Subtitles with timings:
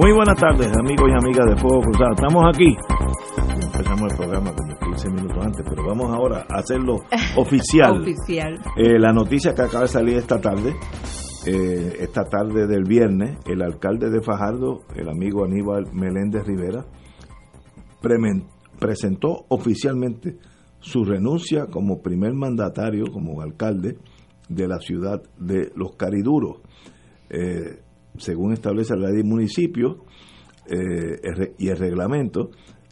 [0.00, 2.12] Muy buenas tardes, amigos y amigas de Fuego Cruzado.
[2.12, 2.74] Estamos aquí.
[3.62, 7.00] Empezamos el programa como 15 minutos antes, pero vamos ahora a hacerlo
[7.36, 8.00] oficial.
[8.00, 8.58] Oficial.
[8.78, 10.74] Eh, la noticia que acaba de salir esta tarde,
[11.46, 16.86] eh, esta tarde del viernes, el alcalde de Fajardo, el amigo Aníbal Meléndez Rivera,
[18.78, 20.38] presentó oficialmente
[20.78, 23.98] su renuncia como primer mandatario, como alcalde
[24.48, 26.62] de la ciudad de Los Cariduros.
[27.28, 27.82] Eh,
[28.20, 30.04] según establece la ley de municipio
[30.66, 32.50] eh, y el reglamento,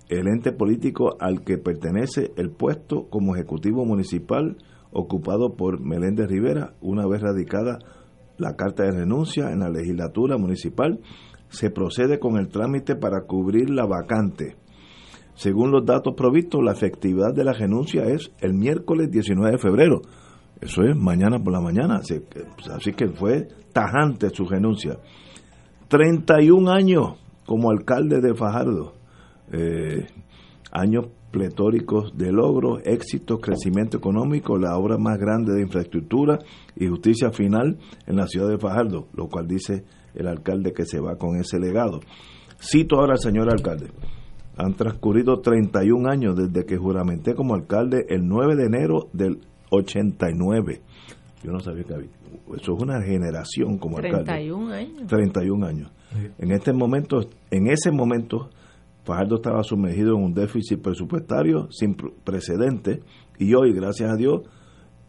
[0.08, 4.56] el ente político al que pertenece el puesto como ejecutivo municipal
[4.90, 7.78] ocupado por Meléndez Rivera, una vez radicada
[8.38, 11.00] la carta de renuncia en la legislatura municipal,
[11.48, 14.56] se procede con el trámite para cubrir la vacante.
[15.34, 20.00] Según los datos provistos, la efectividad de la renuncia es el miércoles 19 de febrero.
[20.60, 22.00] Eso es mañana por la mañana.
[22.00, 24.98] Así que fue tajante su renuncia.
[25.89, 27.14] 31 años
[27.47, 28.94] como alcalde de Fajardo.
[29.53, 30.06] Eh,
[30.70, 36.39] años pletóricos de logros, éxitos, crecimiento económico, la obra más grande de infraestructura
[36.77, 41.01] y justicia final en la ciudad de Fajardo, lo cual dice el alcalde que se
[41.01, 42.01] va con ese legado.
[42.61, 43.91] Cito ahora al señor alcalde.
[44.57, 50.83] Han transcurrido 31 años desde que juramenté como alcalde el 9 de enero del 89.
[51.42, 52.08] Yo no sabía que había.
[52.60, 54.24] Eso es una generación como alcalde.
[54.24, 55.06] 31 años.
[55.06, 55.92] 31 años.
[56.38, 58.50] En este momento, en ese momento,
[59.04, 63.00] Fajardo estaba sumergido en un déficit presupuestario sin pr- precedentes
[63.38, 64.42] y hoy, gracias a Dios,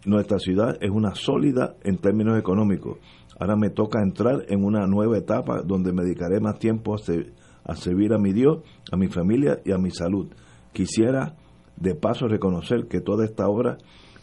[0.06, 2.98] nuestra ciudad es una sólida en términos económicos.
[3.40, 7.34] Ahora me toca entrar en una nueva etapa donde me dedicaré más tiempo a, se-
[7.64, 8.60] a servir a mi Dios,
[8.92, 10.28] a mi familia y a mi salud.
[10.74, 11.36] Quisiera
[11.78, 13.78] de paso reconocer que toda esta obra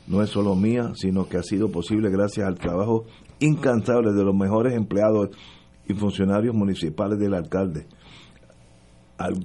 [0.09, 3.05] no es solo mía, sino que ha sido posible gracias al trabajo
[3.41, 5.31] incansable de los mejores empleados
[5.89, 7.87] y funcionarios municipales del alcalde.
[9.19, 9.45] Al-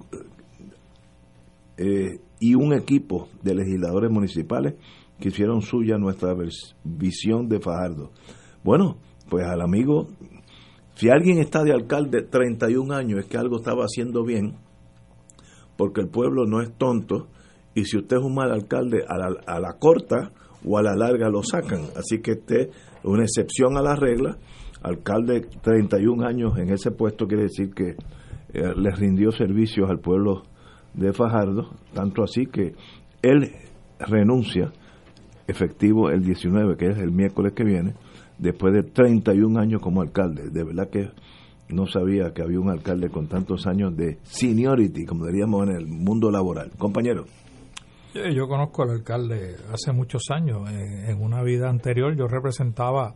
[1.77, 4.75] eh, y un equipo de legisladores municipales
[5.19, 6.35] que hicieron suya nuestra
[6.83, 8.11] visión de Fajardo.
[8.63, 8.97] Bueno,
[9.29, 10.07] pues al amigo,
[10.95, 14.55] si alguien está de alcalde 31 años, es que algo estaba haciendo bien,
[15.77, 17.27] porque el pueblo no es tonto,
[17.75, 20.31] y si usted es un mal alcalde, a la, a la corta
[20.65, 21.81] o a la larga lo sacan.
[21.95, 22.69] Así que este es
[23.03, 24.37] una excepción a la regla.
[24.81, 27.95] Alcalde 31 años en ese puesto quiere decir que
[28.53, 30.43] eh, le rindió servicios al pueblo
[30.93, 32.73] de Fajardo, tanto así que
[33.21, 33.51] él
[33.99, 34.71] renuncia
[35.47, 37.93] efectivo el 19, que es el miércoles que viene,
[38.37, 40.49] después de 31 años como alcalde.
[40.49, 41.09] De verdad que
[41.69, 45.87] no sabía que había un alcalde con tantos años de seniority, como diríamos en el
[45.87, 46.71] mundo laboral.
[46.77, 47.25] Compañero.
[48.13, 50.69] Eh, Yo conozco al alcalde hace muchos años.
[50.69, 53.13] Eh, En una vida anterior yo representaba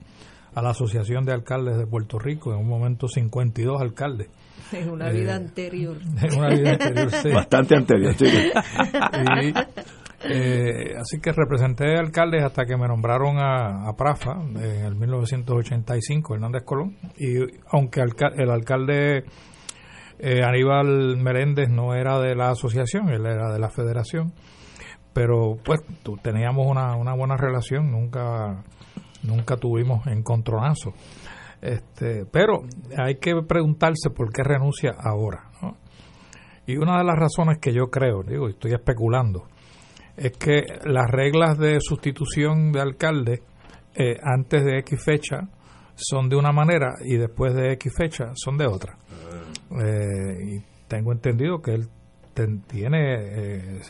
[0.53, 4.29] a la Asociación de Alcaldes de Puerto Rico, en un momento 52 alcaldes.
[4.71, 5.97] En una Eh, vida anterior.
[6.21, 7.29] En una vida anterior, sí.
[7.31, 8.13] Bastante anterior.
[8.13, 8.25] sí.
[8.25, 9.53] Y,
[10.27, 16.35] eh, así que representé alcaldes hasta que me nombraron a, a Prafa en el 1985,
[16.35, 16.95] Hernández Colón.
[17.17, 17.35] Y
[17.71, 19.25] aunque alca- el alcalde
[20.17, 24.33] eh, Aníbal Meléndez no era de la asociación, él era de la federación,
[25.15, 25.79] pero pues
[26.21, 28.61] teníamos una, una buena relación, nunca
[29.23, 30.93] nunca tuvimos encontronazo.
[31.61, 32.63] Este, pero
[32.97, 35.49] hay que preguntarse por qué renuncia ahora.
[35.61, 35.77] ¿no?
[36.67, 39.45] Y una de las razones que yo creo, digo, y estoy especulando,
[40.17, 43.41] es que las reglas de sustitución de alcalde
[43.95, 45.47] eh, antes de X fecha
[45.95, 48.97] son de una manera y después de X fecha son de otra.
[49.81, 51.87] Eh, y tengo entendido que él
[52.35, 53.81] ten- tiene eh,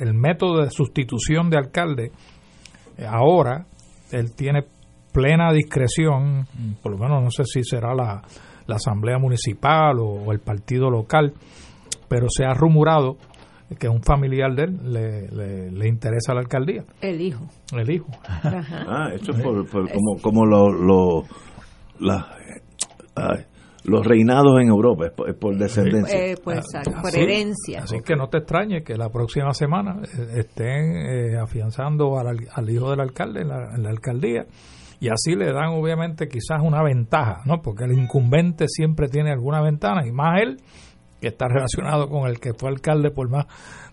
[0.00, 2.10] el, método de sustitución de alcalde
[2.98, 3.66] eh, ahora
[4.10, 4.64] él tiene
[5.12, 6.46] plena discreción
[6.82, 8.22] por lo menos no sé si será la,
[8.66, 11.32] la asamblea municipal o, o el partido local
[12.08, 13.16] pero se ha rumorado
[13.78, 16.84] que un familiar de él le, le, interesa la alcaldía.
[17.00, 17.46] El hijo.
[17.72, 18.08] El hijo.
[18.44, 21.24] Ah, eso es por, como, como lo,
[23.84, 26.18] los reinados en Europa, es por, descendencia.
[26.18, 26.64] Eh, pues,
[27.02, 27.80] por herencia.
[27.82, 32.70] Así que no te extrañe que la próxima semana eh, estén eh, afianzando al, al,
[32.70, 34.46] hijo del alcalde en la, en la alcaldía
[35.02, 37.60] y así le dan obviamente quizás una ventaja, ¿no?
[37.60, 40.58] Porque el incumbente siempre tiene alguna ventana y más él
[41.20, 43.46] que está relacionado con el que fue alcalde por más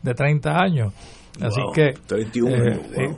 [0.04, 0.94] de 30 años.
[1.42, 3.16] Así que 31 eh, eh,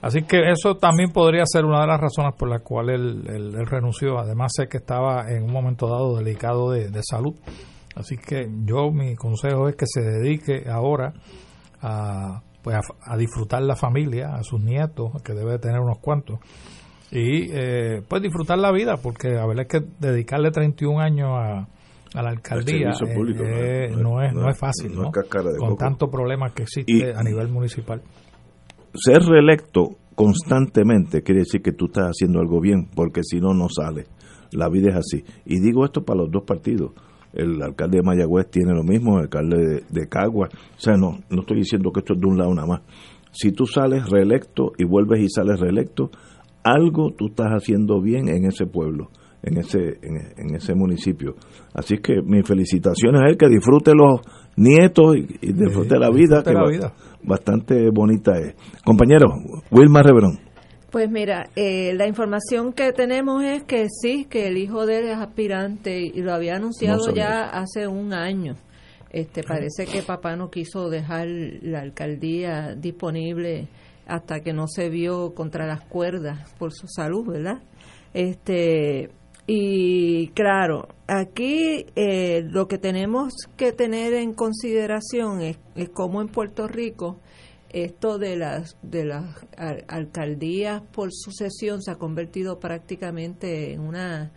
[0.00, 4.18] Así que eso también podría ser una de las razones por las cuales él, renunció.
[4.18, 7.34] Además sé que estaba en un momento dado delicado de, salud.
[7.96, 11.14] Así que yo mi consejo es que se dedique ahora
[11.82, 16.38] a, pues a, disfrutar la familia, a sus nietos, que debe tener unos cuantos,
[17.10, 21.66] y eh, pues disfrutar la vida, porque a ver es que dedicarle 31 años a,
[22.14, 24.94] a la alcaldía eh, no, es, no, es fácil,
[25.58, 28.02] con tantos problemas que existe a nivel municipal.
[28.94, 33.68] Ser reelecto constantemente quiere decir que tú estás haciendo algo bien, porque si no, no
[33.68, 34.06] sale.
[34.52, 35.24] La vida es así.
[35.44, 36.92] Y digo esto para los dos partidos.
[37.32, 40.48] El alcalde de Mayagüez tiene lo mismo, el alcalde de, de Cagua.
[40.48, 42.80] O sea, no, no estoy diciendo que esto es de un lado nada más.
[43.30, 46.10] Si tú sales reelecto y vuelves y sales reelecto,
[46.64, 49.10] algo tú estás haciendo bien en ese pueblo
[49.42, 51.36] en ese, en, ese municipio.
[51.74, 54.20] Así que mis felicitaciones a él, que disfrute los
[54.56, 56.52] nietos y, disfrute la vida, que
[57.22, 58.54] bastante bonita es.
[58.84, 59.26] Compañero,
[59.70, 60.38] Wilma Reverón.
[60.90, 65.08] Pues mira, eh, la información que tenemos es que sí, que el hijo de él
[65.08, 68.56] es aspirante y lo había anunciado ya hace un año.
[69.10, 73.68] Este, parece que papá no quiso dejar la alcaldía disponible
[74.06, 77.60] hasta que no se vio contra las cuerdas por su salud, ¿verdad?
[78.14, 79.10] Este,
[79.50, 86.28] y claro, aquí eh, lo que tenemos que tener en consideración es, es cómo en
[86.28, 87.18] Puerto Rico
[87.70, 89.46] esto de las de las
[89.88, 94.32] alcaldías por sucesión se ha convertido prácticamente en una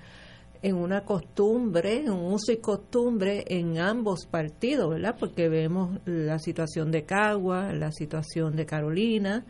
[0.62, 5.18] en una costumbre, en un uso y costumbre en ambos partidos, ¿verdad?
[5.19, 9.44] Porque vemos la situación de Cagua, la situación de Carolina,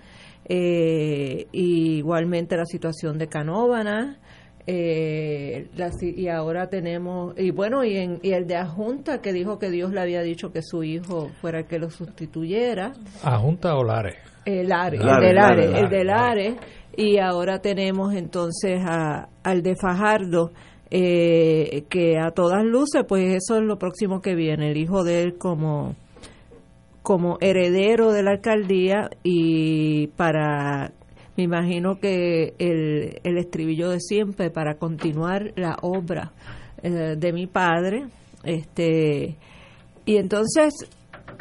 [0.46, 4.19] eh, igualmente la situación de Canóvana,
[4.68, 5.68] eh,
[6.02, 9.92] y ahora tenemos, y bueno, y, en, y el de Ajunta que dijo que Dios
[9.92, 12.94] le había dicho que su hijo fuera el que lo sustituyera.
[13.24, 14.18] ¿Ajunta o Lares?
[14.46, 16.56] El Lares, el de Lares, el de Lares.
[16.96, 20.52] Y ahora tenemos entonces a, al de Fajardo,
[20.90, 25.24] eh, que a todas luces, pues eso es lo próximo que viene, el hijo de
[25.24, 25.96] él como
[27.02, 30.92] como heredero de la alcaldía y para
[31.42, 36.34] me imagino que el, el estribillo de siempre para continuar la obra
[36.84, 38.06] eh, de mi padre.
[38.44, 39.38] Este,
[40.06, 40.74] y entonces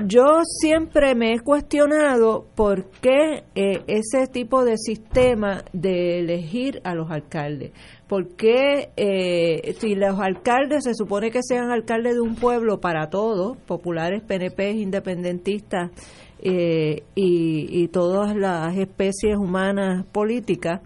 [0.07, 6.95] yo siempre me he cuestionado por qué eh, ese tipo de sistema de elegir a
[6.95, 7.73] los alcaldes.
[8.09, 13.11] ¿Por qué eh, si los alcaldes se supone que sean alcaldes de un pueblo para
[13.11, 15.91] todos, populares, PNP, independentistas,
[16.43, 20.81] eh, y, todas las especies humanas políticas,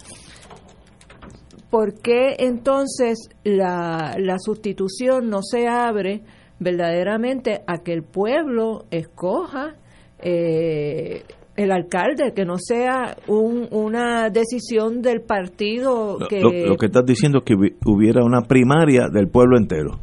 [1.70, 6.22] ¿por qué entonces la, la sustitución no se abre
[6.58, 9.74] verdaderamente a que el pueblo escoja
[10.18, 11.22] eh,
[11.56, 16.40] el alcalde, que no sea una decisión del partido que...
[16.40, 17.54] lo, que estás diciendo es que
[17.86, 20.00] hubiera una primaria del pueblo entero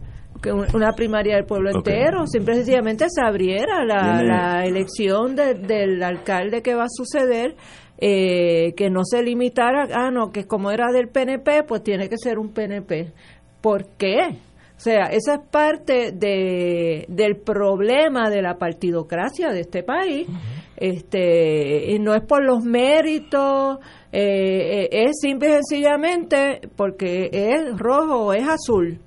[0.49, 6.83] una primaria del pueblo entero, simple sencillamente se abriera la, elección del alcalde que va
[6.83, 7.55] a suceder,
[7.97, 12.17] eh, que no se limitara, ah, no, que como era del PNP, pues tiene que
[12.17, 13.13] ser un PNP.
[13.61, 14.37] ¿Por qué?
[14.75, 20.27] O sea, esa es parte de, del problema de la partidocracia de este país.
[20.75, 23.77] Este, y no es por los méritos,
[24.11, 28.99] eh, eh, es simple y sencillamente porque es rojo o es azul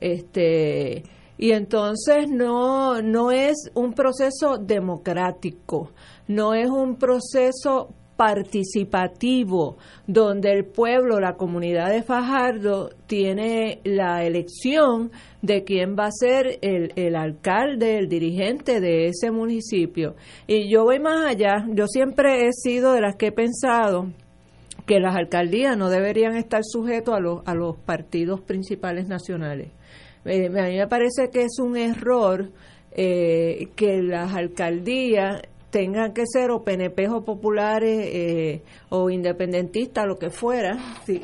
[0.00, 1.04] este
[1.36, 5.92] y entonces no no es un proceso democrático,
[6.26, 9.78] no es un proceso participativo
[10.08, 16.58] donde el pueblo, la comunidad de Fajardo tiene la elección de quién va a ser
[16.60, 20.16] el, el, alcalde, el dirigente de ese municipio.
[20.48, 24.08] Y yo voy más allá, yo siempre he sido de las que he pensado
[24.84, 29.70] que las alcaldías no deberían estar sujetos a los, a los partidos principales nacionales.
[30.24, 32.50] Eh, a mí me parece que es un error
[32.92, 40.16] eh, que las alcaldías tengan que ser o PNP o populares eh, o independentistas, lo
[40.16, 41.22] que fuera, si,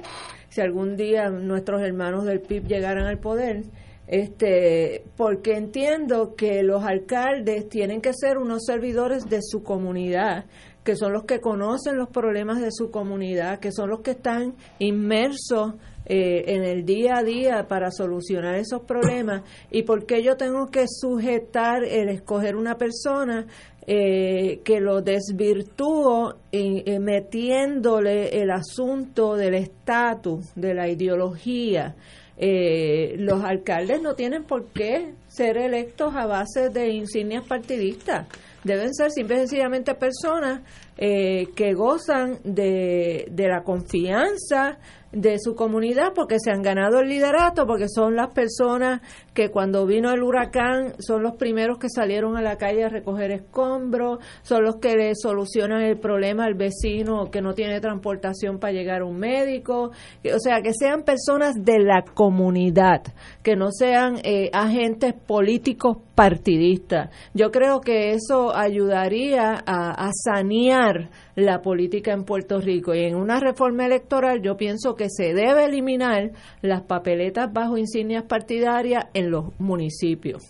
[0.50, 3.64] si algún día nuestros hermanos del PIB llegaran al poder,
[4.06, 10.44] este, porque entiendo que los alcaldes tienen que ser unos servidores de su comunidad,
[10.84, 14.54] que son los que conocen los problemas de su comunidad, que son los que están
[14.78, 15.74] inmersos
[16.06, 20.86] eh, en el día a día para solucionar esos problemas y porque yo tengo que
[20.88, 23.46] sujetar el escoger una persona
[23.86, 31.94] eh, que lo desvirtúo eh, metiéndole el asunto del estatus, de la ideología.
[32.36, 38.26] Eh, los alcaldes no tienen por qué ser electos a base de insignias partidistas.
[38.64, 40.62] Deben ser simple y sencillamente personas
[40.96, 44.78] eh, que gozan de, de la confianza
[45.14, 49.00] de su comunidad porque se han ganado el liderato, porque son las personas
[49.32, 53.30] que cuando vino el huracán son los primeros que salieron a la calle a recoger
[53.30, 58.72] escombros, son los que le solucionan el problema al vecino que no tiene transportación para
[58.72, 59.90] llegar a un médico,
[60.24, 63.02] o sea, que sean personas de la comunidad,
[63.42, 67.10] que no sean eh, agentes políticos partidistas.
[67.34, 73.16] Yo creo que eso ayudaría a, a sanear la política en Puerto Rico y en
[73.16, 76.30] una reforma electoral yo pienso que se debe eliminar
[76.62, 80.42] las papeletas bajo insignias partidarias en los municipios.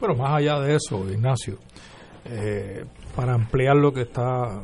[0.00, 1.58] Pero más allá de eso, Ignacio,
[2.26, 2.84] eh,
[3.14, 4.62] para ampliar lo que está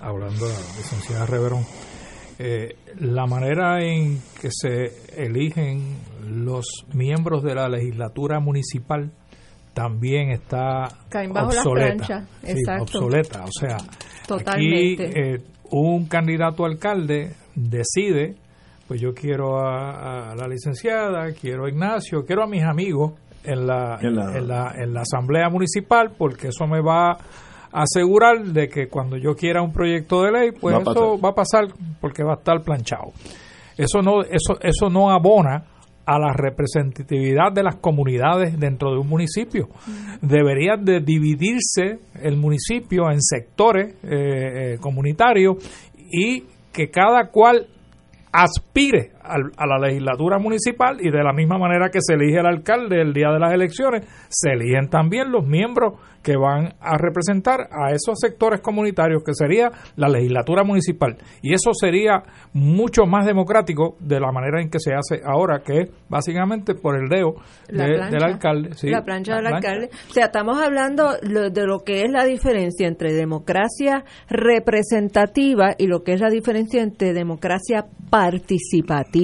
[0.00, 1.64] hablando la licenciada Reverón,
[2.38, 9.10] eh, la manera en que se eligen los miembros de la legislatura municipal
[9.78, 10.88] también está
[11.40, 12.26] obsoleta.
[12.80, 13.44] obsoleta.
[13.44, 13.76] O sea,
[14.44, 15.38] aquí eh,
[15.70, 18.34] un candidato alcalde decide,
[18.88, 23.12] pues yo quiero a, la licenciada, quiero a Ignacio, quiero a mis amigos
[23.44, 28.66] en la, en la, en la, asamblea municipal, porque eso me va a asegurar de
[28.66, 31.68] que cuando yo quiera un proyecto de ley, pues eso va a pasar
[32.00, 33.12] porque va a estar planchado.
[33.76, 35.62] Eso no, eso, eso no abona
[36.08, 39.68] a la representatividad de las comunidades dentro de un municipio.
[40.22, 44.08] Debería de dividirse el municipio en sectores eh,
[44.74, 45.56] eh, comunitarios
[46.10, 47.66] y que cada cual
[48.32, 53.00] aspire a la legislatura municipal y de la misma manera que se elige el alcalde
[53.00, 57.92] el día de las elecciones, se eligen también los miembros que van a representar a
[57.92, 61.16] esos sectores comunitarios que sería la legislatura municipal.
[61.42, 65.82] Y eso sería mucho más democrático de la manera en que se hace ahora, que
[65.82, 67.34] es básicamente por el dedo
[67.68, 68.70] del alcalde.
[68.82, 69.90] la plancha del alcalde.
[70.10, 76.02] O sea, estamos hablando de lo que es la diferencia entre democracia representativa y lo
[76.02, 79.17] que es la diferencia entre democracia participativa.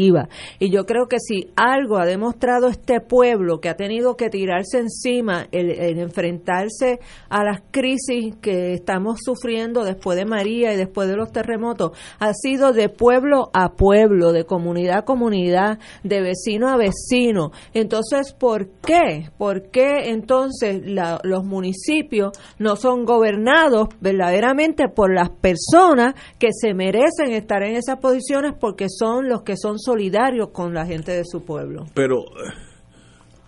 [0.58, 4.78] Y yo creo que si algo ha demostrado este pueblo que ha tenido que tirarse
[4.78, 11.16] encima, el enfrentarse a las crisis que estamos sufriendo después de María y después de
[11.16, 16.76] los terremotos ha sido de pueblo a pueblo, de comunidad a comunidad, de vecino a
[16.76, 17.52] vecino.
[17.72, 19.30] Entonces, ¿por qué?
[19.38, 27.32] ¿Por qué entonces los municipios no son gobernados verdaderamente por las personas que se merecen
[27.32, 31.44] estar en esas posiciones porque son los que son solidarios con la gente de su
[31.44, 31.86] pueblo?
[31.94, 32.52] Pero, eh,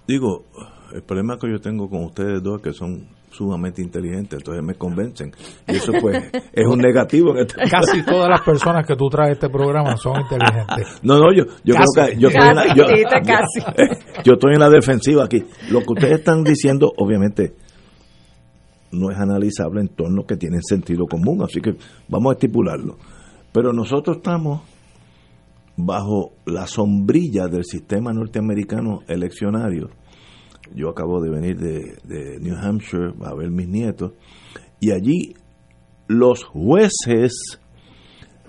[0.07, 0.45] digo,
[0.93, 5.31] el problema que yo tengo con ustedes dos, que son sumamente inteligente, entonces me convencen.
[5.69, 7.35] Y eso pues es un negativo.
[7.71, 11.01] Casi todas las personas que tú traes a este programa son inteligentes.
[11.03, 12.75] No, no, yo, yo creo que yo, estoy en la,
[14.25, 15.45] yo, estoy en la defensiva aquí.
[15.71, 17.55] Lo que ustedes están diciendo, obviamente,
[18.93, 21.75] no es analizable en torno que tienen sentido común, así que
[22.09, 22.97] vamos a estipularlo.
[23.53, 24.63] Pero nosotros estamos
[25.77, 29.91] bajo la sombrilla del sistema norteamericano eleccionario
[30.75, 34.13] yo acabo de venir de, New Hampshire a ver mis nietos,
[34.81, 35.35] y allí
[36.09, 37.61] los jueces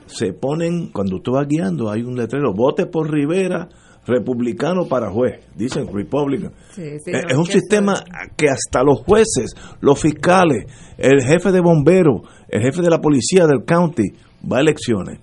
[0.06, 3.68] se ponen, cuando usted va guiando, hay un letrero, vote por Rivera,
[4.06, 6.54] republicano para juez, dicen Republican.
[6.78, 8.02] es un sistema
[8.38, 10.66] que hasta los jueces, los fiscales,
[10.98, 14.14] el jefe de bomberos, el jefe de la policía del county,
[14.50, 15.20] va a elecciones.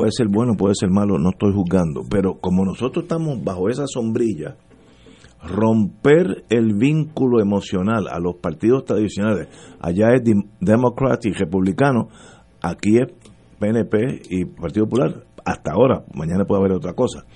[0.00, 3.84] Puede ser bueno, puede ser malo, no estoy juzgando, pero como nosotros estamos bajo esa
[3.86, 4.56] sombrilla,
[5.42, 9.48] romper el vínculo emocional a los partidos tradicionales.
[9.78, 10.22] Allá es
[10.58, 12.08] demócrata y republicano,
[12.62, 13.12] aquí es
[13.58, 17.26] PNP y Partido Popular, hasta ahora, mañana puede haber otra cosa.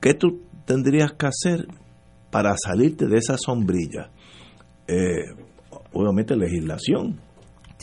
[0.00, 1.66] ¿Qué tú tendrías que hacer
[2.30, 4.12] para salirte de esa sombrilla?
[4.86, 5.24] Eh,
[5.92, 7.18] obviamente legislación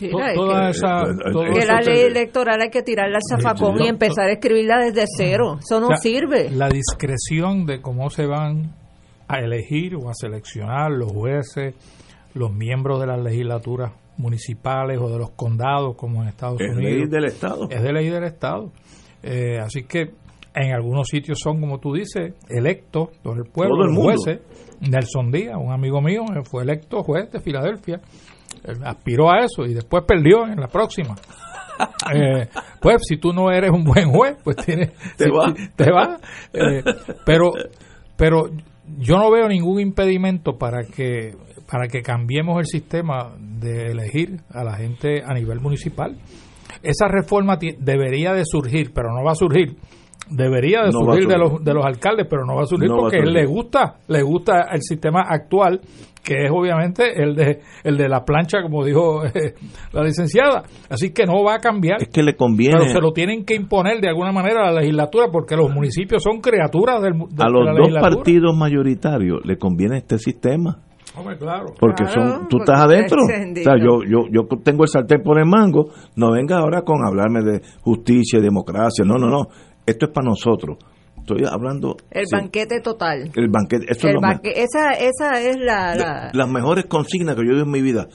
[0.08, 5.58] que, la ley electoral hay que tirarla al zafacón y empezar a escribirla desde cero.
[5.60, 6.50] Eso no sirve.
[6.52, 8.74] La discreción de cómo se van
[9.28, 11.76] a elegir o a seleccionar los jueces,
[12.34, 16.78] los miembros de las legislaturas municipales o de los condados, como en Estados Unidos.
[16.78, 17.70] Es ley del Estado.
[17.70, 18.72] Es de ley del Estado.
[19.24, 20.12] Eh, así que
[20.56, 24.42] En algunos sitios son, como tú dices, electos por el pueblo, los jueces.
[24.82, 28.02] Nelson Díaz, un amigo mío, fue electo juez de Filadelfia.
[28.84, 31.16] Aspiró a eso y después perdió en la próxima.
[32.14, 32.48] Eh,
[32.82, 35.54] pues si tú no eres un buen juez, pues tienes, te va.
[35.76, 36.20] Te va.
[36.52, 36.84] Eh,
[37.26, 37.52] pero,
[38.18, 38.50] pero
[38.98, 41.36] yo no veo ningún impedimento para que
[41.72, 46.18] para que cambiemos el sistema de elegir a la gente a nivel municipal.
[46.82, 49.78] Esa reforma debería de surgir, pero no va a surgir.
[50.32, 53.26] Debería de surgir, de los de los alcaldes, pero no va a surgir porque a
[53.26, 55.80] le gusta, le gusta el sistema actual
[56.24, 59.54] que es obviamente el de el de la plancha, como dijo eh,
[59.94, 60.64] la licenciada.
[60.90, 62.02] Así que no va a cambiar.
[62.02, 62.78] Es que le conviene.
[62.80, 66.24] Pero se lo tienen que imponer de alguna manera a la legislatura porque los municipios
[66.24, 70.80] son criaturas del, de, a los dos partidos mayoritarios le conviene este sistema.
[71.38, 71.74] claro.
[71.80, 73.24] Porque son, tú estás adentro.
[73.24, 75.90] O sea, yo, yo, yo tengo el sartén por el mango.
[76.16, 79.04] No venga ahora con hablarme de justicia y democracia.
[79.06, 79.48] No, no, no.
[79.86, 80.78] Esto es para nosotros
[81.34, 81.98] estoy hablando...
[82.12, 83.32] El banquete total.
[83.36, 88.08] El banquete, esa, esa es la, Las mejores consignas que yo he en mi vida.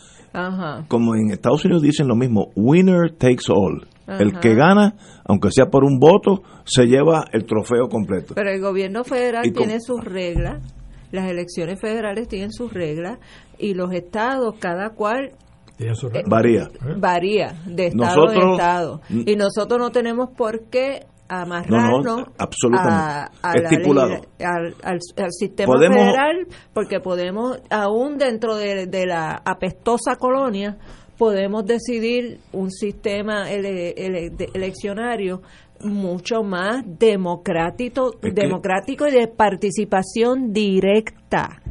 [0.88, 3.86] Como en Estados Unidos dicen lo mismo, winner takes all.
[4.06, 8.34] El que gana, aunque sea por un voto, se lleva el trofeo completo.
[8.34, 10.60] Pero el gobierno federal tiene sus reglas,
[11.10, 13.18] las elecciones federales tienen sus reglas
[13.58, 15.30] y los estados, cada cual
[15.78, 15.92] eh,
[16.26, 16.68] varía.
[16.98, 19.00] Varía de estado a estado.
[19.08, 23.38] Y nosotros no tenemos por qué amarrarnos absolutamente.
[24.40, 25.00] al,
[25.30, 30.76] sistema federal porque podemos aún dentro de, la apestosa colonia
[31.16, 35.42] podemos decidir un sistema eleccionario
[35.80, 41.62] mucho más democrático democrático y de participación directa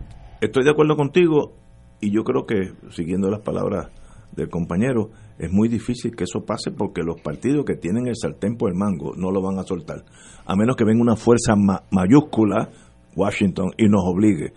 [0.41, 1.53] estoy de acuerdo contigo
[1.99, 3.89] y yo creo que siguiendo las palabras
[4.35, 5.11] del compañero
[5.45, 8.77] es muy difícil que eso pase porque los partidos que tienen el sartén por el
[8.77, 10.03] mango no lo van a soltar,
[10.45, 11.55] a menos que venga una fuerza
[11.91, 12.69] mayúscula,
[13.15, 14.53] Washington, y nos obligue.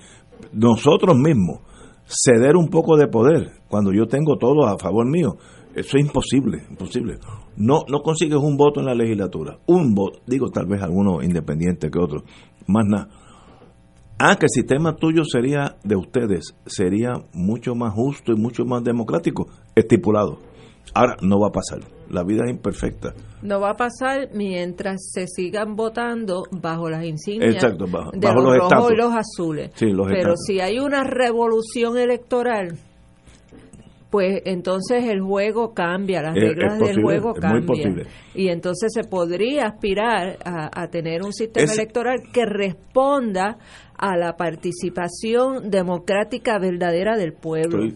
[0.53, 1.61] Nosotros mismos,
[2.07, 5.37] ceder un poco de poder, cuando yo tengo todo a favor mío,
[5.75, 7.19] eso es imposible, imposible.
[7.57, 11.91] No, no consigues un voto en la legislatura, un voto, digo tal vez alguno independiente
[11.91, 12.23] que otro,
[12.67, 13.09] más nada.
[14.19, 18.83] Ah, que el sistema tuyo sería de ustedes, sería mucho más justo y mucho más
[18.83, 20.39] democrático, estipulado.
[20.95, 21.81] Ahora, no va a pasar.
[22.11, 23.13] La vida es imperfecta.
[23.43, 28.71] No va a pasar mientras se sigan votando bajo las insignias Exacto, bajo, de los,
[28.71, 29.71] rojos y los azules.
[29.79, 32.79] Pero si hay una revolución electoral,
[34.11, 38.07] pues entonces el juego cambia, las reglas del juego cambian.
[38.35, 43.59] Y entonces se podría aspirar a, tener un sistema electoral que responda
[43.99, 47.89] a la participación democrática verdadera del pueblo.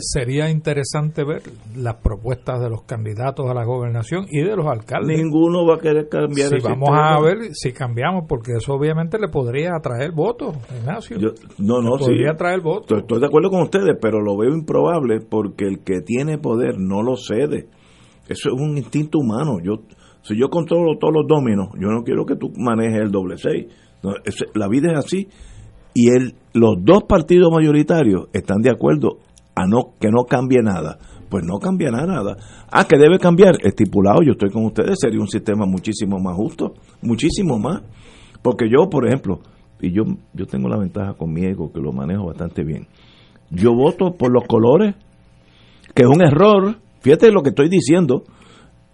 [0.00, 1.42] Sería interesante ver
[1.76, 5.18] las propuestas de los candidatos a la gobernación y de los alcaldes.
[5.18, 6.48] Ninguno va a querer cambiar.
[6.48, 11.18] Si vamos a ver si cambiamos, porque eso obviamente le podría atraer votos, Ignacio.
[11.58, 13.00] no, no, podría atraer votos.
[13.00, 17.02] Estoy, de acuerdo con ustedes, pero lo veo improbable porque el que tiene poder no
[17.02, 17.68] lo cede.
[18.28, 19.58] Eso es un instinto humano.
[19.62, 19.82] Yo,
[20.22, 23.66] si yo controlo todos los dominos, yo no quiero que tú manejes el doble seis.
[24.54, 25.28] la vida es así
[25.94, 29.18] y el, los dos partidos mayoritarios están de acuerdo
[29.54, 30.98] a no que no cambie nada.
[31.28, 32.36] Pues no cambiará nada.
[32.70, 36.72] Ah, que debe cambiar, estipulado, yo estoy con ustedes, sería un sistema muchísimo más justo,
[37.02, 37.82] muchísimo más.
[38.40, 39.40] Porque yo, por ejemplo,
[39.80, 42.86] y yo, yo tengo la ventaja con mi ego, que lo manejo bastante bien,
[43.50, 44.94] yo voto por los colores,
[45.94, 48.24] que es un error, fíjate lo que estoy diciendo,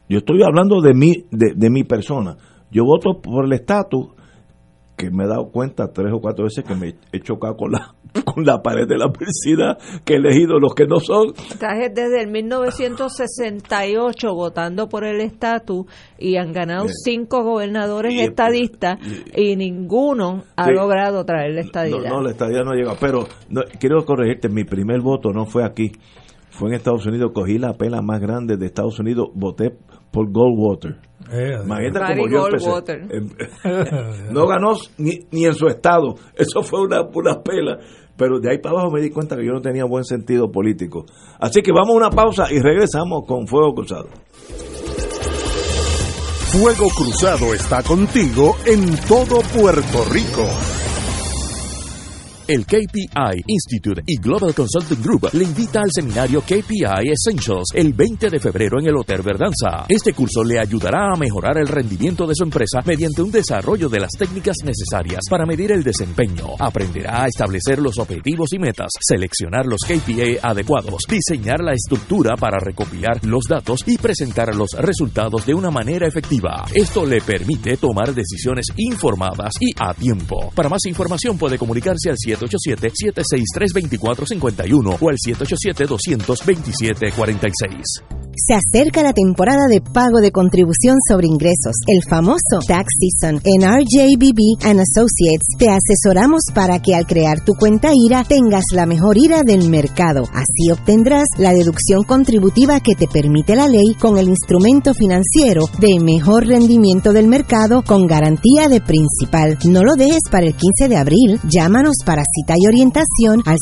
[0.09, 2.37] yo estoy hablando de mi, de, de mi persona,
[2.71, 4.09] yo voto por el estatus
[4.97, 7.95] que me he dado cuenta tres o cuatro veces que me he chocado con la,
[8.25, 11.35] con la pared de la universidad, que he elegido los que no son.
[11.51, 15.87] Estás desde el 1968 votando por el estatus
[16.19, 18.99] y han ganado cinco gobernadores estadistas
[19.37, 22.09] y, ninguno ha logrado traer la estadidad.
[22.09, 22.97] No, la estadidad no ha llegado.
[23.01, 23.27] Pero
[23.79, 25.93] quiero corregirte, mi primer voto no fue aquí,
[26.51, 29.77] fue en Estados Unidos, cogí la pela más grande de Estados Unidos, voté
[30.11, 30.97] por Goldwater.
[33.11, 33.21] Eh,
[34.31, 36.15] no ganó ni, ni, en su estado.
[36.35, 37.79] Eso fue una, una pela.
[38.17, 41.05] Pero de ahí para abajo me di cuenta que yo no tenía buen sentido político.
[41.41, 44.09] Así que vamos a una pausa y regresamos con Fuego Cruzado.
[46.53, 50.47] Fuego Cruzado está contigo en todo Puerto Rico.
[52.47, 58.29] El KPI Institute y Global Consulting Group le invita al seminario KPI Essentials el 20
[58.29, 59.87] de febrero en el Hotel Verdanza.
[59.89, 64.01] Este curso le ayudará a mejorar el rendimiento de su empresa mediante un desarrollo de
[64.01, 66.49] las técnicas necesarias para medir el desempeño.
[66.59, 72.59] Aprenderá a establecer los objetivos y metas, seleccionar los KPI adecuados, diseñar la estructura para
[72.59, 76.67] recopilar los datos y presentar los resultados de una manera efectiva.
[76.75, 80.53] Esto le permite tomar decisiones informadas y a tiempo.
[80.55, 88.03] Para más información puede comunicarse al 787-763-2451 o al 787-227-46.
[88.37, 93.41] Se acerca la temporada de pago de contribución sobre ingresos, el famoso Tax Season.
[93.45, 98.87] En RJBB and Associates te asesoramos para que al crear tu cuenta IRA tengas la
[98.87, 100.25] mejor IRA del mercado.
[100.33, 106.01] Así obtendrás la deducción contributiva que te permite la ley con el instrumento financiero de
[106.01, 109.59] mejor rendimiento del mercado con garantía de principal.
[109.65, 111.39] No lo dejes para el 15 de abril.
[111.49, 113.59] Llámanos para cita y orientación al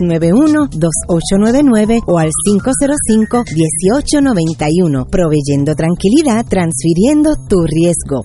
[0.00, 8.22] 787-691-2899 o al 505 1891 proveyendo tranquilidad, transfiriendo tu riesgo.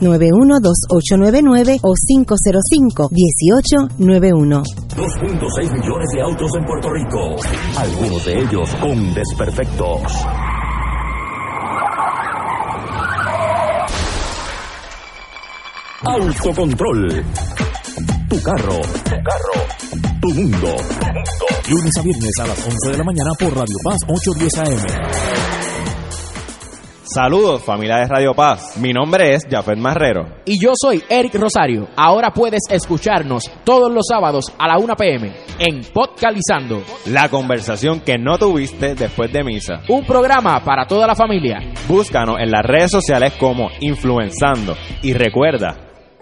[0.00, 4.64] 787-691-2899 o 505-1891.
[4.98, 7.36] 2.6 millones de autos en Puerto Rico,
[7.76, 10.26] algunos de ellos con desperfectos.
[16.04, 17.24] Autocontrol.
[18.28, 18.80] Tu carro.
[19.04, 19.66] Tu carro.
[20.20, 20.76] Tu mundo.
[21.68, 25.68] Lunes a viernes a las 11 de la mañana por Radio Paz 810 AM.
[27.02, 30.26] Saludos familia de Radio Paz, mi nombre es Jafet Marrero.
[30.44, 31.88] Y yo soy Eric Rosario.
[31.96, 36.82] Ahora puedes escucharnos todos los sábados a la 1 pm en Podcalizando.
[37.06, 39.80] La conversación que no tuviste después de misa.
[39.88, 41.60] Un programa para toda la familia.
[41.88, 44.76] Búscanos en las redes sociales como Influenzando.
[45.02, 45.87] Y recuerda,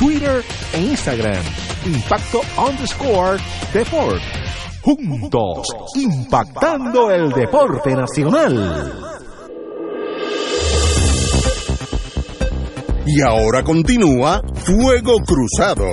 [0.00, 1.44] Twitter e Instagram.
[1.84, 3.38] Impacto underscore
[3.70, 4.22] Deport.
[4.80, 8.94] Juntos, impactando el deporte nacional.
[13.04, 15.84] Y ahora continúa Fuego Cruzado.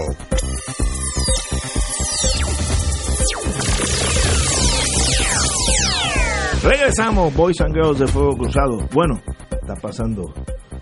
[6.64, 8.88] Regresamos, Boys and Girls de Fuego Cruzado.
[8.94, 9.20] Bueno,
[9.52, 10.34] está pasando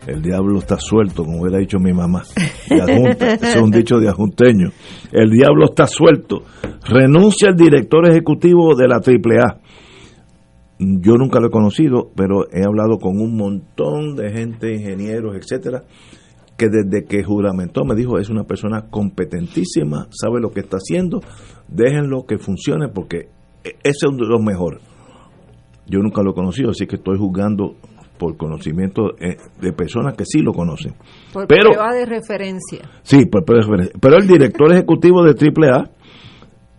[0.08, 2.24] el diablo está suelto, como hubiera dicho mi mamá.
[2.70, 4.70] es un dicho de ajunteño.
[5.12, 6.44] El diablo está suelto.
[6.88, 9.62] Renuncia el director ejecutivo de la AAA.
[10.78, 15.84] Yo nunca lo he conocido, pero he hablado con un montón de gente, ingenieros, etcétera,
[16.58, 21.22] que desde que juramentó me dijo es una persona competentísima, sabe lo que está haciendo,
[21.68, 23.30] déjenlo que funcione porque
[23.64, 24.82] ese es uno de los mejores.
[25.88, 27.76] Yo nunca lo he conocido, así que estoy juzgando
[28.18, 30.94] por conocimiento eh, de personas que sí lo conocen.
[31.34, 32.90] Por prueba de referencia.
[33.04, 34.00] Sí, por prueba de referencia.
[34.02, 35.90] Pero el director ejecutivo de AAA,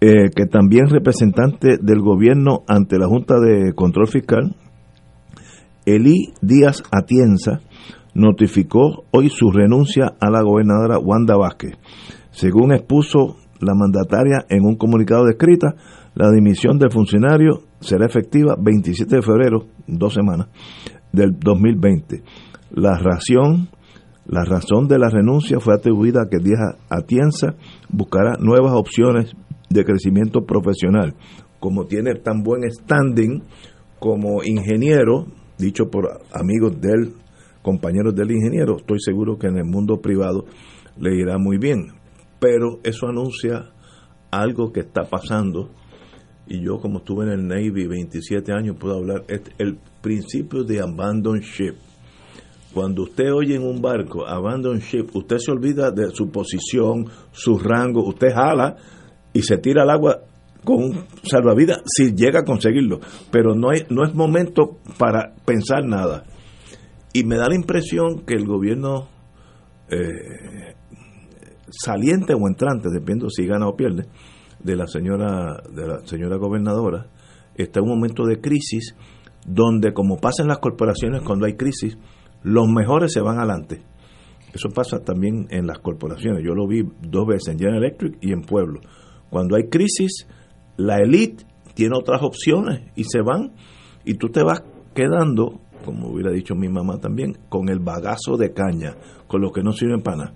[0.01, 4.57] eh, que también representante del gobierno ante la Junta de Control Fiscal,
[5.85, 7.61] Eli Díaz Atienza,
[8.15, 11.75] notificó hoy su renuncia a la gobernadora Wanda Vázquez.
[12.31, 15.75] Según expuso la mandataria en un comunicado de escrita,
[16.15, 20.49] la dimisión del funcionario será efectiva 27 de febrero, dos semanas
[21.17, 22.23] del 2020.
[22.71, 23.69] La razón,
[24.27, 27.57] la razón de la renuncia fue atribuida a que Díaz Atienza
[27.89, 29.33] buscará nuevas opciones
[29.71, 31.15] de crecimiento profesional.
[31.59, 33.43] Como tiene tan buen standing
[33.99, 35.27] como ingeniero,
[35.59, 37.15] dicho por amigos del
[37.63, 40.45] compañeros del ingeniero, estoy seguro que en el mundo privado
[41.01, 41.89] le irá muy bien.
[42.39, 43.73] Pero eso anuncia
[44.31, 45.71] algo que está pasando
[46.47, 49.25] y yo como estuve en el Navy 27 años puedo hablar,
[49.59, 51.75] el principio de abandon ship.
[52.73, 57.59] Cuando usted oye en un barco abandon ship, usted se olvida de su posición, su
[57.59, 58.77] rango, usted jala
[59.33, 60.21] y se tira al agua
[60.65, 66.25] con salvavidas si llega a conseguirlo, pero no, hay, no es momento para pensar nada.
[67.13, 69.09] Y me da la impresión que el gobierno
[69.89, 70.75] eh,
[71.71, 74.07] saliente o entrante, dependiendo si gana o pierde,
[74.67, 77.07] de la señora de la señora gobernadora
[77.55, 78.95] está un momento de crisis
[79.47, 81.97] donde como pasa en las corporaciones cuando hay crisis
[82.43, 83.83] los mejores se van adelante
[84.53, 86.43] Eso pasa también en las corporaciones.
[86.45, 88.81] Yo lo vi dos veces en General Electric y en Pueblo.
[89.29, 90.27] Cuando hay crisis,
[90.77, 93.53] la élite tiene otras opciones y se van
[94.05, 94.63] y tú te vas
[94.95, 99.63] quedando, como hubiera dicho mi mamá también, con el bagazo de caña, con lo que
[99.63, 100.35] no sirven para nada.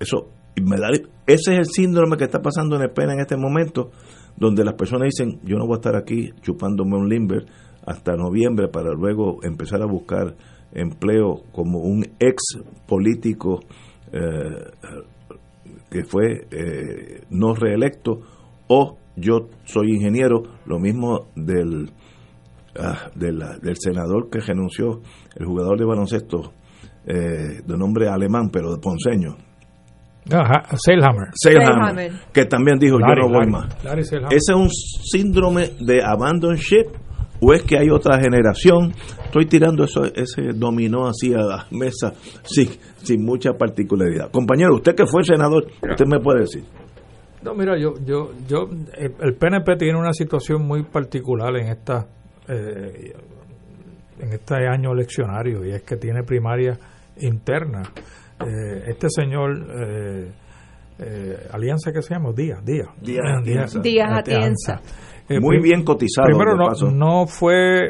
[0.00, 0.28] Eso
[0.60, 0.88] me da,
[1.26, 3.90] ese es el síndrome que está pasando en España en este momento,
[4.36, 7.46] donde las personas dicen, yo no voy a estar aquí chupándome un limber
[7.86, 10.36] hasta noviembre para luego empezar a buscar
[10.72, 12.42] empleo como un ex
[12.86, 13.60] político
[14.12, 14.70] eh,
[15.90, 18.20] que fue eh, no reelecto
[18.68, 21.90] o yo soy ingeniero, lo mismo del,
[22.78, 25.02] ah, del, senador que renunció,
[25.36, 26.52] el jugador de baloncesto
[27.04, 29.36] eh, de nombre alemán, pero de ponceño.
[30.30, 32.10] Ajá, Seilhammer.
[32.32, 33.66] Que también dijo, yo no voy más.
[33.84, 36.86] ¿Ese es un síndrome de abandon ship
[37.40, 38.92] o es que hay otra generación?
[39.24, 42.12] Estoy tirando eso, ese dominó así a la mesa
[42.44, 42.68] sin,
[43.02, 44.30] sin mucha particularidad.
[44.30, 46.64] Compañero, usted que fue senador, usted me puede decir.
[47.42, 52.06] No, mira, yo, yo, yo, el, PNP tiene una situación muy particular en esta,
[52.46, 53.12] eh,
[54.20, 56.78] en este año eleccionario y es que tiene primaria
[57.20, 57.82] interna.
[58.46, 59.66] Eh, este señor
[60.98, 63.42] eh, Alianza que se llama Díaz, Díaz, Díaz,
[63.82, 64.80] Díaz, Atienza.
[65.40, 66.26] muy bien cotizado.
[66.26, 67.80] Primero no, no fue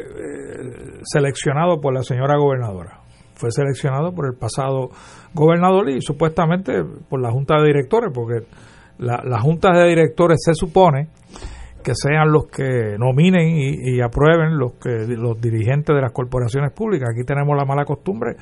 [1.03, 3.01] seleccionado por la señora gobernadora,
[3.35, 4.89] fue seleccionado por el pasado
[5.33, 8.47] gobernador y supuestamente por la junta de directores, porque
[8.97, 11.09] la, las juntas de directores se supone
[11.83, 17.09] que sean los que nominen y, aprueben los que los dirigentes de las corporaciones públicas.
[17.11, 18.35] Aquí tenemos la mala costumbre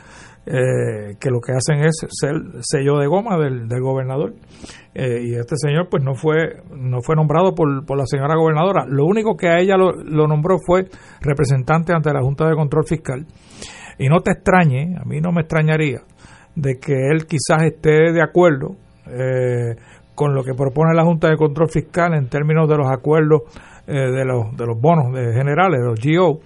[0.46, 4.34] eh, que lo que hacen es ser sello de goma del, gobernador
[4.94, 8.86] eh, y este señor pues no fue no fue nombrado por, por la señora gobernadora.
[8.88, 10.86] Lo único que a ella lo, lo nombró fue
[11.20, 13.26] representante ante la Junta de Control Fiscal.
[13.98, 16.02] Y no te extrañe, a mí no me extrañaría
[16.56, 18.76] de que él quizás esté de acuerdo
[19.08, 19.76] eh,
[20.22, 23.42] con lo que propone la Junta de Control Fiscal en términos de los acuerdos
[23.88, 26.42] eh, de, los, de los bonos de generales, de los GO,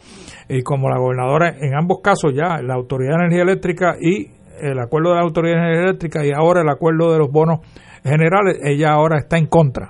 [0.47, 4.79] y como la gobernadora, en ambos casos ya, la Autoridad de Energía Eléctrica y el
[4.79, 7.59] acuerdo de la Autoridad de Energía Eléctrica y ahora el acuerdo de los bonos
[8.01, 9.89] generales, ella ahora está en contra.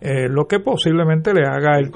[0.00, 1.90] Eh, lo que posiblemente le haga el,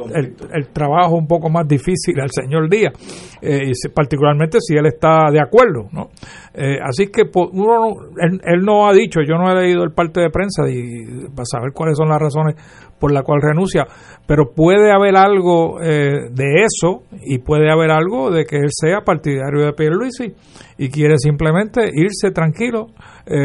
[0.53, 2.93] el, trabajo un poco más difícil al señor Díaz,
[3.41, 5.87] eh, y particularmente si él está de acuerdo.
[5.93, 6.11] ¿no?
[6.53, 10.31] Eh, así que uno, él, no ha dicho, yo no he leído el parte de
[10.31, 12.57] prensa y, para saber cuáles son las razones
[12.99, 13.87] por las cuales renuncia,
[14.27, 19.65] pero puede haber algo de eso y puede haber algo de que él sea partidario
[19.65, 20.33] de Pierluisi
[20.79, 22.87] y quiere simplemente irse tranquilo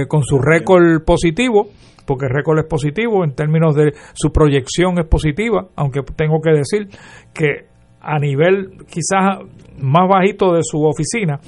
[0.07, 1.69] con su récord positivo
[2.07, 6.51] porque el récord es positivo, en términos de su proyección es positiva, aunque tengo que
[6.51, 6.87] decir
[7.33, 7.67] que
[8.01, 9.39] a nivel quizás
[9.79, 11.39] más bajito de su oficina,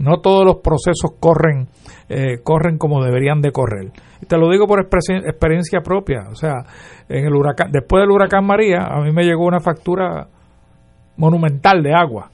[0.00, 1.68] no todos los procesos corren
[2.10, 3.92] eh, corren como deberían de correr.
[4.26, 6.54] Te lo digo por experiencia propia, o sea,
[7.08, 10.26] en el huracán, después del huracán María, a mí me llegó una factura
[11.18, 12.30] monumental de agua.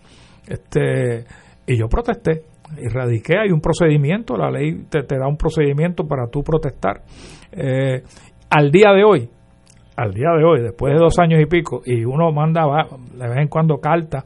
[0.47, 1.25] Este,
[1.67, 2.43] y yo protesté
[2.79, 7.03] y radiqué, hay un procedimiento, la ley te, te da un procedimiento para tú protestar.
[7.53, 8.03] Eh,
[8.51, 9.29] al día de hoy,
[9.97, 12.63] al día de hoy, después de dos años y pico, y uno manda
[13.15, 14.25] de vez en cuando carta,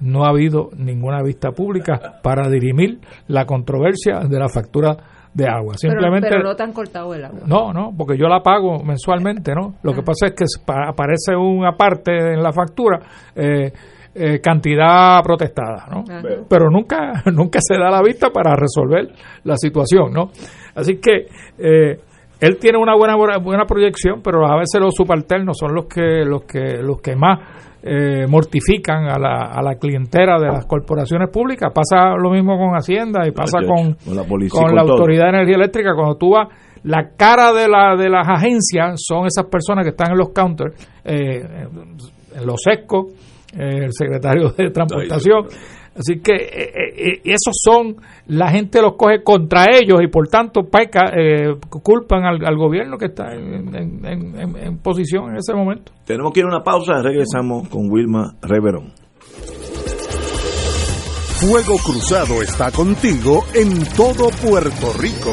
[0.00, 4.96] no ha habido ninguna vista pública para dirimir la controversia de la factura
[5.34, 5.74] de agua.
[5.76, 7.40] Simplemente, pero, no te han cortado el agua.
[7.46, 9.74] No, no, porque yo la pago mensualmente, ¿no?
[9.82, 10.04] Lo que ah.
[10.04, 13.00] pasa es que aparece una parte en la factura.
[13.34, 13.72] Eh,
[14.14, 16.04] eh, cantidad protestada, ¿no?
[16.48, 19.08] Pero nunca, nunca se da la vista para resolver
[19.44, 20.30] la situación, ¿no?
[20.74, 21.26] Así que
[21.58, 21.98] eh,
[22.40, 26.44] él tiene una buena buena proyección, pero a veces los subalternos son los que los
[26.44, 27.40] que los que más
[27.80, 31.72] eh, mortifican a la, a la clientela de las corporaciones públicas.
[31.72, 35.94] Pasa lo mismo con Hacienda y pasa con, con la, Autoridad de Energía Eléctrica.
[35.94, 36.48] Cuando tú vas,
[36.82, 40.74] la cara de, la, de las agencias son esas personas que están en los counters,
[41.04, 43.06] eh, en los sescos,
[43.52, 45.46] el secretario de Transportación.
[45.94, 47.96] Así que eh, eh, esos son,
[48.28, 51.10] la gente los coge contra ellos y por tanto peca,
[51.82, 55.92] culpan al, gobierno que está en, posición en ese momento.
[56.04, 58.92] Tenemos que ir a una pausa, regresamos con Wilma Reverón.
[61.40, 65.32] Fuego Cruzado está contigo en todo Puerto Rico.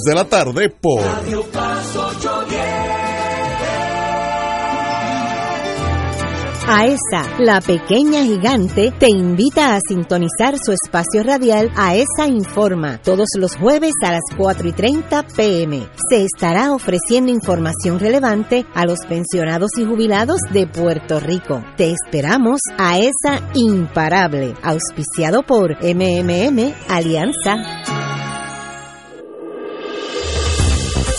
[0.00, 3.02] de la tarde por Radio Paz 810.
[6.66, 13.56] AESA, la pequeña gigante, te invita a sintonizar su espacio radial AESA Informa todos los
[13.56, 15.86] jueves a las 4 y 30 pm.
[16.08, 21.62] Se estará ofreciendo información relevante a los pensionados y jubilados de Puerto Rico.
[21.76, 28.11] Te esperamos AESA Imparable, auspiciado por MMM Alianza.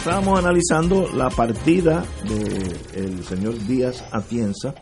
[0.00, 4.74] Estábamos analizando la partida del señor Díaz Atienza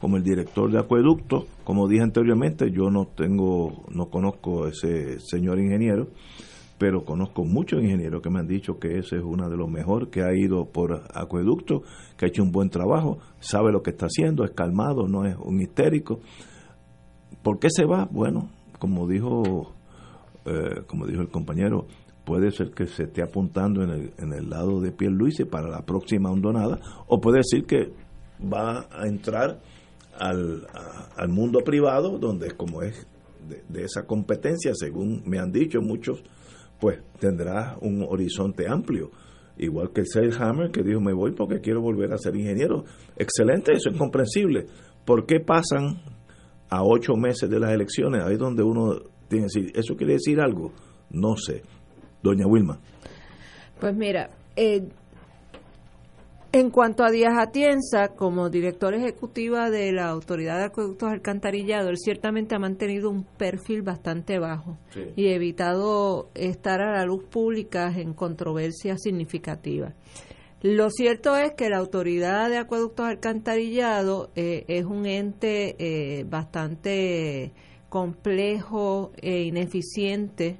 [0.00, 1.44] como el director de acueducto.
[1.62, 6.08] Como dije anteriormente, yo no tengo, no conozco ese señor ingeniero,
[6.78, 10.08] pero conozco muchos ingenieros que me han dicho que ese es uno de los mejores
[10.08, 11.82] que ha ido por acueducto,
[12.16, 15.36] que ha hecho un buen trabajo, sabe lo que está haciendo, es calmado, no es
[15.36, 16.20] un histérico.
[17.42, 18.08] ¿Por qué se va?
[18.10, 19.74] Bueno, como dijo,
[20.46, 21.88] eh, como dijo el compañero,
[22.24, 25.82] puede ser que se esté apuntando en el, en el lado de Pierluisi para la
[25.82, 27.92] próxima hondonada, o puede decir que
[28.42, 29.60] va a entrar
[30.18, 30.66] al,
[31.16, 33.06] al mundo privado, donde como es
[33.48, 36.22] de, de esa competencia, según me han dicho muchos,
[36.80, 39.10] pues tendrá un horizonte amplio.
[39.58, 42.84] Igual que el Hammer que dijo, me voy porque quiero volver a ser ingeniero.
[43.16, 44.66] Excelente, eso es comprensible.
[45.04, 46.00] ¿Por qué pasan
[46.70, 48.24] a ocho meses de las elecciones?
[48.24, 48.94] Ahí es donde uno
[49.28, 50.72] tiene que decir, ¿eso quiere decir algo?
[51.10, 51.62] No sé.
[52.22, 52.78] Doña Wilma.
[53.80, 54.88] Pues mira, eh,
[56.52, 61.96] en cuanto a Díaz Atienza, como director ejecutiva de la Autoridad de Acueductos Alcantarillado, él
[61.96, 65.00] ciertamente ha mantenido un perfil bastante bajo Sí.
[65.16, 69.94] y evitado estar a la luz pública en controversias significativas.
[70.60, 77.52] Lo cierto es que la Autoridad de Acueductos Alcantarillado eh, es un ente eh, bastante
[77.88, 80.58] complejo e ineficiente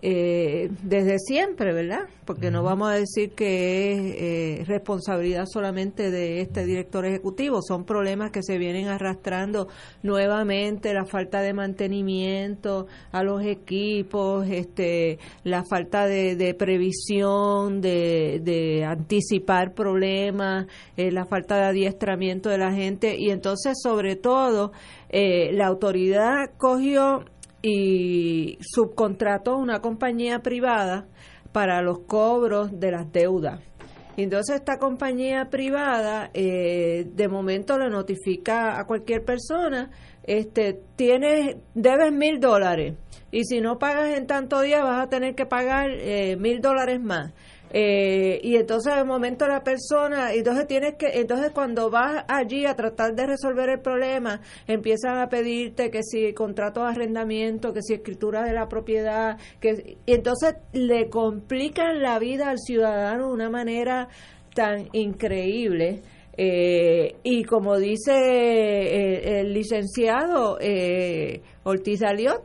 [0.00, 2.08] eh, desde siempre, ¿verdad?
[2.24, 7.84] Porque no vamos a decir que es eh, responsabilidad solamente de este director ejecutivo, son
[7.84, 9.68] problemas que se vienen arrastrando
[10.02, 18.40] nuevamente, la falta de mantenimiento a los equipos, este, la falta de, de previsión, de,
[18.42, 23.16] de anticipar problemas, eh, la falta de adiestramiento de la gente.
[23.18, 24.72] Y entonces sobre todo
[25.08, 27.24] eh, la autoridad cogió
[27.62, 31.06] y subcontrató una compañía privada
[31.52, 33.60] para los cobros de las deudas.
[34.16, 39.90] Entonces esta compañía privada eh, de momento le notifica a cualquier persona,
[40.24, 42.96] este, tienes, debes mil dólares
[43.30, 47.00] y si no pagas en tanto día vas a tener que pagar eh, mil dólares
[47.00, 47.32] más.
[47.72, 52.74] Eh, y entonces de momento la persona, entonces tienes que, entonces cuando vas allí a
[52.74, 57.94] tratar de resolver el problema, empiezan a pedirte que si contrato de arrendamiento, que si
[57.94, 63.50] escritura de la propiedad, que y entonces le complican la vida al ciudadano de una
[63.50, 64.08] manera
[64.54, 66.02] tan increíble.
[66.40, 72.44] Eh, y como dice eh, el licenciado eh, Ortiz Aliot,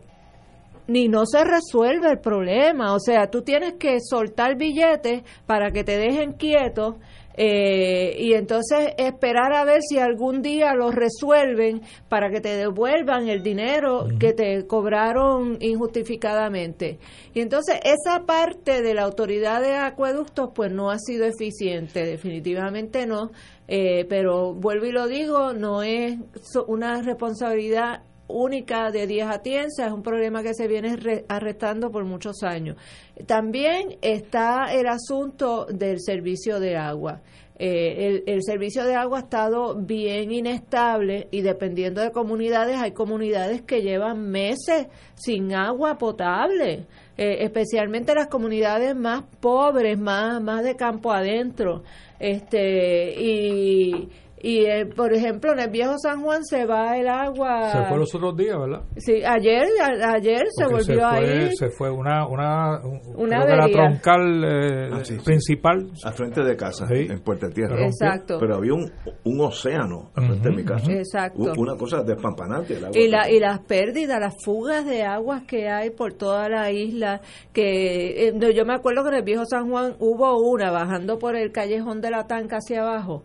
[0.87, 2.93] ni no se resuelve el problema.
[2.93, 6.95] O sea, tú tienes que soltar billetes para que te dejen quietos
[7.35, 13.27] eh, y entonces esperar a ver si algún día lo resuelven para que te devuelvan
[13.27, 16.99] el dinero que te cobraron injustificadamente.
[17.33, 23.07] Y entonces esa parte de la autoridad de acueductos pues no ha sido eficiente, definitivamente
[23.07, 23.31] no.
[23.67, 26.19] Eh, pero vuelvo y lo digo, no es
[26.67, 28.03] una responsabilidad
[28.33, 32.77] única de 10 Atienza, es un problema que se viene arrestando por muchos años.
[33.25, 37.21] También está el asunto del servicio de agua.
[37.59, 43.61] Eh, el, servicio de agua ha estado bien inestable y dependiendo de comunidades, hay comunidades
[43.61, 50.75] que llevan meses sin agua potable, eh, especialmente las comunidades más pobres, más, más de
[50.75, 51.83] campo adentro.
[52.19, 54.09] Este, y
[54.45, 57.71] y, eh, por ejemplo, en el viejo San Juan se va el agua.
[57.71, 58.81] Se fue los otros días, ¿verdad?
[58.97, 59.65] Sí, ayer,
[60.05, 61.55] ayer se volvió ahí.
[61.55, 62.81] Se fue una, una,
[63.15, 65.89] una la troncal eh, ah, principal.
[66.03, 67.85] Al frente de casa, en Puerta Tierra.
[67.85, 68.35] Exacto.
[68.37, 68.91] Pero había un,
[69.23, 70.91] un océano al frente de mi casa.
[70.91, 71.53] Exacto.
[71.57, 72.75] Una cosa despampanante.
[72.75, 76.49] El agua y, la, y las pérdidas, las fugas de aguas que hay por toda
[76.49, 77.21] la isla.
[77.53, 81.37] que eh, Yo me acuerdo que en el viejo San Juan hubo una bajando por
[81.37, 83.23] el callejón de la Tanca hacia abajo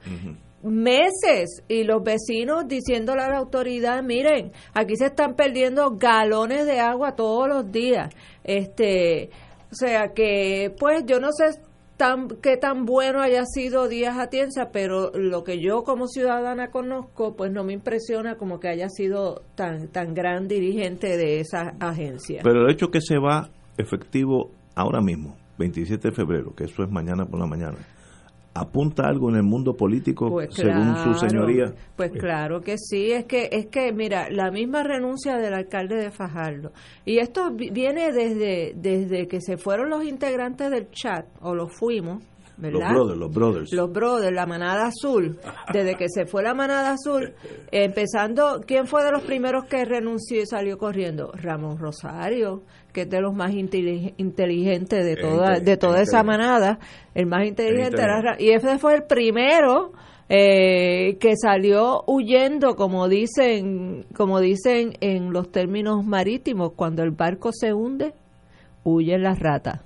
[0.63, 6.81] meses y los vecinos diciéndole a la autoridad, miren, aquí se están perdiendo galones de
[6.81, 8.15] agua todos los días.
[8.45, 9.31] Este,
[9.71, 11.61] o sea que pues yo no sé
[11.97, 17.35] tan qué tan bueno haya sido Díaz Atienza, pero lo que yo como ciudadana conozco,
[17.37, 22.41] pues no me impresiona como que haya sido tan tan gran dirigente de esa agencia.
[22.45, 26.91] Pero el hecho que se va efectivo ahora mismo, 27 de febrero, que eso es
[26.91, 27.79] mañana por la mañana
[28.61, 31.73] apunta algo en el mundo político pues según su señoría.
[31.97, 36.11] pues claro que sí es que es que mira la misma renuncia del alcalde de
[36.11, 36.73] Fajardo.
[37.05, 42.23] Y esto viene desde desde que se fueron los integrantes del chat o los fuimos
[42.59, 42.81] ¿verdad?
[42.81, 43.73] Los brothers, los brothers.
[43.73, 45.39] Los brothers, la manada azul.
[45.73, 47.33] Desde que se fue la manada azul,
[47.71, 51.33] empezando, ¿quién fue de los primeros que renunció y salió corriendo?
[51.35, 56.79] Ramón Rosario que es de los más inteligentes de toda, de toda esa manada,
[57.15, 59.93] el más inteligente era, y ese fue el primero
[60.29, 67.51] eh, que salió huyendo, como dicen, como dicen en los términos marítimos, cuando el barco
[67.53, 68.15] se hunde,
[68.85, 69.81] huyen las ratas.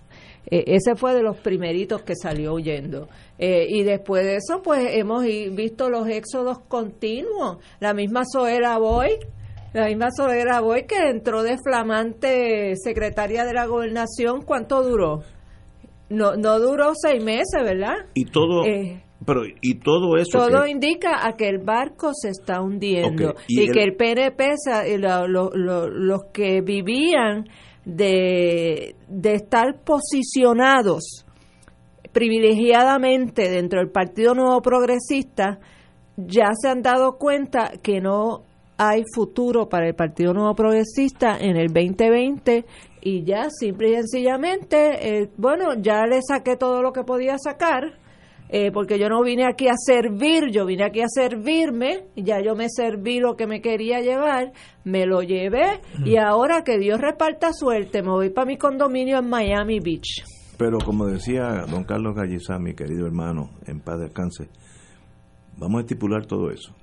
[0.52, 3.08] Eh, ese fue de los primeritos que salió huyendo.
[3.38, 7.56] Eh, y después de eso, pues hemos visto los éxodos continuos.
[7.80, 9.18] La misma Zoela Boy,
[9.72, 15.22] la misma Soledad Boy que entró de flamante secretaria de la gobernación, ¿cuánto duró?
[16.10, 17.94] No, no duró seis meses, ¿verdad?
[18.12, 20.36] Y todo, eh, pero y todo eso.
[20.36, 24.52] Todo indica a que el barco se está hundiendo y, que el PNP,
[24.98, 27.46] los que vivían
[27.84, 31.24] de, de estar posicionados
[32.12, 35.58] privilegiadamente dentro del Partido Nuevo Progresista,
[36.16, 38.42] ya se han dado cuenta que no
[38.76, 42.64] hay futuro para el Partido Nuevo Progresista en el 2020
[43.00, 47.98] y ya simple y sencillamente, eh, bueno, ya le saqué todo lo que podía sacar,
[48.54, 52.54] eh, porque yo no vine aquí a servir, yo vine aquí a servirme, ya yo
[52.54, 54.52] me serví lo que me quería llevar,
[54.84, 59.30] me lo llevé y ahora que Dios reparta suerte, me voy para mi condominio en
[59.30, 60.22] Miami Beach.
[60.58, 64.50] Pero como decía don Carlos Gallizá, mi querido hermano, en paz descanse,
[65.56, 66.74] vamos a estipular todo eso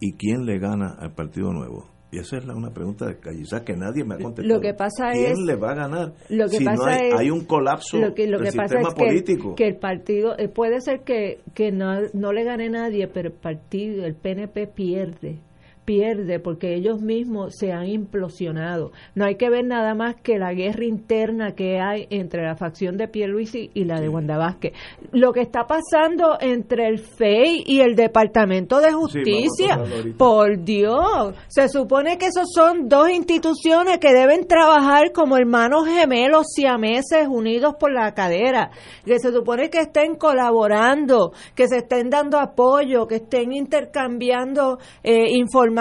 [0.00, 1.97] y quién le gana al Partido Nuevo.
[2.10, 4.54] Y esa es una pregunta de Callizá que nadie me ha contestado.
[4.54, 6.12] Lo que pasa ¿Quién le va a ganar?
[6.30, 9.54] Lo que si no hay, un colapso lo que, del sistema político.
[9.54, 13.34] Que, el partido, eh, puede ser que, que no, no le gane nadie, pero el
[13.34, 15.40] partido, el PNP pierde
[15.88, 18.92] pierde porque ellos mismos se han implosionado.
[19.14, 22.98] No hay que ver nada más que la guerra interna que hay entre la facción
[22.98, 24.74] de Pierluisi y la de Wanda Vázquez.
[25.12, 29.80] Lo que está pasando entre el FEI y el Departamento de Justicia,
[30.18, 36.48] por Dios, se supone que esos son dos instituciones que deben trabajar como hermanos gemelos
[36.54, 38.72] siameses unidos por la cadera,
[39.06, 45.30] que se supone que estén colaborando, que se estén dando apoyo, que estén intercambiando eh,
[45.30, 45.77] información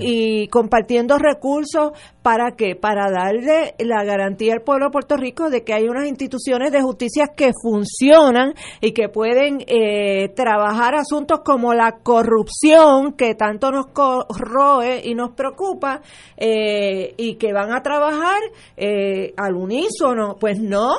[0.00, 1.92] y compartiendo recursos
[2.22, 2.76] ¿Para qué?
[2.76, 6.82] Para darle la garantía al pueblo de Puerto Rico de que hay unas instituciones de
[6.82, 8.52] justicia que funcionan
[8.82, 15.30] y que pueden eh, trabajar asuntos como la corrupción que tanto nos corroe y nos
[15.30, 16.02] preocupa
[16.36, 18.40] eh, y que van a trabajar
[18.76, 20.36] eh, al unísono.
[20.38, 20.90] Pues no,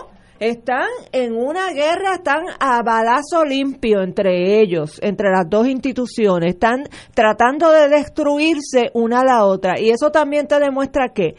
[0.41, 6.85] están en una guerra, están a balazo limpio entre ellos, entre las dos instituciones, están
[7.13, 9.79] tratando de destruirse una a la otra.
[9.79, 11.35] Y eso también te demuestra que,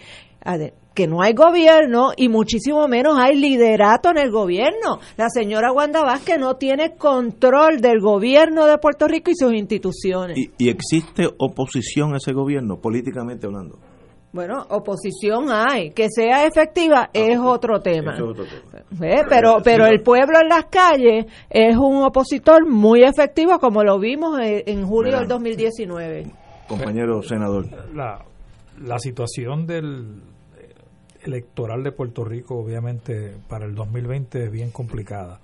[0.95, 5.01] que no hay gobierno y muchísimo menos hay liderato en el gobierno.
[5.17, 10.39] La señora Wanda Vázquez no tiene control del gobierno de Puerto Rico y sus instituciones.
[10.39, 13.81] ¿Y, y existe oposición a ese gobierno, políticamente hablando?
[14.33, 18.17] Bueno, oposición hay, que sea efectiva ah, es otro tema.
[18.99, 24.39] Pero, pero el pueblo en las calles es un opositor muy efectivo, como lo vimos
[24.41, 26.27] en julio del 2019.
[26.67, 27.67] Compañero senador.
[27.95, 28.25] La,
[28.81, 30.23] la situación del
[31.25, 35.41] electoral de Puerto Rico, obviamente, para el 2020 es bien complicada.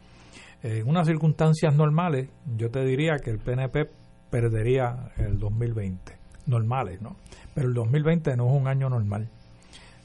[0.63, 3.87] En unas circunstancias normales, yo te diría que el PNP
[4.31, 6.17] perdería el 2020.
[6.47, 7.17] Normales, ¿no?
[7.59, 9.29] Pero el 2020 no es un año normal.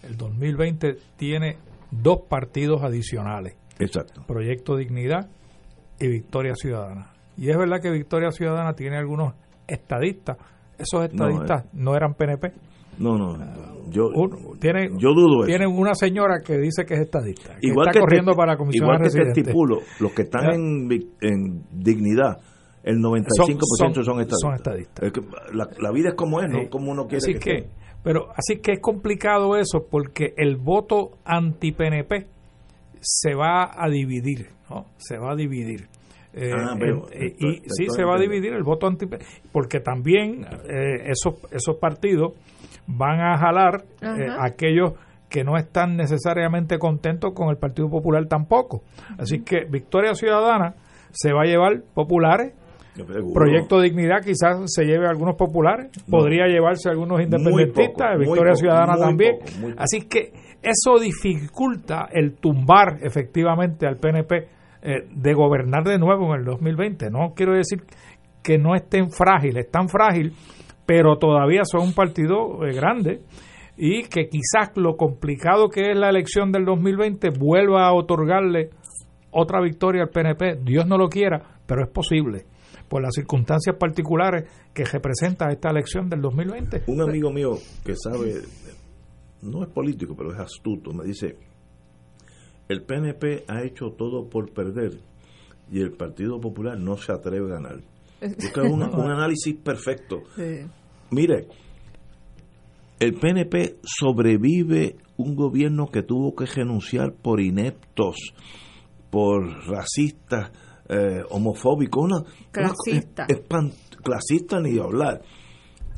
[0.01, 1.57] El 2020 tiene
[1.91, 3.55] dos partidos adicionales.
[3.77, 4.23] Exacto.
[4.25, 5.29] Proyecto Dignidad
[5.99, 7.11] y Victoria Ciudadana.
[7.37, 9.35] Y es verdad que Victoria Ciudadana tiene algunos
[9.67, 10.37] estadistas.
[10.79, 11.97] Esos estadistas no, eh.
[11.97, 12.53] eran PNP.
[12.97, 13.37] No, no.
[13.91, 14.09] Yo,
[14.59, 17.55] tiene, yo dudo Tiene una señora que dice que es estadista.
[17.59, 20.89] Que igual está corriendo para la comisión Igual que te estipulo, los que están en,
[21.21, 22.39] en dignidad
[22.83, 25.11] el 95% son, son, estadistas.
[25.53, 27.67] la, vida es como es, no como uno quiere así que,
[28.03, 32.27] Pero así que es complicado eso porque el voto anti-PNP
[32.99, 34.85] se va a dividir, ¿no?
[34.97, 35.87] Se va a dividir.
[36.33, 36.75] Eh, ah,
[37.11, 39.05] eh, y sí, se va a dividir el voto anti
[39.51, 42.33] porque también eh, esos, esos partidos
[42.87, 43.83] van a jalar
[44.39, 44.93] aquellos
[45.29, 48.81] que no están necesariamente contentos con el Partido Popular tampoco.
[49.17, 50.75] Así que Victoria Ciudadana
[51.11, 52.53] se va a llevar populares
[53.33, 58.97] Proyecto Dignidad quizás se lleve a algunos populares, podría llevarse a algunos independentistas, Victoria Ciudadana
[58.97, 59.37] también.
[59.77, 60.31] Así que
[60.61, 64.47] eso dificulta el tumbar efectivamente al PNP
[64.83, 67.09] eh, de gobernar de nuevo en el 2020.
[67.09, 67.83] No quiero decir
[68.43, 70.33] que no estén frágiles, están frágil,
[70.85, 73.21] pero todavía son un partido eh, grande
[73.75, 78.69] y que quizás lo complicado que es la elección del 2020 vuelva a otorgarle
[79.31, 80.59] otra victoria al PNP.
[80.63, 82.45] Dios no lo quiera, pero es posible
[82.93, 86.83] por las circunstancias particulares que representa esta elección del 2020.
[86.85, 88.43] Un amigo mío que sabe,
[89.41, 91.35] no es político, pero es astuto, me dice,
[92.69, 94.99] el PNP ha hecho todo por perder
[95.71, 97.79] y el Partido Popular no se atreve a ganar.
[98.21, 100.21] es un, análisis perfecto.
[101.09, 101.47] Mire,
[102.99, 108.17] el PNP sobrevive un gobierno que tuvo que renunciar por ineptos,
[109.09, 110.51] por racistas,
[110.89, 113.25] eh, homofóbico, una, clasista.
[114.03, 115.21] clasista ni hablar.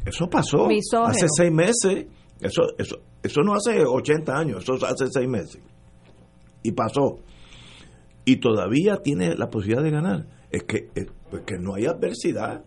[0.06, 0.68] Eso pasó
[1.06, 2.06] hace seis meses,
[2.40, 5.62] eso, eso, eso no hace 80 años, eso hace seis meses.
[6.62, 7.20] Y pasó.
[8.24, 10.28] Y todavía tiene la posibilidad de ganar.
[10.52, 10.90] Es que,
[11.30, 12.64] pues que no hay adversidad,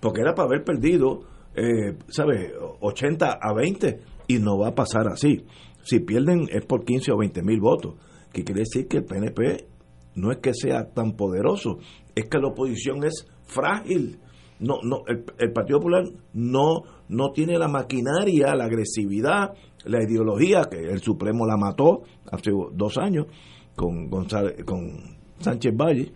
[0.00, 1.22] porque era para haber perdido,
[1.54, 5.44] eh, ¿sabes?, 80 a 20, y no va a pasar así.
[5.82, 7.94] Si pierden es por 15 o 20 mil votos,
[8.32, 9.66] que quiere decir que el PNP
[10.16, 11.78] no es que sea tan poderoso,
[12.14, 14.18] es que la oposición es frágil.
[14.58, 19.52] No, no, el, Partido Popular no, no tiene la maquinaria, la agresividad,
[19.84, 22.02] la ideología, que el Supremo la mató
[22.32, 23.26] hace dos años
[23.76, 24.26] con, con
[25.38, 26.12] Sánchez Valle.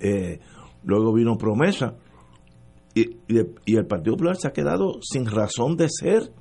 [0.00, 0.40] Eh,
[0.84, 1.94] luego vino promesa.
[2.94, 6.32] Y, y, el Partido Popular se ha quedado sin razón de ser.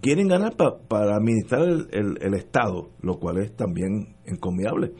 [0.00, 4.94] Quieren ganar para administrar el, el, Estado, lo cual es también encomiable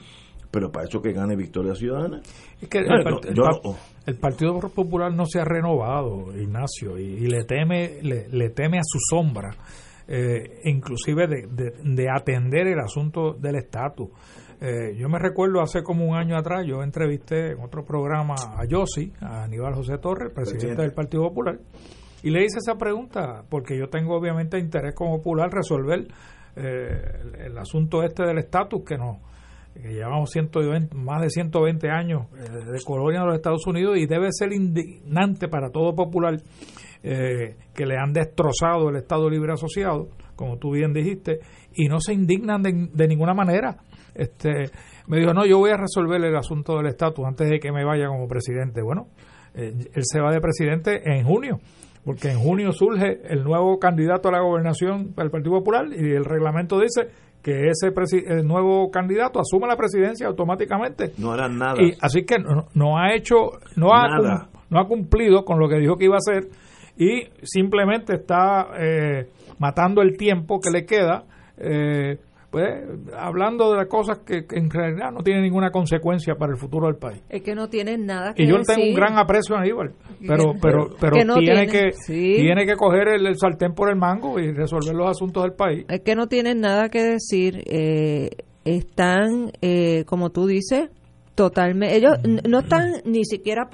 [0.51, 2.21] pero para eso que gane Victoria Ciudadana.
[2.61, 8.79] Es que el, Partido Popular no se ha renovado, Ignacio, y, le teme le, teme
[8.79, 9.51] a su sombra,
[10.09, 14.09] eh, inclusive de, de, atender el asunto del estatus.
[14.61, 18.67] Eh, yo me recuerdo hace como un año atrás, yo entrevisté en otro programa a
[18.67, 21.59] Yossi, a Aníbal José Torres, presidente del Partido Popular,
[22.23, 26.07] Y le hice esa pregunta porque yo tengo obviamente interés como popular resolver
[26.57, 29.19] eh, el, asunto este del estatus que nos
[29.81, 34.07] que llevamos 120, más de 120 años eh, de colonia de los Estados Unidos y
[34.07, 36.37] debe ser indignante para todo popular
[37.03, 41.41] eh, que le han destrozado el Estado Libre Asociado, como tú bien dijiste,
[41.75, 43.77] y no se indignan de, ninguna manera.
[44.15, 44.71] Este,
[45.07, 47.85] me dijo, no, yo voy a resolver el asunto del estatus antes de que me
[47.85, 48.83] vaya como presidente.
[48.83, 49.09] Bueno,
[49.55, 51.59] él se va de presidente en junio
[52.05, 56.25] porque en junio surge el nuevo candidato a la gobernación del Partido Popular y el
[56.25, 57.09] reglamento dice
[57.43, 57.93] que ese
[58.27, 61.13] el nuevo candidato asume la presidencia automáticamente.
[61.19, 61.83] No hará nada.
[61.83, 62.37] Y así que
[62.75, 66.19] no, ha hecho, no ha, no ha cumplido con lo que dijo que iba a
[66.19, 66.49] hacer
[67.01, 69.27] y simplemente está eh,
[69.59, 71.25] matando el tiempo que le queda.
[71.57, 72.19] Eh,
[72.51, 72.67] pues
[73.17, 76.97] hablando de las cosas que, en realidad no tienen ninguna consecuencia para el futuro del
[76.97, 77.23] país.
[77.29, 79.93] Es que no tienen nada que Y yo tengo un gran aprecio a Aníbal,
[80.27, 84.95] pero pero pero tiene que tiene que coger el, sartén por el mango y resolver
[84.95, 85.85] los asuntos del país.
[85.89, 88.31] Es que no tienen nada que decir, eh,
[88.65, 90.91] están eh, como tú dices,
[91.37, 93.69] totalmente ellos no están ni siquiera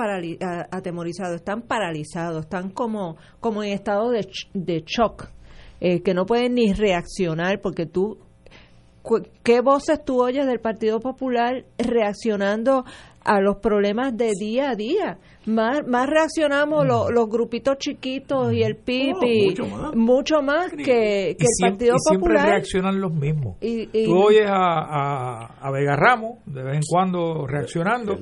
[0.71, 5.31] atemorizados, están paralizados, están como como en estado de, de shock.
[5.79, 8.17] Eh, que no pueden ni reaccionar porque tú
[9.43, 12.85] ¿Qué voces tú oyes del Partido Popular reaccionando
[13.23, 15.19] a los problemas de día a día?
[15.47, 19.55] Más, más reaccionamos los, los grupitos chiquitos y el PIB
[19.95, 23.57] mucho más, que, el Partido y siempre reaccionan los mismos.
[23.61, 28.19] tú oyes a, a, Vega Ramos de vez en cuando reaccionando.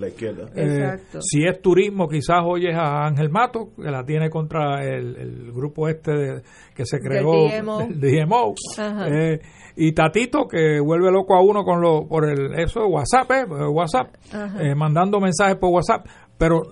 [0.55, 5.89] Eh, si es turismo, quizás oyes a Ángel Mato, que la tiene contra el, grupo
[5.89, 6.43] este
[6.75, 8.55] que se creó, el DMO.
[9.07, 9.41] Eh,
[9.77, 13.45] y Tatito que vuelve loco a uno con lo por el eso de WhatsApp eh,
[13.69, 14.15] WhatsApp
[14.61, 16.07] eh, mandando mensajes por WhatsApp
[16.39, 16.63] pero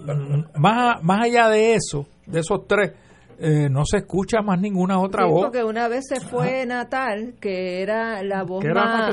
[0.57, 2.93] más más allá de eso de esos tres
[3.45, 5.47] eh, no se escucha más ninguna otra voz.
[5.47, 9.11] Porque una vez se fue Natal, que era la voz que era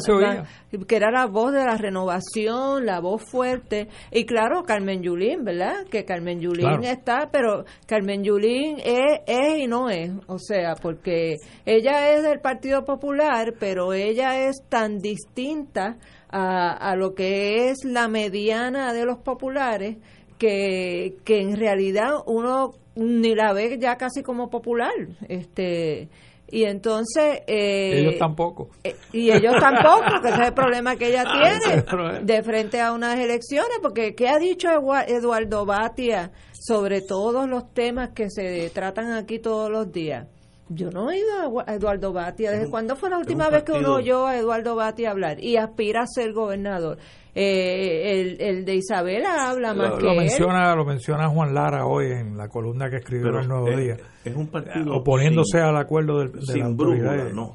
[0.87, 3.87] que, era la voz de la renovación, la voz fuerte.
[4.11, 5.85] Y claro, Carmen Yulín, ¿verdad?
[5.89, 10.11] Que Carmen Yulín está, pero Carmen Yulín es, es y no es.
[10.27, 15.97] O sea, porque ella es del Partido Popular, pero ella es tan distinta
[16.29, 19.97] a, a lo que es la mediana de los populares
[20.39, 24.93] que, que en realidad uno ni la ve ya casi como popular.
[25.27, 26.09] este
[26.51, 31.09] y entonces eh, ellos tampoco eh, y ellos tampoco que ese es el problema que
[31.09, 31.23] ella
[31.85, 34.67] tiene de frente a unas elecciones porque qué ha dicho
[35.07, 40.25] Eduardo Batia sobre todos los temas que se tratan aquí todos los días
[40.70, 42.51] yo no he oído a Eduardo Batia.
[42.51, 45.43] ¿Desde cuándo fue la última vez que uno oyó a Eduardo Batia hablar?
[45.43, 46.97] Y aspira a ser gobernador.
[47.36, 52.07] Eh, el, el, de Isabela habla más que lo menciona lo menciona Juan Lara hoy
[52.07, 56.20] en la columna que escribió en el Nuevo Día es un partido oponiéndose al acuerdo
[56.20, 57.53] del, de sin brújula, no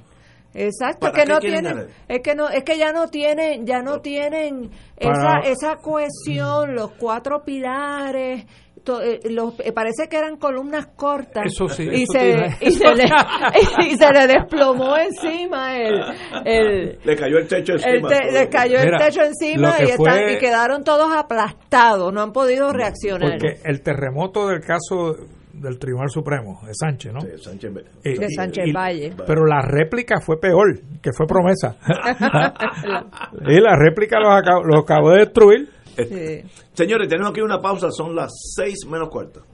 [0.54, 4.70] Exacto, que no tienen, es que no, es que ya no tienen, ya no tienen
[4.96, 8.46] esa, esa cohesión, los cuatro pilares,
[8.86, 13.04] eh, los, eh, parece que eran columnas cortas y, se, y, se le,
[13.86, 16.00] y se le desplomó encima el,
[16.44, 20.84] el le cayó el techo encima le cayó el techo encima y, están, y quedaron
[20.84, 25.16] todos aplastados no han podido reaccionar porque el terremoto del caso
[25.54, 27.20] del Tribunal Supremo, de Sánchez, ¿no?
[27.20, 27.72] Sí, Sánchez,
[28.02, 29.14] de Sánchez Valle.
[29.24, 31.76] Pero la réplica fue peor, que fue promesa.
[33.46, 35.73] y la réplica los acabó, los acabó de destruir
[36.74, 39.44] Señores, tenemos aquí una pausa, son las seis menos cuarto.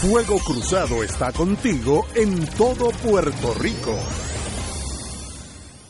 [0.00, 3.98] Fuego Cruzado está contigo en todo Puerto Rico.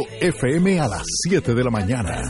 [0.19, 2.21] FM a las 7 de la mañana.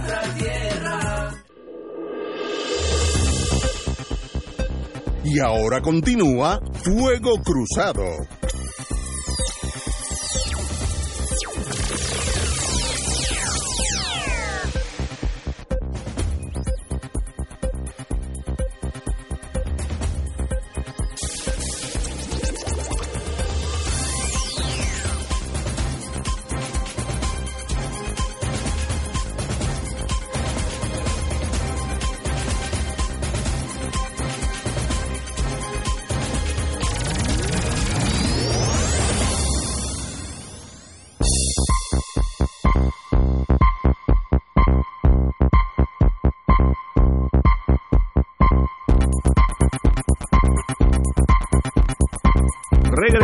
[5.24, 8.04] Y ahora continúa Fuego Cruzado.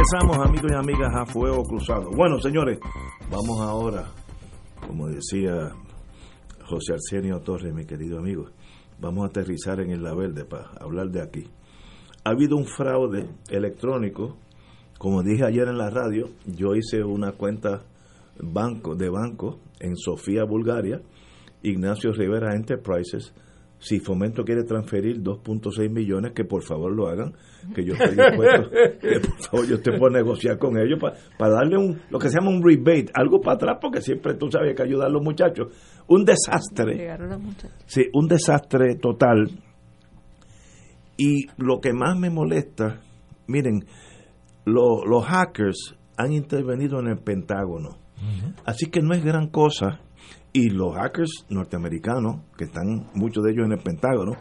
[0.10, 2.12] Regresamos, amigos y amigas, a Fuego Cruzado.
[2.16, 2.80] Bueno, señores,
[3.30, 4.06] vamos ahora,
[4.86, 5.72] como decía
[6.66, 8.46] José Arsenio Torres, mi querido amigo,
[9.00, 11.44] vamos a aterrizar en Isla Verde para hablar de aquí.
[12.24, 14.38] Ha habido un fraude electrónico,
[14.98, 17.84] como dije ayer en la radio, yo hice una cuenta
[18.40, 21.02] banco de banco en Sofía, Bulgaria,
[21.64, 23.34] Ignacio Rivera Enterprises,
[23.80, 27.34] si Fomento quiere transferir 2.6 millones, que por favor lo hagan,
[27.76, 28.70] que yo estoy dispuesto,
[29.00, 31.00] que por favor yo estoy por negociar con ellos
[31.38, 34.50] para darle un lo que se llama un rebate, algo para atrás, porque siempre tú
[34.52, 35.68] sabes que ayudar a los muchachos.
[36.08, 36.96] Un desastre.
[37.86, 39.52] Sí, un desastre total.
[41.18, 43.02] Y lo que más me molesta,
[43.48, 43.86] miren,
[44.66, 47.98] los hackers han intervenido en el Pentágono.
[48.66, 50.02] Así que no es gran cosa
[50.58, 54.32] y los hackers norteamericanos, que están muchos de ellos en el Pentágono,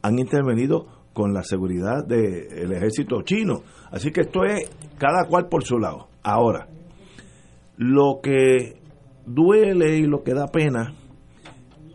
[0.00, 3.60] han intervenido con la seguridad del ejército chino.
[3.90, 6.08] Así que esto es cada cual por su lado.
[6.22, 6.68] Ahora,
[7.76, 8.80] lo que
[9.26, 10.94] duele y lo que da pena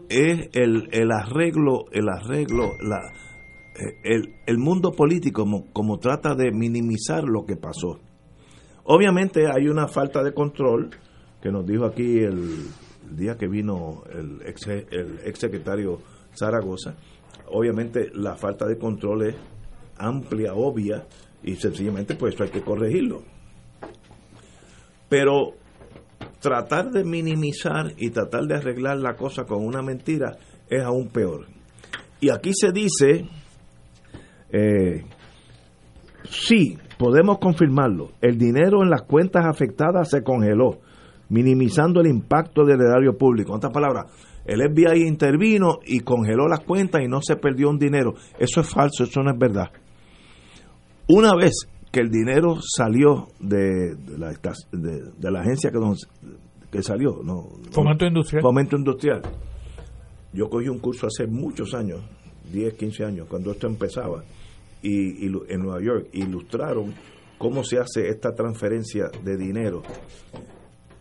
[0.10, 3.00] es el, el arreglo, el arreglo, la,
[3.80, 8.00] eh, el, el mundo político como, como trata de minimizar lo que pasó.
[8.84, 10.92] Obviamente hay una falta de control
[11.42, 12.68] que nos dijo aquí el,
[13.12, 16.00] el día que vino el ex, el ex secretario
[16.34, 16.96] Zaragoza,
[17.50, 19.36] obviamente la falta de control es
[19.98, 21.06] amplia, obvia,
[21.44, 23.24] y sencillamente pues eso hay que corregirlo.
[25.10, 25.56] Pero
[26.40, 30.38] tratar de minimizar y tratar de arreglar la cosa con una mentira
[30.70, 31.48] es aún peor.
[32.22, 33.28] Y aquí se dice,
[34.52, 35.04] eh,
[36.24, 40.80] sí, podemos confirmarlo, el dinero en las cuentas afectadas se congeló
[41.32, 43.52] minimizando el impacto del erario público.
[43.52, 44.06] En otras palabras,
[44.46, 48.16] el FBI intervino y congeló las cuentas y no se perdió un dinero.
[48.38, 49.72] Eso es falso, eso no es verdad.
[51.08, 51.54] Una vez
[51.90, 54.34] que el dinero salió de, la,
[54.72, 55.80] de, la agencia que,
[56.70, 58.42] que salió, no, Fomento Industrial.
[58.42, 59.22] Fomento Industrial.
[60.34, 62.02] Yo cogí un curso hace muchos años,
[62.52, 64.24] 10, 15 años, cuando esto empezaba,
[64.82, 66.94] y, y en Nueva York, ilustraron
[67.38, 69.82] cómo se hace esta transferencia de dinero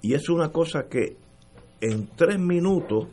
[0.02, 1.16] y es una cosa que
[1.80, 3.08] en tres minutos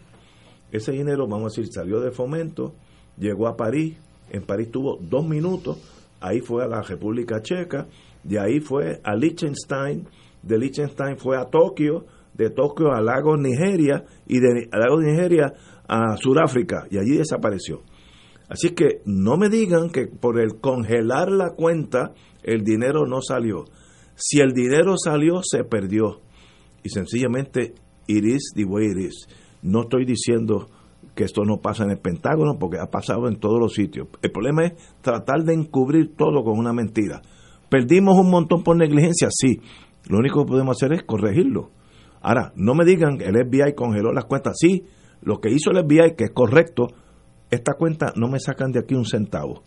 [0.71, 2.73] Ese dinero, vamos a decir, salió de fomento,
[3.17, 3.97] llegó a París,
[4.29, 5.77] en París tuvo dos minutos,
[6.19, 7.87] ahí fue a la República Checa,
[8.23, 10.05] de ahí fue a Liechtenstein,
[10.43, 15.53] de Liechtenstein fue a Tokio, de Tokio a Lagos, Nigeria, y de Lagos, Nigeria
[15.87, 17.81] a Sudáfrica, y allí desapareció.
[18.49, 22.13] Así que no me digan que por el congelar la cuenta
[22.43, 23.65] el dinero no salió.
[24.15, 26.21] Si el dinero salió, se perdió.
[26.83, 27.73] Y sencillamente,
[28.07, 29.27] iris the way it is.
[29.61, 30.67] No estoy diciendo
[31.15, 34.07] que esto no pasa en el Pentágono porque ha pasado en todos los sitios.
[34.21, 37.21] El problema es tratar de encubrir todo con una mentira.
[37.69, 39.27] ¿Perdimos un montón por negligencia?
[39.31, 39.59] Sí.
[40.07, 41.71] Lo único que podemos hacer es corregirlo.
[42.21, 44.55] Ahora, no me digan que el FBI congeló las cuentas.
[44.59, 44.83] Sí,
[45.21, 46.87] lo que hizo el FBI, que es correcto,
[47.49, 49.63] esta cuenta no me sacan de aquí un centavo.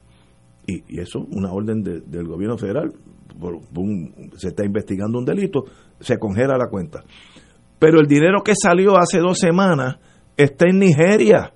[0.66, 2.92] Y, y eso, una orden de- del gobierno federal,
[4.36, 5.64] se está investigando un delito,
[5.98, 7.02] se congela la cuenta.
[7.78, 9.96] Pero el dinero que salió hace dos semanas
[10.36, 11.52] está en Nigeria.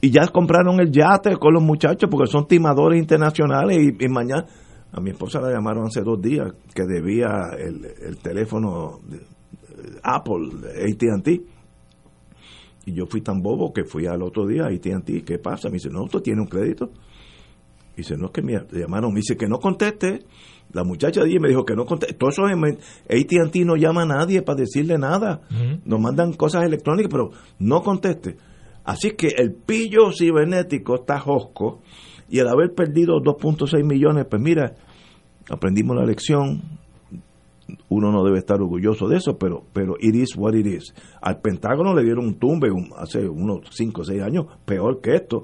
[0.00, 4.46] Y ya compraron el yate con los muchachos porque son timadores internacionales y, y mañana...
[4.92, 10.00] A mi esposa la llamaron hace dos días que debía el, el teléfono de, eh,
[10.02, 11.40] Apple, AT&T.
[12.86, 15.22] Y yo fui tan bobo que fui al otro día a AT&T.
[15.22, 15.68] ¿Qué pasa?
[15.68, 16.90] Me dice, no, usted tiene un crédito.
[17.96, 19.12] Dice, no, es que me llamaron.
[19.12, 20.24] Me dice que no conteste.
[20.72, 22.14] La muchacha de allí me dijo que no conteste.
[22.14, 22.54] Todo eso es...
[23.08, 25.42] AT&T no llama a nadie para decirle nada.
[25.84, 28.36] Nos mandan cosas electrónicas, pero no conteste.
[28.84, 31.80] Así que el pillo cibernético está josco
[32.28, 34.74] y al haber perdido 2.6 millones, pues mira,
[35.50, 36.62] aprendimos la lección.
[37.88, 40.92] Uno no debe estar orgulloso de eso, pero pero it is what it is.
[41.20, 45.14] Al Pentágono le dieron un tumbe un- hace unos 5 o 6 años, peor que
[45.14, 45.42] esto.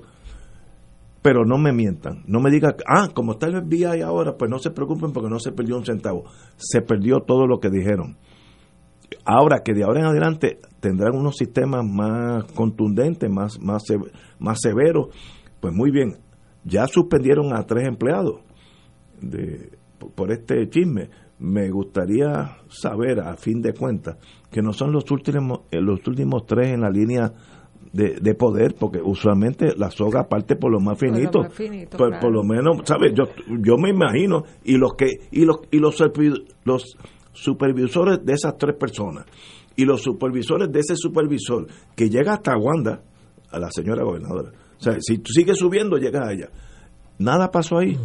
[1.27, 4.61] Pero no me mientan, no me digan, ah, como está el FBI ahora, pues no
[4.61, 6.23] se preocupen porque no se perdió un centavo.
[6.57, 8.17] Se perdió todo lo que dijeron.
[9.25, 13.83] Ahora que de ahora en adelante tendrán unos sistemas más contundentes, más, más,
[14.39, 15.09] más severos,
[15.59, 16.17] pues muy bien,
[16.63, 18.43] ya suspendieron a tres empleados
[19.21, 21.11] de, por- por este chisme.
[21.41, 24.17] Me gustaría saber, a fin de cuentas,
[24.51, 27.33] que no son los últimos, eh, los últimos tres en la línea
[27.97, 31.39] de, de poder, porque usualmente la soga parte por lo más Por lo finito.
[31.41, 32.21] más finito, por, claro.
[32.21, 33.13] por lo menos, ¿sabes?
[33.15, 33.25] Yo,
[33.61, 35.97] yo me imagino, y los que y los y los,
[36.65, 36.97] los
[37.33, 39.25] supervisores de esas tres personas,
[39.77, 43.03] y los supervisores de ese supervisor, que llega hasta Wanda,
[43.51, 44.53] a la señora gobernadora.
[44.79, 46.49] O sea, si tú sigues subiendo, llegas a ella.
[47.19, 47.97] Nada pasó ahí.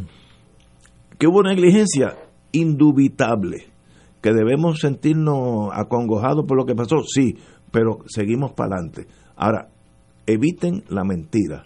[1.17, 2.15] Que hubo negligencia
[2.53, 3.67] indubitable.
[4.21, 7.35] Que debemos sentirnos acongojados por lo que pasó, sí,
[7.71, 9.07] pero seguimos para adelante.
[9.35, 9.70] Ahora,
[10.33, 11.63] eviten la mentira.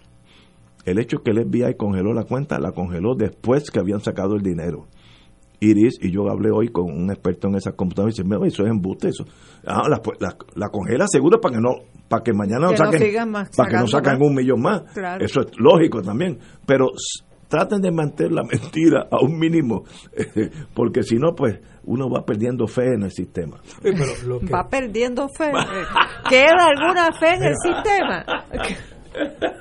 [0.85, 4.43] El hecho que el FBI congeló la cuenta, la congeló después que habían sacado el
[4.43, 4.87] dinero.
[5.59, 8.63] Iris, y yo hablé hoy con un experto en esas computadoras y dice, "Mira, eso
[8.63, 9.25] es embuste, eso.
[9.65, 11.69] Ah, la, la, la congela seguro para que no
[12.07, 14.83] para que mañana no Que no saquen para que no sacan un millón más.
[14.93, 15.23] Claro.
[15.25, 16.37] Eso es lógico también,
[16.67, 16.87] pero
[17.47, 19.83] traten de mantener la mentira a un mínimo,
[20.73, 23.57] porque si no, pues uno va perdiendo fe en el sistema.
[24.53, 25.51] Va perdiendo fe.
[26.29, 28.25] ¿Queda alguna fe en el sistema?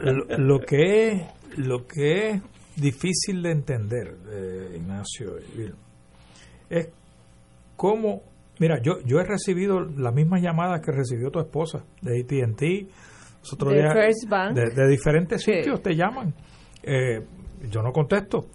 [0.02, 1.22] lo, lo que es
[1.58, 2.42] lo que es
[2.76, 5.78] difícil de entender eh, Ignacio y Vilma,
[6.68, 6.88] es
[7.76, 8.22] cómo
[8.58, 13.74] mira yo yo he recibido las mismas llamadas que recibió tu esposa de AT&T De
[13.74, 14.56] días, First Bank.
[14.56, 15.52] de, de diferentes Sí.
[15.52, 16.34] sitios te llaman
[16.82, 17.20] Eh,
[17.70, 18.46] yo no contesto.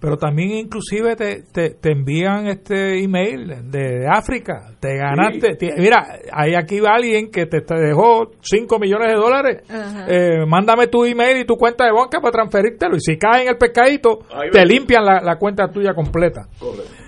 [0.00, 6.54] Pero también inclusive te, te, te envían este email de África, te ganaste, mira, hay
[6.54, 9.62] aquí alguien que te, te dejó 5 millones de dólares,
[10.08, 12.94] eh, mándame tu email y tu cuenta de banca para transferírtelo.
[12.94, 14.20] Y si cae en el pescadito,
[14.52, 16.46] te limpian la, la cuenta tuya completa.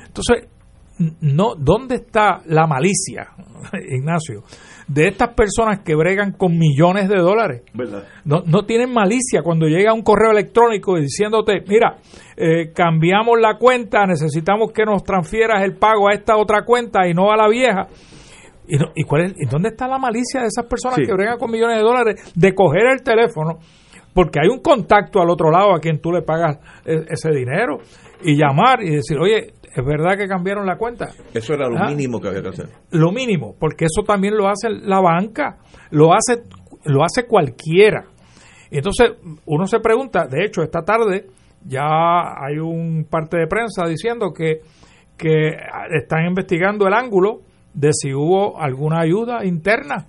[0.09, 0.49] Entonces,
[1.21, 3.29] no, ¿dónde está la malicia,
[3.89, 4.43] Ignacio,
[4.93, 7.63] de estas personas que bregan con millones de dólares?
[7.75, 8.05] ¿Verdad?
[8.25, 11.97] No, no tienen malicia cuando llega un correo electrónico diciéndote, mira,
[12.37, 17.15] eh, cambiamos la cuenta, necesitamos que nos transfieras el pago a esta otra cuenta y
[17.15, 17.87] no a la vieja.
[18.67, 21.03] ¿Y, no- y cuál es, y dónde está la malicia de esas personas Sí.
[21.07, 23.59] que bregan con millones de dólares de coger el teléfono?
[24.13, 27.79] Porque hay un contacto al otro lado a quien tú le pagas e- ese dinero
[28.23, 31.09] y llamar y decir, oye, ¿es verdad que cambiaron la cuenta?
[31.35, 31.89] Eso era lo Ah.
[31.89, 32.69] mínimo que había que hacer.
[32.91, 35.59] lo mínimo, porque eso también lo hace la banca,
[35.91, 36.43] lo hace,
[36.85, 38.05] lo hace cualquiera.
[38.71, 39.13] Y Entonces,
[39.47, 41.27] uno se pregunta, de hecho, esta tarde
[41.67, 41.83] ya
[42.37, 44.61] hay un parte de prensa diciendo que,
[45.17, 45.57] que
[45.99, 47.41] están investigando el ángulo
[47.75, 50.07] de si hubo alguna ayuda interna.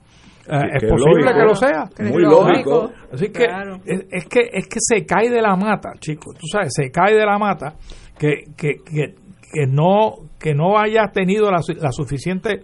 [0.47, 1.33] Eh, es posible lógico.
[1.39, 1.89] que lo sea.
[1.99, 2.71] Muy lógico.
[2.71, 2.91] lógico.
[3.13, 3.77] Así que Claro.
[3.85, 6.35] es, es que es que se cae de la mata, chicos.
[6.39, 7.75] Tú sabes, se cae de la mata
[8.17, 9.15] que, que, que,
[9.51, 12.61] que no que no haya tenido la, la suficiente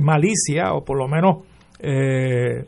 [0.00, 1.44] malicia o por lo menos
[1.80, 2.64] eh,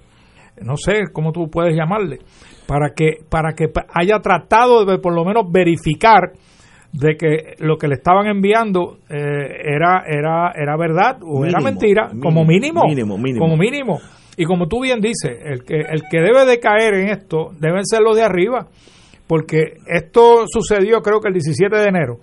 [0.63, 2.19] no sé cómo tú puedes llamarle,
[2.67, 6.33] para que, para que haya tratado de por lo menos verificar
[6.93, 9.17] de que lo que le estaban enviando eh,
[9.65, 13.45] era era era verdad o era mentira como mínimo, mínimo, mínimo.
[13.45, 13.99] como mínimo.
[14.37, 17.85] Y como tú bien dices el que el que debe de caer en esto deben
[17.85, 18.67] ser los de arriba
[19.29, 22.17] porque esto sucedió creo que el 17 de enero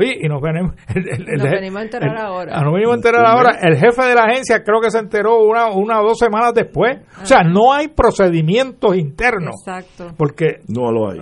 [0.00, 2.60] Oye, y nos venimos, nos venimos a enterar ahora.
[2.62, 3.58] Nos venimos a enterar ahora.
[3.60, 6.98] El jefe de la agencia creo que se enteró una, una o dos semanas después.
[7.22, 9.56] O sea, no hay procedimientos internos.
[9.66, 10.14] Exacto.
[10.16, 11.18] Porque no lo hay.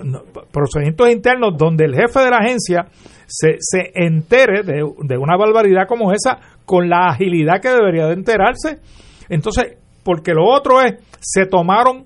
[0.51, 2.85] procedimientos internos donde el jefe de la agencia
[3.27, 8.13] se, se entere de, de una barbaridad como esa con la agilidad que debería de
[8.13, 8.79] enterarse.
[9.27, 12.05] Entonces, porque lo otro es, se tomaron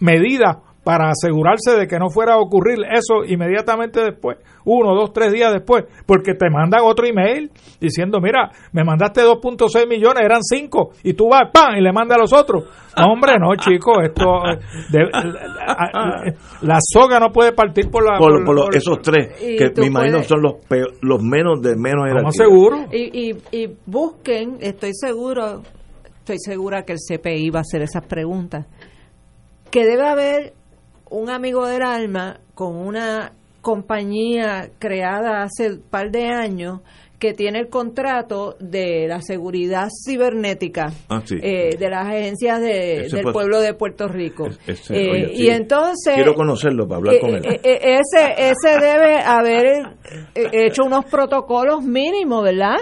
[0.00, 0.56] medidas
[0.88, 5.52] para asegurarse de que no fuera a ocurrir eso inmediatamente después, uno, dos, tres días
[5.52, 11.12] después, porque te mandan otro email diciendo, mira, me mandaste 2.6 millones, eran 5, y
[11.12, 12.64] tú vas, ¡pam!, y le mandas a los otros.
[12.96, 14.24] No, hombre, no, chicos, esto,
[16.62, 18.16] la, soga no puede partir por la...
[18.16, 20.54] Por, esos tres, que me imagino son los,
[21.02, 22.30] los menos de menos edad.
[22.30, 22.86] seguro.
[22.90, 25.60] Y, y, y busquen, estoy seguro,
[26.20, 28.64] estoy segura que el CPI va a hacer esas preguntas,
[29.70, 30.54] que debe haber
[31.10, 36.80] un amigo del alma con una compañía creada hace un par de años
[37.18, 43.60] que tiene el contrato de la seguridad cibernética ah, eh, de las agencias del pueblo
[43.60, 44.48] de Puerto Rico.
[44.90, 46.14] Eh, y entonces...
[46.14, 47.42] Quiero conocerlo para hablar con él.
[47.44, 49.96] Eh, ese, ese debe haber
[50.34, 52.76] hecho unos protocolos mínimos, ¿verdad?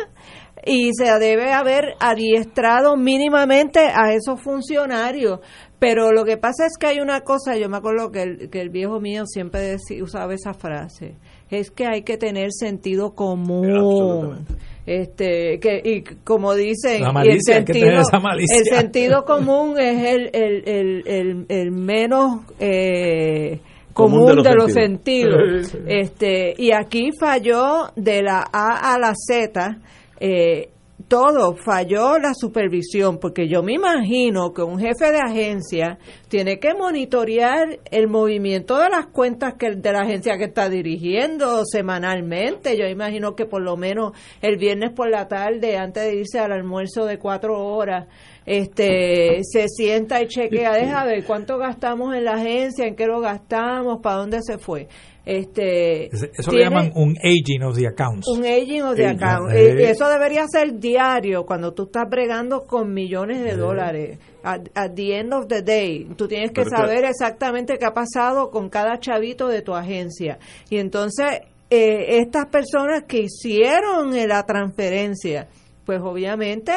[0.67, 5.41] Y se debe haber adiestrado mínimamente a esos funcionarios
[5.79, 8.61] pero lo que pasa es que hay una cosa, yo me acuerdo que el, que
[8.61, 11.17] el viejo mío siempre usaba esa frase,
[11.51, 14.47] es que hay que tener sentido común.
[14.87, 18.03] Este, que, y como dicen, el, sentido,
[18.39, 23.59] el sentido común es el, el, el, el, menos eh,
[23.93, 25.77] común, de los, sentidos.
[25.89, 29.77] este, y aquí falló de la A a la Z.
[30.21, 30.71] Eh,
[31.09, 35.99] todo, falló la supervisión, porque yo me imagino que un jefe de agencia
[36.29, 41.65] tiene que monitorear el movimiento de las cuentas que de la agencia que está dirigiendo
[41.65, 42.77] semanalmente.
[42.77, 46.53] Yo imagino que por lo menos el viernes por la tarde, antes de irse al
[46.53, 48.07] almuerzo de cuatro horas,
[48.45, 53.21] este se sienta y chequea, deja ver cuánto gastamos en la agencia, en qué lo
[53.21, 54.89] gastamos, para dónde se fue.
[55.27, 58.29] Este, eso le llaman un aging of the accounts.
[58.29, 59.53] Un aging of the accounts.
[59.53, 64.21] Eh, eso debería ser diario cuando tú estás bregando con millones de dólares.
[64.45, 68.69] At, the end of the day, tú tienes que saber exactamente qué ha pasado con
[68.69, 70.39] cada chavito de tu agencia.
[70.71, 75.49] Y entonces, eh, estas personas que hicieron la transferencia,
[75.85, 76.73] pues obviamente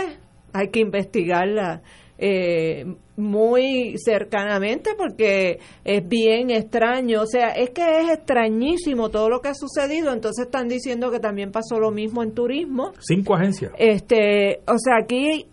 [0.53, 1.83] hay que investigarla
[2.17, 9.41] eh, muy cercanamente porque es bien extraño, o sea, es que es extrañísimo todo lo
[9.41, 12.93] que ha sucedido, entonces están diciendo que también pasó lo mismo en turismo.
[12.99, 13.71] Cinco agencias.
[13.77, 15.45] Este, o sea, aquí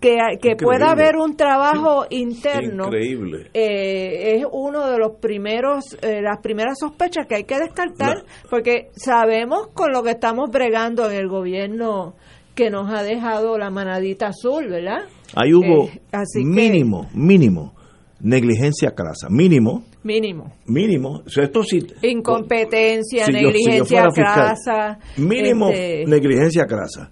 [0.00, 3.50] que, que pueda haber un trabajo interno Increíble.
[3.54, 8.90] Eh, es uno de los primeros eh, las primeras sospechas que hay que descartar porque
[8.96, 12.14] sabemos con lo que estamos bregando en el gobierno
[12.54, 15.04] que nos ha dejado la manadita azul, ¿verdad?
[15.34, 17.74] Ahí hubo eh, mínimo, mínimo,
[18.20, 19.84] negligencia crasa, mínimo.
[20.02, 20.52] Mínimo.
[20.66, 21.22] Mínimo.
[21.26, 24.98] esto sí, Incompetencia, negligencia crasa.
[25.16, 27.10] Mínimo, este, negligencia crasa.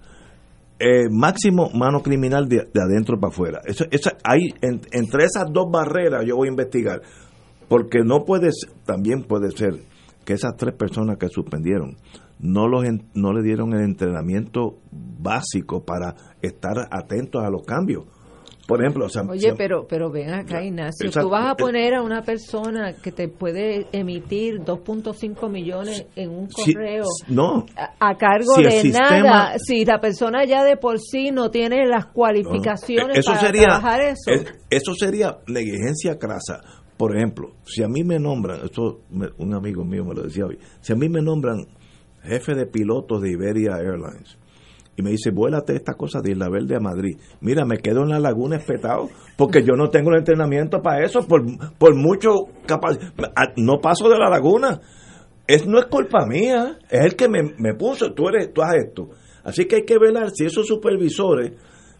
[0.79, 3.61] Eh, máximo mano criminal de, adentro para afuera.
[3.65, 7.01] Eso, eso, hay, entre esas dos barreras yo voy a investigar.
[7.67, 8.49] Porque no puede,
[8.85, 9.73] también puede ser
[10.23, 11.97] que esas tres personas que suspendieron
[12.45, 12.83] no, los,
[13.13, 18.05] no le dieron el entrenamiento básico para estar atentos a los cambios.
[18.67, 22.93] Por ejemplo, oye, pero pero ven acá, Ignacio, tú vas a poner a una persona
[22.93, 29.85] que te puede emitir 2.5 millones en un correo no, a, cargo de nada, si
[29.85, 34.31] la persona ya de por sí no tiene las cualificaciones eso para sería, trabajar eso.
[34.71, 36.61] eso sería negligencia crasa.
[36.97, 39.01] Por ejemplo, si a mí me nombran, esto
[39.37, 41.67] un amigo mío me lo decía hoy, si a mí me nombran
[42.25, 44.37] jefe de pilotos de Iberia Airlines.
[44.97, 47.17] Y me dice, vuélate esta cosa de Isla Verde a Madrid.
[47.41, 51.27] Mira, me quedo en la laguna espetado, porque yo no tengo el entrenamiento para eso,
[51.27, 51.43] por,
[51.77, 52.97] por mucho capaz.
[53.57, 54.79] No paso de la laguna.
[55.47, 58.85] Es, no es culpa mía, es el que me, me puso, tú eres, tú haces
[58.87, 59.09] esto.
[59.43, 61.51] Así que hay que velar si esos supervisores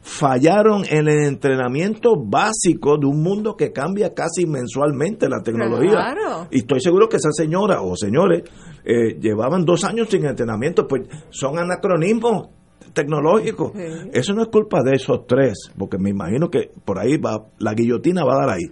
[0.05, 6.15] fallaron en el entrenamiento básico de un mundo que cambia casi mensualmente la tecnología.
[6.51, 8.43] Y estoy seguro que esa señora o señores
[8.85, 12.49] eh, llevaban dos años sin entrenamiento, pues son anacronismos
[12.93, 13.71] tecnológicos.
[14.13, 17.73] Eso no es culpa de esos tres, porque me imagino que por ahí va, la
[17.73, 18.65] guillotina va a dar ahí.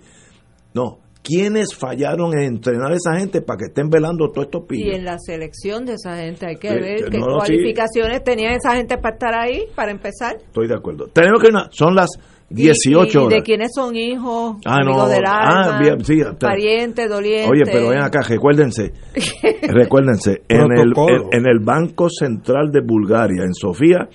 [0.76, 4.68] No, ¿quiénes fallaron en entrenar a esa gente para que estén velando todos estos Y
[4.68, 4.96] pillos?
[4.98, 7.54] en la selección de esa gente hay que Sí, ver que qué no, no, sí.
[7.54, 10.36] cualificaciones tenía esa gente para estar ahí, para empezar.
[10.38, 11.08] Estoy de acuerdo.
[11.08, 11.50] Tenemos que...
[11.72, 12.10] Son las
[12.50, 13.30] 18 y, y horas.
[13.38, 15.08] de quiénes son hijos, Ah, no.
[15.08, 17.50] del Ah, alma, bien, sí, parientes, dolientes.
[17.50, 18.92] Oye, pero ven acá, recuérdense,
[19.64, 20.94] recuérdense, en el,
[21.32, 24.08] en el Banco Central de Bulgaria, en Sofía,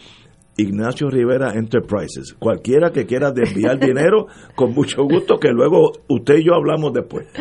[0.59, 2.35] Ignacio Rivera Enterprises.
[2.39, 7.27] Cualquiera que quiera desviar dinero, con mucho gusto, que luego usted y yo hablamos después.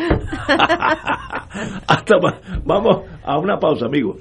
[1.86, 4.16] Hasta va- vamos a una pausa, amigos.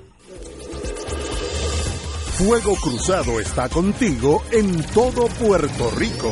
[2.37, 6.31] Fuego Cruzado está contigo en todo Puerto Rico.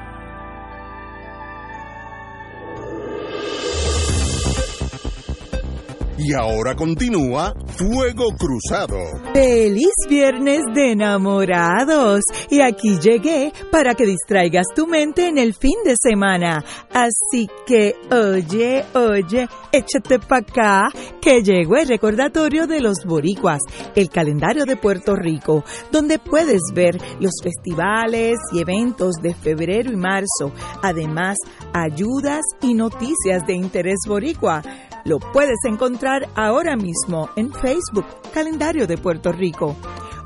[6.23, 8.99] Y ahora continúa Fuego Cruzado.
[9.33, 12.21] Feliz viernes de enamorados.
[12.51, 16.63] Y aquí llegué para que distraigas tu mente en el fin de semana.
[16.91, 23.61] Así que, oye, oye, échate pa' acá, que llegó el recordatorio de los boricuas,
[23.95, 29.95] el calendario de Puerto Rico, donde puedes ver los festivales y eventos de febrero y
[29.95, 30.53] marzo.
[30.83, 31.37] Además,
[31.73, 34.61] ayudas y noticias de interés boricua.
[35.03, 39.75] Lo puedes encontrar ahora mismo en Facebook, Calendario de Puerto Rico.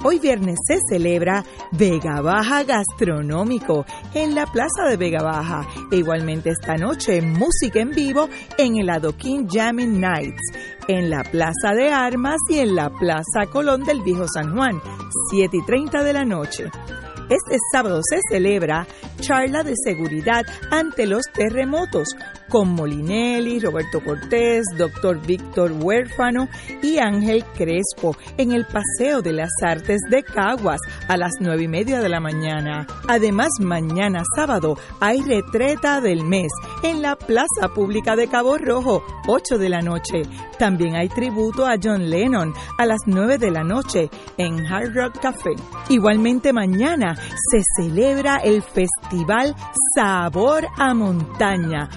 [0.04, 5.66] Hoy viernes se celebra Vega Baja Gastronómico en la Plaza de Vega Baja.
[5.92, 10.44] E igualmente esta noche música en vivo en el Adoquín Jamming Nights,
[10.88, 14.80] en la Plaza de Armas y en la Plaza Colón del Viejo San Juan,
[15.32, 16.66] 7 y 30 de la noche.
[17.28, 18.86] Este sábado se celebra
[19.20, 22.10] charla de seguridad ante los terremotos
[22.50, 26.48] con Molinelli, Roberto Cortés, doctor Víctor Huérfano
[26.82, 31.68] y Ángel Crespo en el Paseo de las Artes de Caguas a las nueve y
[31.68, 32.88] media de la mañana.
[33.08, 36.52] Además, mañana sábado hay retreta del mes
[36.84, 40.24] en la Plaza Pública de Cabo Rojo, 8 de la noche.
[40.58, 45.20] También hay tributo a John Lennon a las 9 de la noche en Hard Rock
[45.22, 45.52] Café.
[45.90, 49.56] Igualmente mañana se celebra el festival
[49.96, 51.90] Sabor a Montaña,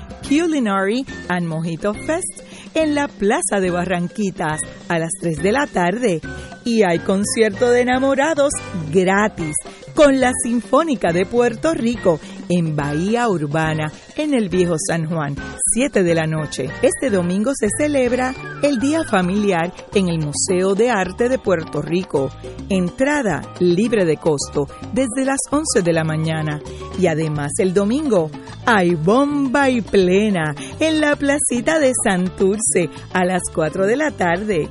[0.49, 2.43] Culinary and Mojito Fest,
[2.75, 6.23] en la Plaza de Barranquitas a las 3 de la tarde.
[6.65, 8.53] Y hay concierto de enamorados
[8.91, 9.55] gratis
[9.99, 15.35] con la Sinfónica de Puerto Rico en Bahía Urbana, en el Viejo San Juan,
[15.75, 16.71] 7 de la noche.
[16.83, 18.33] Este domingo se celebra
[18.63, 22.31] el Día Familiar en el Museo de Arte de Puerto Rico.
[22.69, 26.61] Entrada libre de costo desde las 11 de la mañana.
[27.01, 28.31] Y además el domingo
[28.67, 34.69] hay bomba y plena en la placita de Santurce a las 4 de la tarde.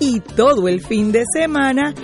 [0.00, 1.94] Y todo el fin de semana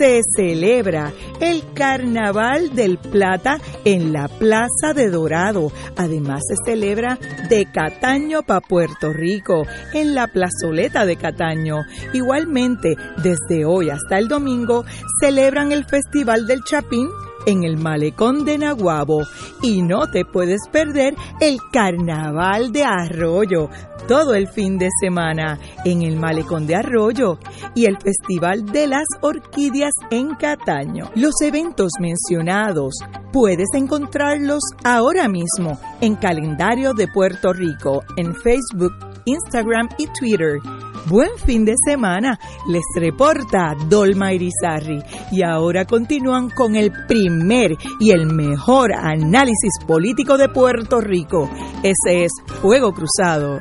[0.00, 1.12] se celebra
[1.42, 5.70] el Carnaval del Plata en la Plaza de Dorado.
[5.94, 7.18] Además se celebra
[7.50, 11.80] de Cataño para Puerto Rico en la plazoleta de Cataño.
[12.14, 14.86] Igualmente, desde hoy hasta el domingo
[15.20, 17.10] celebran el Festival del Chapín
[17.46, 19.22] en el malecón de Naguabo
[19.62, 23.68] y no te puedes perder el carnaval de Arroyo
[24.08, 27.38] todo el fin de semana en el malecón de Arroyo
[27.74, 31.10] y el Festival de las Orquídeas en Cataño.
[31.14, 32.94] Los eventos mencionados
[33.32, 38.92] puedes encontrarlos ahora mismo en Calendario de Puerto Rico en Facebook,
[39.24, 40.60] Instagram y Twitter
[41.06, 42.38] Buen fin de semana,
[42.68, 45.02] les reporta Dolma Irizarri.
[45.32, 51.50] Y ahora continúan con el primer y el mejor análisis político de Puerto Rico.
[51.82, 53.60] Ese es Fuego Cruzado.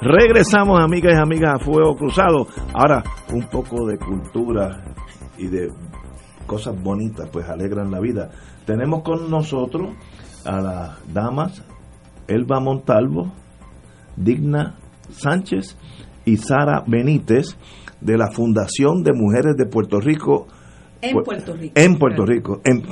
[0.00, 2.46] Regresamos, amigas y amigas, a Fuego Cruzado.
[2.74, 3.02] Ahora,
[3.32, 4.84] un poco de cultura
[5.38, 5.68] y de
[6.46, 8.30] cosas bonitas, pues alegran la vida.
[8.64, 9.90] Tenemos con nosotros
[10.44, 11.64] a las damas
[12.28, 13.32] Elba Montalvo,
[14.16, 14.76] Digna
[15.10, 15.76] Sánchez
[16.24, 17.56] y Sara Benítez
[18.00, 20.46] de la Fundación de Mujeres de Puerto Rico.
[21.00, 21.72] En Puerto Rico.
[21.74, 22.60] En Puerto Rico.
[22.64, 22.82] En,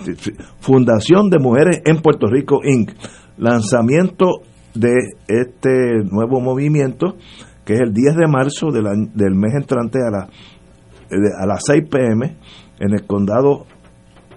[0.61, 2.93] Fundación de Mujeres en Puerto Rico, Inc.
[3.36, 4.43] Lanzamiento
[4.75, 4.95] de
[5.29, 7.17] este nuevo movimiento,
[7.65, 10.29] que es el 10 de marzo del mes entrante a, la,
[11.41, 12.37] a las 6 pm
[12.81, 13.67] en el condado,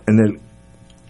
[0.05, 0.39] en el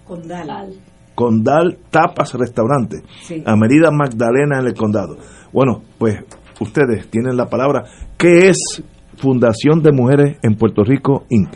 [0.08, 0.74] Condal.
[1.14, 2.98] Condal Tapas Restaurante,
[3.45, 5.18] a Merida Magdalena en el condado.
[5.52, 6.24] Bueno, pues
[6.62, 7.84] ustedes tienen la palabra.
[8.18, 8.84] ¿Qué es
[9.18, 11.54] Fundación de Mujeres en Puerto Rico, Inc.?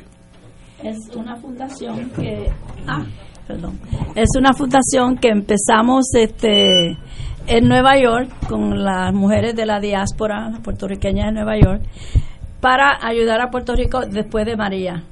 [0.84, 2.48] Es una fundación que...
[2.88, 3.06] Ah,
[3.48, 3.80] perdón.
[4.16, 6.98] Es una fundación que empezamos este
[7.48, 11.82] en Nueva York con las mujeres de la diáspora puertorriqueñas de Nueva York
[12.60, 15.04] para ayudar a Puerto Rico después de María.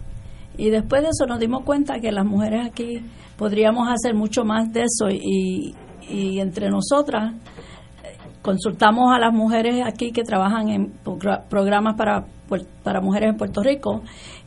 [0.57, 3.01] Y después de eso nos dimos cuenta que las mujeres aquí
[3.37, 5.73] podríamos hacer mucho más de eso y,
[6.09, 7.33] y entre nosotras
[8.41, 10.93] consultamos a las mujeres aquí que trabajan en
[11.49, 12.25] programas para,
[12.83, 14.01] para mujeres en Puerto Rico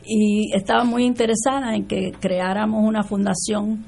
[0.05, 3.83] y estaban muy interesadas en que creáramos una fundación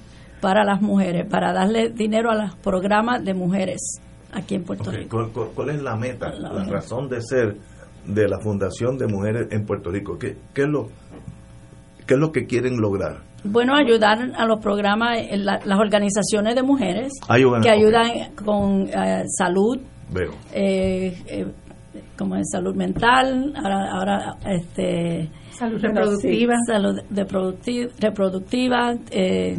[0.46, 4.00] para las mujeres, para darle dinero a los programas de mujeres
[4.32, 5.28] aquí en Puerto Rico.
[5.56, 7.58] ¿Cuál, es la meta, la, razón de ser
[8.06, 10.20] de la Fundación de Mujeres en Puerto Rico?
[10.20, 10.90] ¿Qué, qué, es, lo,
[12.06, 13.24] qué es lo que quieren lograr?
[13.44, 17.14] Bueno, ayudar a los programas, las organizaciones de mujeres
[17.64, 19.80] que ayudan con eh, salud,
[20.14, 20.30] Veo.
[20.54, 21.48] Eh, eh,
[22.16, 25.28] como en salud mental, ahora, ahora este
[25.58, 29.58] salud reproductiva, salud de reproductiva, eh,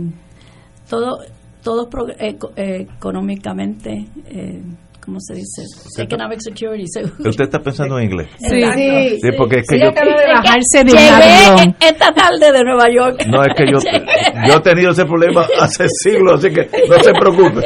[0.88, 1.20] todo,
[1.62, 1.88] todo
[2.18, 4.62] eh, eh, económicamente eh,
[5.06, 5.62] ¿cómo se dice?
[6.02, 6.84] Economic security.
[6.84, 8.28] Usted está pensando en inglés.
[8.38, 12.64] Sí, sí, sí, porque es que yo acaba de bajarse de llegué esta tarde de
[12.64, 13.24] Nueva York.
[13.28, 13.78] No, es que yo,
[14.48, 17.60] yo he tenido ese problema hace siglos, así que no se preocupe.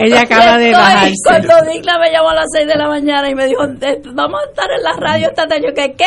[0.00, 1.14] Ella acaba de bajarse.
[1.24, 3.60] Cuando Dicla me llamó a las 6 de la mañana y me dijo,
[4.14, 6.04] vamos a estar en la radio esta tarde, yo que ¿qué?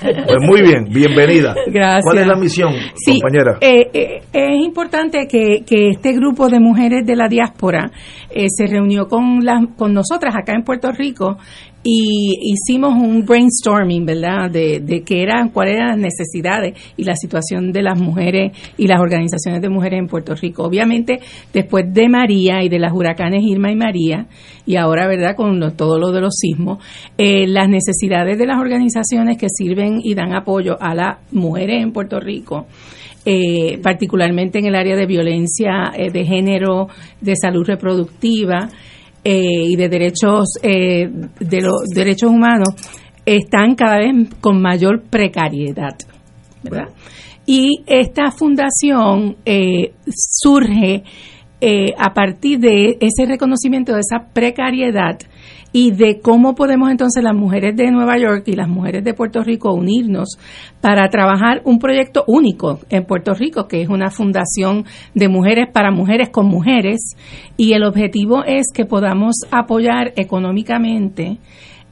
[0.00, 1.54] Pues muy bien, bienvenida.
[1.66, 2.04] Gracias.
[2.04, 2.72] ¿Cuál es la misión,
[3.06, 3.58] compañera?
[3.60, 7.90] Eh, eh, es importante que, que este grupo de mujeres de la diáspora
[8.30, 11.36] eh, se reunió con, la, con nosotras acá en Puerto Rico
[11.82, 17.14] y hicimos un brainstorming, ¿verdad?, de, de qué eran, cuáles eran las necesidades y la
[17.14, 20.64] situación de las mujeres y las organizaciones de mujeres en Puerto Rico.
[20.64, 21.20] Obviamente,
[21.52, 24.26] después de María y de las huracanes Irma y María,
[24.64, 26.82] y ahora, ¿verdad?, con todo lo de los sismos,
[27.18, 31.92] eh, las necesidades de las organizaciones que sirven y dan apoyo a las mujeres en
[31.92, 32.66] Puerto Rico
[33.28, 36.86] eh, particularmente en el área de violencia eh, de género,
[37.20, 38.68] de salud reproductiva
[39.28, 42.68] eh, y de derechos de los derechos humanos,
[43.24, 45.96] están cada vez con mayor precariedad.
[47.44, 49.36] Y esta fundación
[50.06, 51.02] surge
[51.98, 55.18] a partir de ese reconocimiento de esa precariedad
[55.78, 59.42] y de cómo podemos entonces las mujeres de Nueva York y las mujeres de Puerto
[59.42, 60.38] Rico unirnos
[60.80, 65.90] para trabajar un proyecto único en Puerto Rico, que es una fundación de mujeres para
[65.90, 67.14] mujeres con mujeres,
[67.58, 71.36] y el objetivo es que podamos apoyar económicamente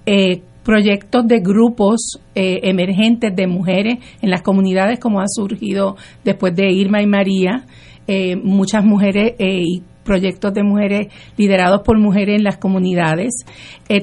[0.06, 6.56] eh, proyectos de grupos eh, emergentes de mujeres en las comunidades como ha surgido después
[6.56, 7.66] de Irma y María,
[8.06, 9.34] eh, muchas mujeres
[10.04, 13.44] proyectos de mujeres liderados por mujeres en las comunidades,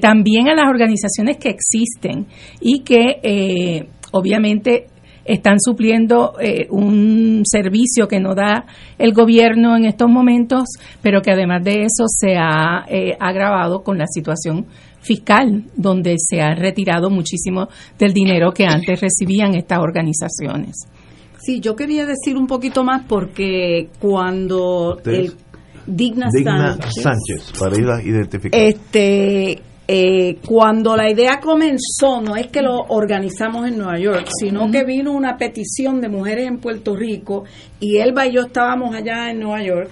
[0.01, 2.27] también a las organizaciones que existen
[2.59, 4.87] y que obviamente
[5.25, 8.65] están supliendo eh, un servicio que no da
[8.97, 10.63] el gobierno en estos momentos,
[11.01, 14.65] pero que además de eso se ha eh, agravado con la situación
[14.99, 17.67] fiscal, donde se ha retirado muchísimo
[17.97, 20.75] del dinero que antes recibían estas organizaciones.
[21.39, 25.33] Sí, yo quería decir un poquito más porque cuando el
[25.95, 28.59] Digna, Sánchez, para ir a identificar.
[28.59, 34.71] Este, eh, cuando la idea comenzó, no es que lo organizamos en Nueva York, sino
[34.71, 37.43] que vino una petición de mujeres en Puerto Rico
[37.79, 39.89] y Elba y yo estábamos allá en Nueva York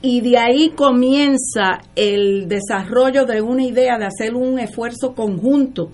[0.00, 5.90] y de ahí comienza el desarrollo de una idea de hacer un esfuerzo conjunto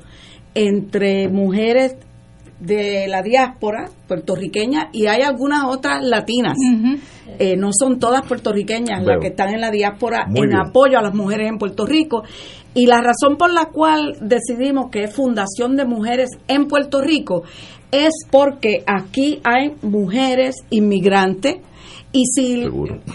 [0.54, 1.96] entre mujeres
[2.60, 6.56] de la diáspora puertorriqueña y hay algunas otras latinas.
[7.38, 11.14] Eh, no son todas puertorriqueñas las que están en la diáspora en apoyo a las
[11.14, 12.22] mujeres en Puerto Rico.
[12.74, 17.42] Y la razón por la cual decidimos que es Fundación de Mujeres en Puerto Rico
[17.90, 21.56] es porque aquí hay mujeres inmigrantes
[22.12, 22.64] y si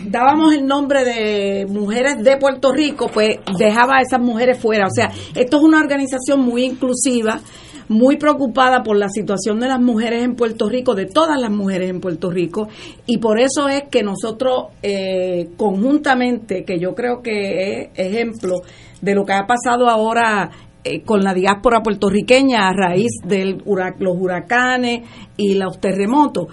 [0.08, 4.86] dábamos el nombre de mujeres de Puerto Rico, pues dejaba a esas mujeres fuera.
[4.86, 7.42] O sea, esto es una organización muy inclusiva
[7.90, 11.90] muy preocupada por la situación de las mujeres en Puerto Rico, de todas las mujeres
[11.90, 12.68] en Puerto Rico,
[13.06, 18.62] y por eso es que nosotros eh, conjuntamente, que yo creo que es ejemplo
[19.02, 20.50] de lo que ha pasado ahora
[20.84, 23.58] eh, con la diáspora puertorriqueña a raíz de
[24.00, 25.08] los huracanes
[25.38, 26.48] y los terremotos,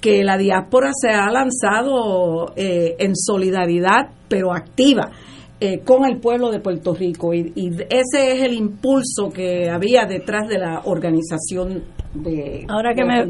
[0.00, 5.10] que la diáspora se ha lanzado eh, en solidaridad, pero activa
[5.64, 7.32] eh, con el pueblo de Puerto Rico.
[7.32, 7.46] Y,
[7.88, 11.84] ese es el impulso que había detrás de la organización
[12.14, 13.22] de ahora que me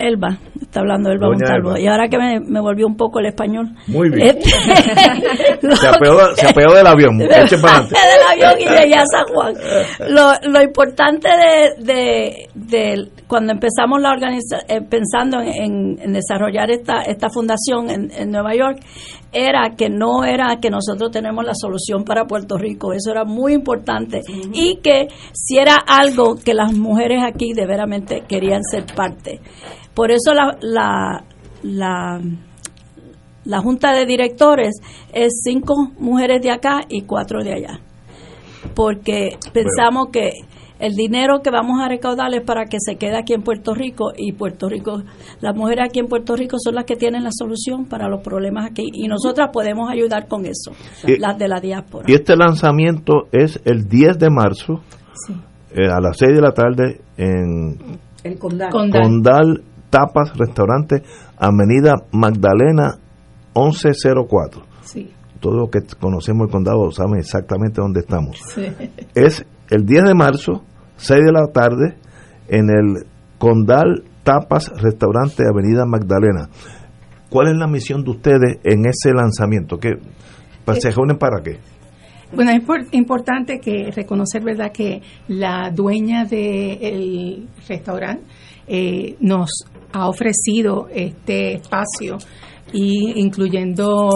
[0.00, 3.68] Elba está hablando Elba Montalvo y ahora que me, me, volvió un poco el español.
[3.86, 4.38] Muy bien.
[4.38, 4.50] Este,
[5.76, 7.18] se, apeó, se apeó del avión.
[7.18, 9.54] Del avión y llegué a San Juan.
[10.08, 16.70] Lo, lo importante de, de, de, cuando empezamos la organización eh, pensando en, en, desarrollar
[16.70, 18.80] esta esta fundación en, en Nueva York
[19.32, 23.52] era que no era que nosotros tenemos la solución para Puerto Rico, eso era muy
[23.54, 24.22] importante.
[24.52, 29.40] Y que si era algo que las mujeres aquí de veramente querían ser parte.
[29.94, 31.24] Por eso la, la,
[31.62, 32.20] la,
[33.44, 34.76] la junta de directores
[35.12, 37.80] es cinco mujeres de acá y cuatro de allá,
[38.74, 40.30] porque pensamos que
[40.78, 44.12] el dinero que vamos a recaudar es para que se quede aquí en Puerto Rico
[44.16, 45.02] y Puerto Rico,
[45.40, 48.70] las mujeres aquí en Puerto Rico son las que tienen la solución para los problemas
[48.70, 50.72] aquí y nosotras podemos ayudar con eso,
[51.18, 52.04] las de la diáspora.
[52.08, 54.82] Y este lanzamiento es el 10 de marzo
[55.74, 58.70] eh, a las 6 de la tarde en el Condal.
[58.70, 59.62] Condal.
[59.90, 61.02] Tapas Restaurante,
[61.38, 62.98] Avenida Magdalena
[63.54, 64.62] 1104.
[64.82, 65.10] Sí.
[65.40, 68.38] Todos los que conocemos el condado saben exactamente dónde estamos.
[68.54, 68.66] Sí.
[69.14, 70.64] Es el 10 de marzo
[70.98, 71.96] 6 de la tarde,
[72.48, 73.06] en el
[73.38, 76.48] Condal Tapas Restaurante Avenida Magdalena.
[77.30, 79.78] ¿Cuál es la misión de ustedes en ese lanzamiento?
[79.78, 79.94] ¿Qué,
[80.78, 81.58] ¿Se reúnen para qué?
[82.34, 82.62] Bueno, es
[82.92, 88.22] importante que reconocer, ¿verdad?, que la dueña del restaurante
[88.66, 89.50] eh, nos
[89.92, 92.18] ha ofrecido este espacio
[92.72, 94.10] y incluyendo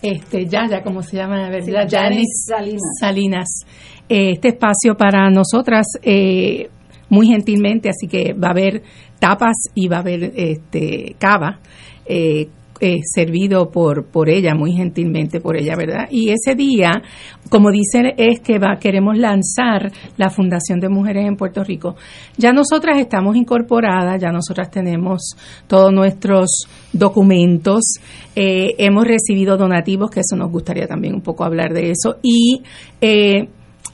[0.00, 3.48] este ya ya como se llama verdad Salinas, Salinas
[4.08, 6.68] este espacio para nosotras eh,
[7.08, 8.82] muy gentilmente, así que va a haber
[9.18, 11.60] tapas y va a haber este cava.
[12.06, 12.48] Eh,
[12.84, 16.08] eh, servido por, por ella, muy gentilmente por ella, ¿verdad?
[16.10, 16.90] Y ese día,
[17.48, 21.94] como dicen, es que va, queremos lanzar la Fundación de Mujeres en Puerto Rico.
[22.36, 25.36] Ya nosotras estamos incorporadas, ya nosotras tenemos
[25.68, 27.84] todos nuestros documentos,
[28.34, 32.62] hemos recibido donativos, que eso nos gustaría también un poco hablar de eso, y
[33.00, 33.48] eh,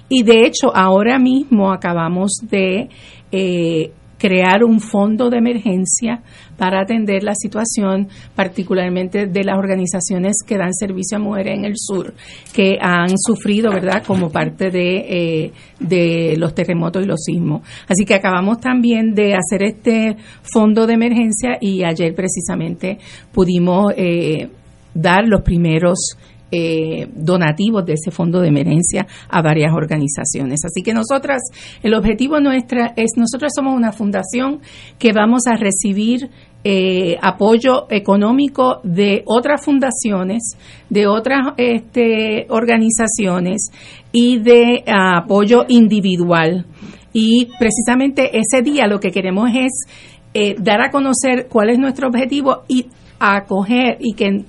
[0.09, 2.89] y de hecho, ahora mismo acabamos de
[3.31, 6.23] eh, crear un fondo de emergencia
[6.57, 11.75] para atender la situación, particularmente de las organizaciones que dan servicio a mujeres en el
[11.77, 12.13] sur,
[12.53, 17.63] que han sufrido, ¿verdad?, como parte de, eh, los terremotos y los sismos.
[17.87, 22.99] Así que acabamos también de hacer este fondo de emergencia y ayer precisamente
[23.33, 24.49] pudimos eh,
[24.95, 26.17] dar los primeros
[26.51, 30.61] eh, donativos de ese fondo de emergencia a varias organizaciones.
[30.65, 31.43] Así que nosotras,
[31.83, 34.61] el objetivo nuestra es, nosotros somos una fundación
[34.99, 36.31] que vamos a recibir
[36.65, 40.57] eh, apoyo económico de otras fundaciones,
[40.91, 43.71] de otras este, organizaciones
[44.11, 46.67] y de apoyo individual.
[47.13, 49.87] Y precisamente ese día lo que queremos es
[50.35, 52.87] eh, dar a conocer cuál es nuestro objetivo y
[53.19, 54.45] acoger y que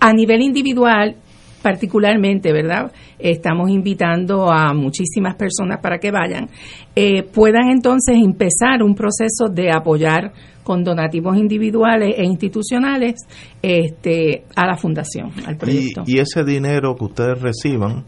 [0.00, 1.16] a nivel individual
[1.62, 2.92] particularmente, ¿verdad?
[3.18, 6.48] Estamos invitando a muchísimas personas para que vayan,
[6.94, 10.32] eh, puedan entonces empezar un proceso de apoyar
[10.62, 13.14] con donativos individuales e institucionales
[13.62, 16.02] este, a la fundación, al proyecto.
[16.06, 18.04] Y, y ese dinero que ustedes reciban,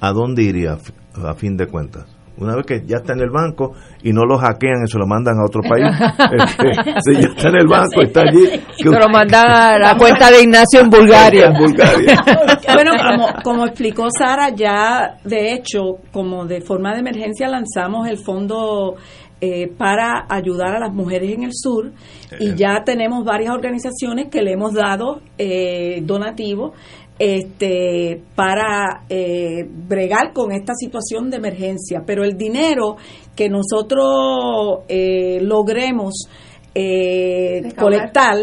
[0.00, 0.78] ¿a dónde iría
[1.14, 2.13] a fin de cuentas?
[2.36, 5.06] Una vez que ya está en el banco y no lo hackean y se lo
[5.06, 5.86] mandan a otro país.
[6.34, 8.46] Este, si ya está en el banco, está allí.
[8.76, 11.52] Se lo mandan a la cuenta de Ignacio en Bulgaria.
[12.74, 18.18] bueno, como, como explicó Sara, ya de hecho, como de forma de emergencia lanzamos el
[18.18, 18.96] fondo
[19.40, 21.92] eh, para ayudar a las mujeres en el sur
[22.40, 26.72] y ya tenemos varias organizaciones que le hemos dado eh, donativos
[27.18, 32.02] este para eh, bregar con esta situación de emergencia.
[32.04, 32.96] Pero el dinero
[33.34, 36.28] que nosotros eh, logremos
[36.74, 38.36] eh, colectar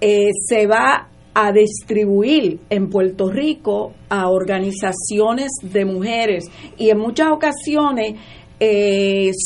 [0.00, 6.44] eh, se va a distribuir en Puerto Rico a organizaciones de mujeres.
[6.76, 8.14] Y en muchas ocasiones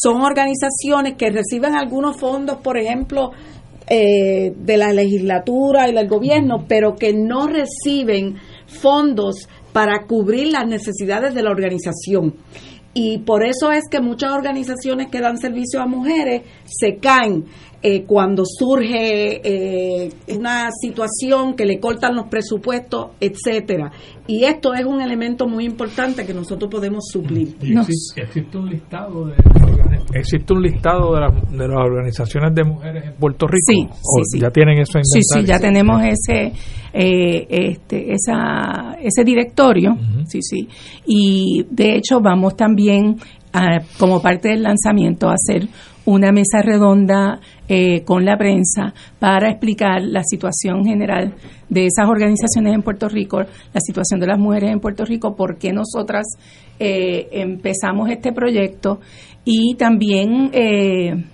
[0.03, 3.31] son organizaciones que reciben algunos fondos, por ejemplo,
[3.89, 8.37] de la legislatura y del gobierno, pero que no reciben
[8.67, 12.35] fondos para cubrir las necesidades de la organización.
[12.99, 17.45] Y por eso es que muchas organizaciones que dan servicio a mujeres se caen
[17.83, 23.93] eh, cuando surge eh, una situación que le cortan los presupuestos, etcétera.
[24.27, 27.55] Y esto es un elemento muy importante que nosotros podemos suplir.
[27.61, 29.35] Y existe, existe un listado de
[30.15, 34.23] existe un listado de, las- de las organizaciones de mujeres en Puerto Rico Sí, ¿O
[34.24, 34.41] sí, sí.
[34.41, 36.53] ya tienen eso Sí, sí, ya tenemos ese
[36.93, 39.97] eh, este esa ese directorio,
[40.27, 40.69] sí, sí.
[41.07, 43.16] Y de hecho vamos también
[43.53, 45.69] a, como parte del lanzamiento a hacer
[46.07, 51.35] una mesa redonda eh, con la prensa para explicar la situación general
[51.69, 55.59] de esas organizaciones en Puerto Rico, la situación de las mujeres en Puerto Rico, por
[55.59, 56.27] qué nosotras
[56.78, 59.01] eh, empezamos este proyecto
[59.48, 61.24] y también eh,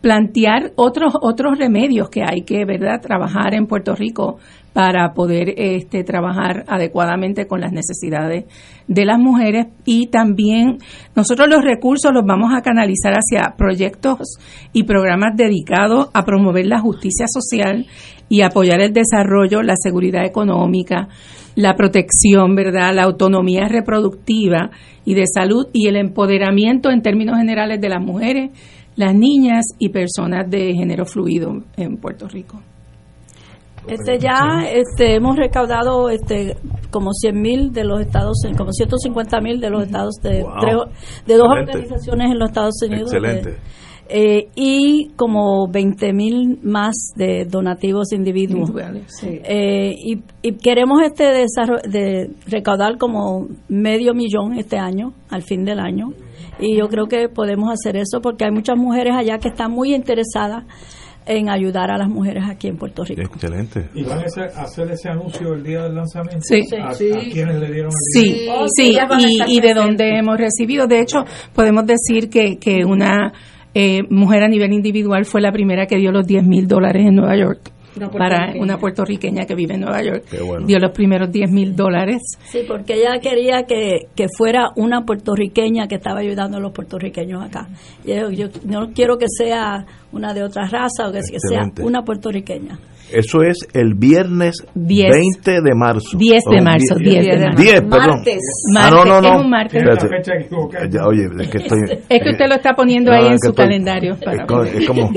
[0.00, 4.38] plantear otros otros remedios que hay que verdad trabajar en Puerto Rico
[4.72, 8.44] para poder este trabajar adecuadamente con las necesidades
[8.88, 9.66] de las mujeres.
[9.84, 10.78] Y también
[11.14, 14.38] nosotros los recursos los vamos a canalizar hacia proyectos
[14.72, 17.86] y programas dedicados a promover la justicia social
[18.28, 21.08] y apoyar el desarrollo, la seguridad económica,
[21.56, 22.94] la protección, ¿verdad?
[22.94, 24.70] La autonomía reproductiva
[25.04, 28.50] y de salud y el empoderamiento en términos generales de las mujeres,
[28.94, 32.60] las niñas y personas de género fluido en Puerto Rico.
[33.88, 36.56] Este ya este hemos recaudado este
[36.90, 40.52] como 100 mil de los Estados Unidos, como 150 mil de los Estados de, Wow.
[40.60, 41.72] tres- de dos Excelente.
[41.72, 43.12] organizaciones en los Estados Unidos.
[43.12, 43.50] Excelente.
[43.52, 43.56] de-
[44.08, 48.70] eh, y como 20 mil más de donativos individuos.
[49.22, 55.64] Eh, y, y queremos este desarro- de recaudar como medio millón este año, al fin
[55.64, 56.12] del año.
[56.58, 59.94] Y yo creo que podemos hacer eso porque hay muchas mujeres allá que están muy
[59.94, 60.64] interesadas
[61.28, 63.20] en ayudar a las mujeres aquí en Puerto Rico.
[63.20, 63.88] Excelente.
[63.94, 66.40] ¿Y van a hacer, ese anuncio el día del lanzamiento?
[66.42, 66.60] Sí.
[66.80, 67.10] ¿A, Sí.
[67.12, 68.64] a quiénes le dieron el Sí, dinero?
[68.68, 70.86] sí, a estar y, y de donde hemos recibido.
[70.86, 73.32] De hecho, podemos decir que, que una
[73.78, 77.14] eh, mujer a nivel individual fue la primera que dio los 10 mil dólares en
[77.14, 77.72] Nueva York.
[77.94, 80.24] Una Para una puertorriqueña que vive en Nueva York.
[80.46, 80.66] Bueno.
[80.66, 82.22] Dio los primeros 10 mil dólares.
[82.46, 87.44] Sí, porque ella quería que, que fuera una puertorriqueña que estaba ayudando a los puertorriqueños
[87.44, 87.68] acá.
[88.06, 92.02] Yo, yo no quiero que sea una de otra raza o que, que sea una
[92.02, 92.78] puertorriqueña.
[93.12, 95.10] Eso es el viernes Diez.
[95.10, 96.16] 20 de marzo.
[96.18, 97.62] 10 de marzo, die- 10 de marzo.
[97.62, 97.90] 10, perdón.
[98.16, 98.42] Martes.
[98.76, 99.38] Ah, no, no, Martes, no.
[99.38, 100.90] es un martes.
[100.90, 101.78] Ya, oye, es que estoy...
[102.08, 104.16] Es que usted lo está poniendo No, ahí es en su estoy- calendario.
[104.24, 105.10] Para es, es como...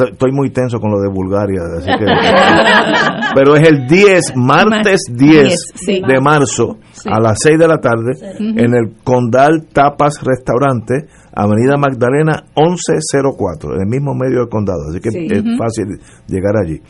[0.00, 2.04] Estoy, muy tenso con lo de Bulgaria, así que...
[3.34, 6.02] pero es el 10, martes 10 10, sí.
[6.06, 12.44] de marzo, a las 6 de la tarde, en el Condal Tapas Restaurante, Avenida Magdalena
[12.56, 16.80] 1104, en el mismo medio del condado, así que es fácil llegar allí.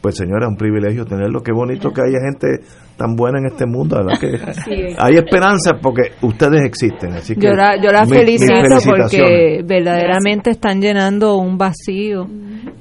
[0.00, 2.64] Pues señora, un privilegio tenerlo, qué bonito que haya gente
[2.96, 4.18] tan buena en este mundo, ¿verdad?
[4.20, 4.34] Que
[4.90, 4.96] es.
[4.98, 8.54] hay esperanza porque ustedes existen, así que Yo la, yo la mi- mis felicito
[8.86, 12.26] porque verdaderamente están llenando un vacío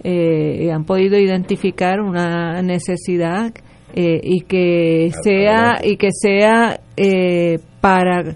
[0.04, 3.52] eh, y han podido identificar una necesidad
[3.96, 8.36] eh, y que sea y que sea eh, para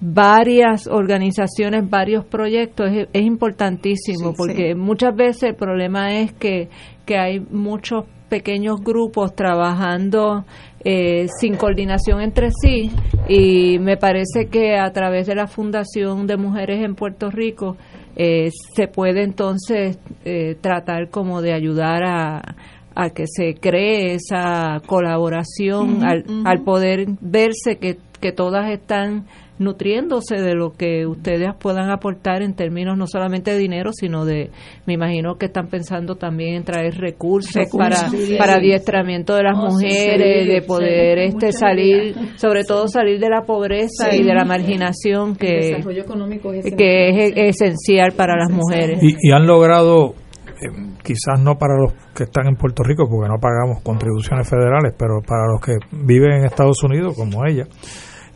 [0.00, 6.68] varias organizaciones, varios proyectos es, es importantísimo Sí, porque muchas veces el problema es que,
[7.06, 10.46] que hay muchos pequeños grupos trabajando
[10.82, 12.90] eh, sin coordinación entre sí
[13.28, 17.76] y me parece que a través de la Fundación de Mujeres en Puerto Rico
[18.16, 22.54] eh, se puede entonces eh, tratar como de ayudar a,
[22.94, 29.26] a que se cree esa colaboración al, al poder verse que, que todas están
[29.58, 34.50] nutriéndose de lo que ustedes puedan aportar en términos no solamente de dinero, sino de,
[34.86, 38.36] me imagino que están pensando también en traer recursos, Recursos, para, sí.
[38.38, 42.40] para adiestramiento de las Oh, mujeres, sí, de sí, poder este salir, ideas.
[42.40, 44.18] sobre todo salir de la pobreza Sí.
[44.20, 47.48] y de la marginación que, desarrollo económico es que es esencial.
[47.48, 48.98] esencial para las mujeres.
[49.02, 50.14] Y, y han logrado,
[50.48, 54.94] eh, quizás no para los que están en Puerto Rico, porque no pagamos contribuciones federales,
[54.98, 57.66] pero para los que viven en Estados Unidos, como ella,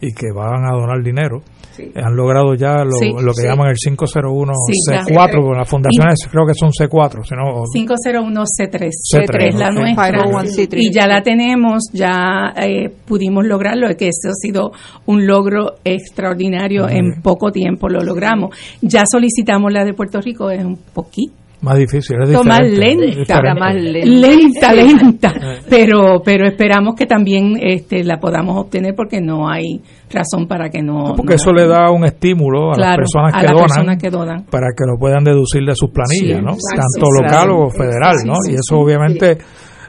[0.01, 1.43] y que van a donar dinero,
[1.77, 1.93] Sí.
[1.95, 3.47] han logrado ya lo, Sí, lo que sí.
[3.49, 5.05] llaman el 501 Sí, ya.
[5.05, 9.75] C4, con las fundaciones creo que son C4, sino 501C3, C3, es la ok.
[9.75, 10.25] nuestra.
[10.25, 10.77] 501C3.
[10.79, 14.73] Y ya la tenemos, ya eh, pudimos lograrlo, que eso ha sido
[15.05, 18.57] un logro extraordinario, en poco tiempo lo logramos.
[18.81, 23.17] Ya solicitamos la de Puerto Rico, es un poquito más difícil, es diferente, es lenta,
[23.19, 23.61] diferente.
[23.61, 24.73] más lenta.
[24.73, 25.59] lenta, lenta, Eh.
[25.69, 29.81] pero pero esperamos que también este la podamos obtener porque no hay
[30.13, 31.15] razón para que no.
[31.17, 33.97] Porque no- eso le da un estímulo a las personas a que las donan personas
[34.03, 34.45] que donan.
[34.51, 36.53] para que lo puedan deducir de sus planillas, Sí, ¿no?
[36.53, 38.35] exacto, Tanto local o federal, ¿no?
[38.43, 39.39] Sí, sí, y eso sí, obviamente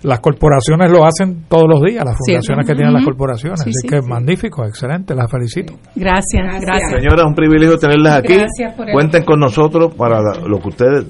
[0.04, 2.32] las corporaciones lo hacen todos los días, las Sí.
[2.32, 3.60] fundaciones que tienen las corporaciones.
[3.62, 4.08] Sí, Así sí, que sí.
[4.08, 5.74] magnífico, excelente, las felicito.
[5.96, 6.92] Gracias, gracias.
[6.92, 8.36] Señora, es un privilegio tenerlas aquí.
[8.36, 11.06] Gracias por el- Cuenten con nosotros para lo que ustedes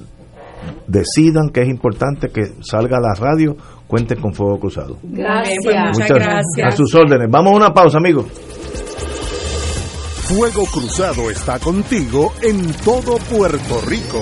[0.88, 3.55] decidan que es importante que salga a la radio.
[3.88, 4.97] Cuenten con Fuego Cruzado.
[5.03, 5.57] Gracias.
[5.64, 6.68] Muchas, Muchas- gracias.
[6.68, 7.27] A sus órdenes.
[7.30, 8.26] Vamos a una pausa, amigos.
[10.27, 14.22] Fuego Cruzado está contigo en todo Puerto Rico.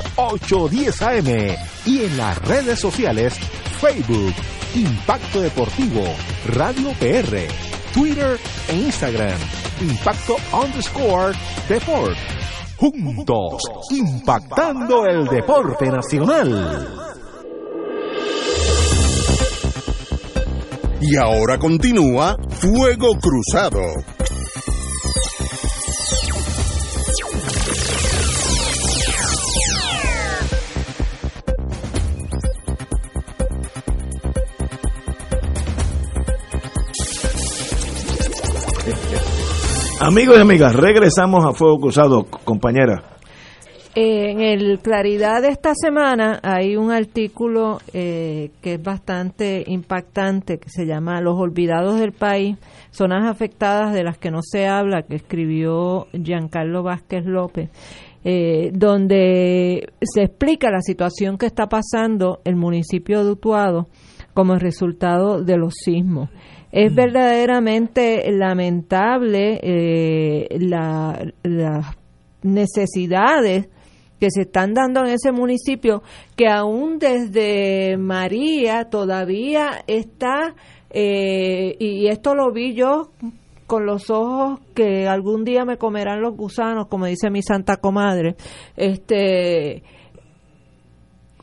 [0.67, 3.33] 810 AM y en las redes sociales
[3.79, 4.33] Facebook
[4.75, 6.03] Impacto Deportivo
[6.47, 7.47] Radio PR
[7.93, 8.37] Twitter
[8.69, 9.39] e Instagram
[9.81, 11.33] Impacto underscore
[11.69, 12.17] Deport
[12.75, 16.87] juntos impactando el deporte nacional.
[21.01, 23.81] Y ahora continúa Fuego Cruzado.
[39.99, 43.01] Amigos y amigas, regresamos a Fuego Cruzado, compañera.
[43.95, 50.69] En el Claridad de esta semana hay un artículo eh, que es bastante impactante que
[50.69, 52.57] se llama Los olvidados del país,
[52.91, 57.71] zonas afectadas de las que no se habla, que escribió Giancarlo Vázquez López,
[58.23, 63.87] eh, donde se explica la situación que está pasando el municipio de Utuado
[64.35, 66.29] como resultado de los sismos.
[66.71, 71.85] Es verdaderamente lamentable eh, la- las
[72.43, 73.69] necesidades
[74.19, 76.01] que se están dando en ese municipio,
[76.35, 80.55] que aún desde María todavía está,
[80.89, 83.11] eh, y esto lo vi yo
[83.67, 88.35] con los ojos que algún día me comerán los gusanos, como dice mi santa comadre,
[88.75, 89.83] este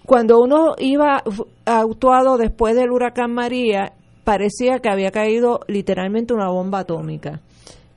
[0.07, 1.23] cuando uno iba
[1.65, 3.93] actuado después del huracán María,
[4.25, 7.41] parecía que había caído literalmente una bomba atómica.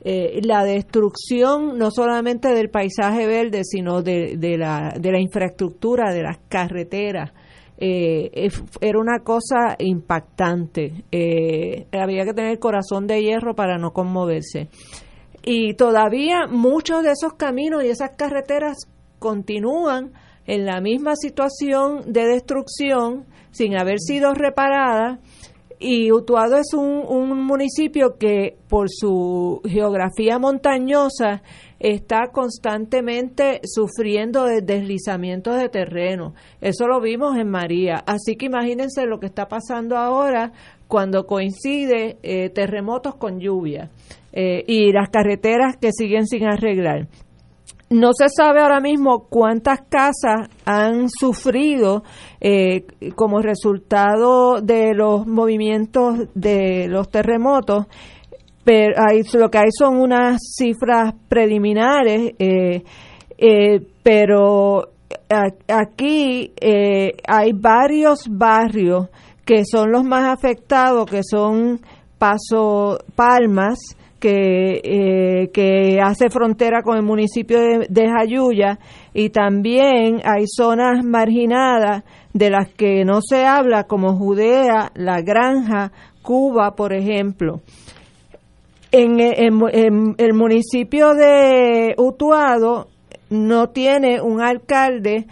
[0.01, 6.13] Eh, la destrucción no solamente del paisaje verde, sino de, de la, de la infraestructura,
[6.13, 7.31] de las carreteras,
[7.79, 8.49] eh,
[8.81, 11.03] era una cosa impactante.
[11.11, 14.69] Eh, había que tener corazón de hierro para no conmoverse.
[15.43, 18.77] Y todavía muchos de esos caminos y esas carreteras
[19.19, 20.11] continúan
[20.45, 25.19] en la misma situación de destrucción sin haber sido reparadas
[25.79, 31.43] y Utuado es un, un municipio que por su geografía montañosa
[31.79, 36.33] está constantemente sufriendo de deslizamientos de terreno.
[36.61, 38.03] Eso lo vimos en María.
[38.07, 40.51] Así que imagínense lo que está pasando ahora
[40.87, 43.89] cuando coincide eh, terremotos con lluvia
[44.33, 47.07] eh, y las carreteras que siguen sin arreglar.
[47.89, 52.03] No se sabe ahora mismo cuántas casas han sufrido
[52.41, 52.85] eh,
[53.15, 57.85] como resultado de los movimientos de los terremotos,
[58.65, 62.83] pero hay, lo que hay son unas cifras preliminares, eh,
[63.37, 64.89] eh, pero
[65.69, 66.51] aquí
[67.25, 69.07] hay varios barrios
[69.45, 71.79] que son los más afectados, que son
[72.17, 73.77] Paso Palmas,
[74.19, 78.79] que, eh, que hace frontera con el municipio de, de Jayuya
[79.13, 82.03] y también hay zonas marginadas
[82.33, 85.91] de las que no se habla como Judea, La Granja,
[86.21, 87.61] Cuba, por ejemplo.
[88.91, 92.87] En, el municipio de Utuado
[93.29, 95.27] no tiene un alcalde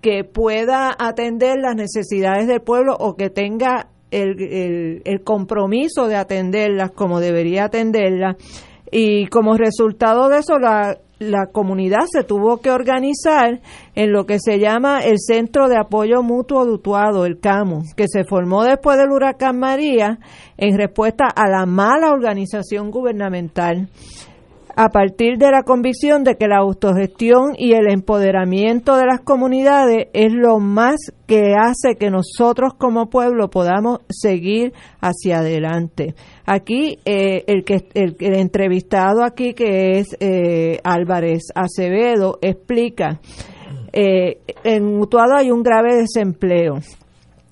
[0.00, 6.90] que pueda atender las necesidades del pueblo o que tenga el, el- compromiso de atenderlas
[6.92, 8.36] como debería atenderlas.
[8.90, 13.60] Y como resultado de eso, la, la comunidad se tuvo que organizar
[13.94, 18.06] en lo que se llama el Centro de Apoyo Mutuo de Utuado, el CAMU, que
[18.08, 20.18] se formó después del huracán María
[20.56, 23.88] en respuesta a la mala organización gubernamental
[24.80, 30.06] a partir de la convicción de que la autogestión y el empoderamiento de las comunidades
[30.12, 36.14] es lo más que hace que nosotros como pueblo podamos seguir hacia adelante.
[36.46, 43.18] Aquí eh, el que el, el entrevistado aquí que es eh, Álvarez Acevedo explica
[43.92, 46.76] eh, en Utuado hay un grave desempleo.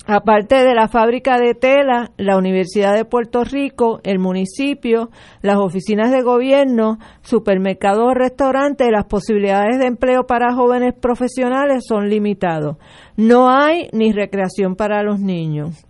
[0.08, 5.10] Aparte de la fábrica de tela, la Universidad de Puerto Rico, el municipio,
[5.42, 12.76] las oficinas de gobierno, supermercados, restaurantes, las posibilidades de empleo para jóvenes profesionales son limitados.
[13.16, 15.84] No hay ni recreación para los niños.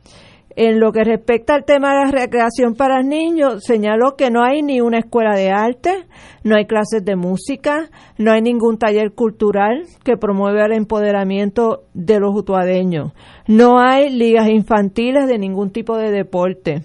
[0.56, 4.62] En lo que respecta al tema de la recreación para niños, señaló que no hay
[4.62, 6.06] ni una escuela de arte,
[6.44, 12.20] no hay clases de música, no hay ningún taller cultural que promueva el empoderamiento de
[12.20, 13.12] los utuadeños,
[13.46, 16.84] no hay ligas infantiles de ningún tipo de deporte.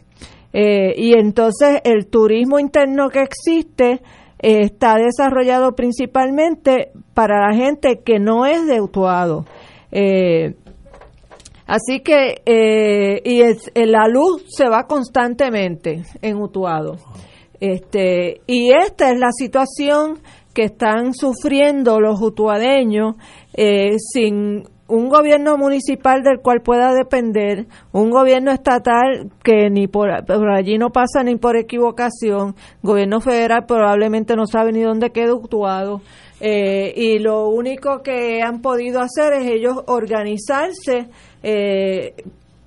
[0.52, 4.02] Eh, y entonces el turismo interno que existe
[4.40, 9.46] eh, está desarrollado principalmente para la gente que no es de Utuado.
[9.94, 10.56] Eh,
[11.68, 16.98] Así que, eh, y es, eh, la luz se va constantemente en Utuado.
[17.60, 20.20] Este, y esta es la situación
[20.54, 23.16] que están sufriendo los utuadeños
[23.54, 30.10] eh, sin un gobierno municipal del cual pueda depender, un gobierno estatal que ni por,
[30.10, 36.02] allí no pasa ni por equivocación, gobierno federal probablemente no sabe ni dónde queda Utuado,
[36.42, 41.08] eh, y lo único que han podido hacer es ellos organizarse
[41.44, 42.14] eh,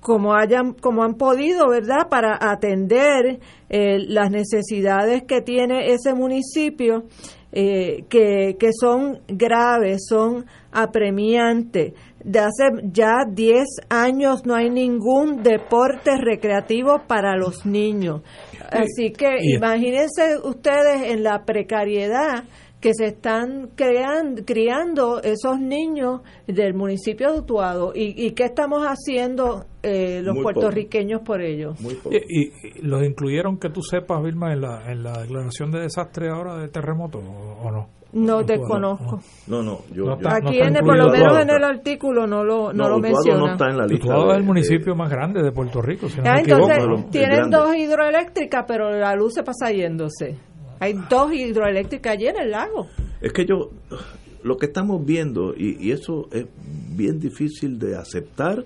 [0.05, 3.39] como hayan como han podido verdad para atender
[3.69, 7.05] eh, las necesidades que tiene ese municipio
[7.51, 11.93] eh, que, que son graves son apremiantes.
[12.23, 18.21] De hace ya 10 años no hay ningún deporte recreativo para los niños.
[18.71, 22.43] Así que imagínense ustedes en la precariedad
[22.85, 28.83] que se están creando, criando esos niños del municipio de Utuado y, y qué estamos
[28.85, 31.75] haciendo eh, los Muy puertorriqueños por ellos.
[32.11, 35.79] ¿Y, y, y los incluyeron que tú sepas, Vilma, en la, en la declaración de
[35.79, 37.87] desastre ahora de terremoto o, o no?
[38.13, 39.19] No desconozco.
[39.47, 41.63] No, no, yo, No yo- está- Aquí está en el- por lo menos en el
[41.63, 43.55] artículo no lo, no lo menciona.
[43.91, 47.09] Utuado es el municipio más grande de Puerto Rico, si no Ah, entonces equivoco.
[47.09, 50.37] tienen dos hidroeléctricas, pero la luz se pasa yéndose.
[50.79, 52.87] Hay dos hidroeléctricas allí en el lago.
[53.21, 53.71] Es que yo,
[54.43, 56.45] lo que estamos viendo, y, eso es
[56.95, 58.63] bien difícil de aceptar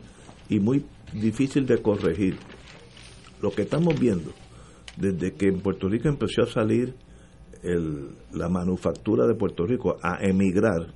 [0.50, 0.84] y muy
[1.14, 2.38] difícil de corregir,
[3.42, 4.32] lo que estamos viendo,
[4.98, 6.94] desde que en Puerto Rico empezó a salir
[8.34, 10.94] la manufactura de Puerto Rico, a emigrar,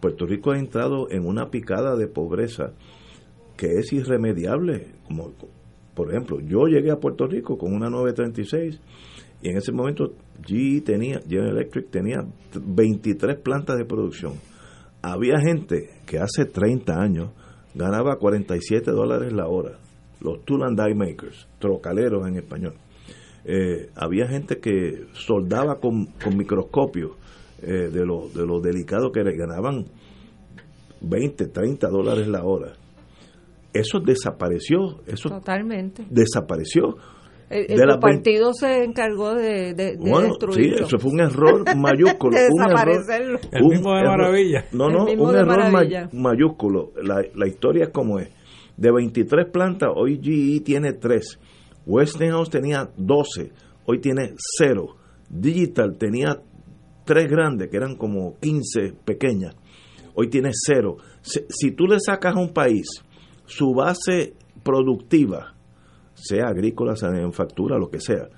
[0.00, 2.72] Puerto Rico ha entrado en una picada de pobreza
[3.56, 4.86] que es irremediable.
[5.06, 5.32] Como,
[5.94, 8.80] por ejemplo, yo llegué a Puerto Rico con una 936
[9.42, 10.12] y en ese momento
[10.46, 14.34] GE tenía, General Electric tenía 23 plantas de producción.
[15.02, 17.30] Había gente que hace 30 años
[17.74, 19.78] ganaba 47 dólares la hora,
[20.20, 22.74] los tool and die makers, trocaleros en español.
[23.44, 27.16] Eh, había gente que soldaba con, con microscopio
[27.62, 29.86] eh, de, lo, de lo delicado que era, ganaban
[31.00, 32.72] 20, 30 dólares la hora.
[33.72, 36.04] Eso desapareció, eso Totalmente.
[36.10, 36.96] desapareció.
[37.50, 40.86] El, De el las partido se encargó de, de, de Bueno, sí, destruirlo.
[40.86, 42.36] eso fue un error mayúsculo.
[42.36, 43.38] De un error- desaparecerlo.
[43.50, 44.64] El un mismo de error- Maravilla.
[44.72, 46.08] No, El no, un error ma- Maravilla.
[46.12, 46.92] mayúsculo.
[47.02, 48.28] La, la historia es como es.
[48.76, 51.38] De 23 plantas, hoy GE tiene 3.
[51.86, 53.50] Westinghouse tenía 12,
[53.84, 54.96] hoy tiene 0.
[55.28, 56.40] Digital tenía
[57.04, 59.56] 3 grandes, que eran como 15 pequeñas,
[60.14, 60.96] hoy tiene 0.
[61.20, 62.86] Si, si tú le sacas a un país
[63.46, 65.54] su base productiva,
[66.22, 68.28] sea agrícola, sea manufactura, lo que sea,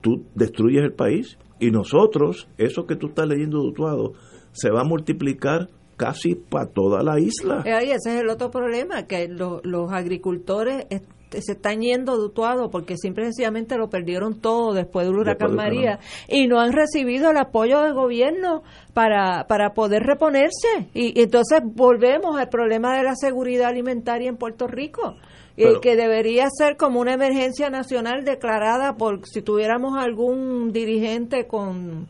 [0.00, 4.12] tú destruyes el país y nosotros, eso que tú estás leyendo de Utuado,
[4.52, 7.62] se va a multiplicar casi para toda la isla.
[7.64, 10.86] Eh, ese es el otro problema, que lo- los agricultores
[11.30, 15.48] se están yendo de Utuado porque simple y sencillamente lo perdieron todo después del huracán
[15.50, 15.98] Después María
[16.28, 18.62] y no han recibido el apoyo del gobierno
[18.94, 20.88] para, para poder reponerse.
[20.94, 25.16] Y, y entonces volvemos al problema de la seguridad alimentaria en Puerto Rico.
[25.58, 31.46] eh, Pero- que debería ser como una emergencia nacional declarada por si tuviéramos algún dirigente
[31.46, 32.08] con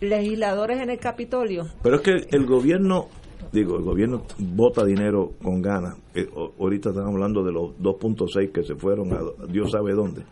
[0.00, 1.64] legisladores en el Capitolio.
[1.82, 3.08] Pero es que el gobierno,
[3.52, 5.98] digo, el gobierno bota dinero con ganas.
[6.14, 10.24] Eh, ahorita estamos hablando de los 2.6 que se fueron a Dios sabe dónde.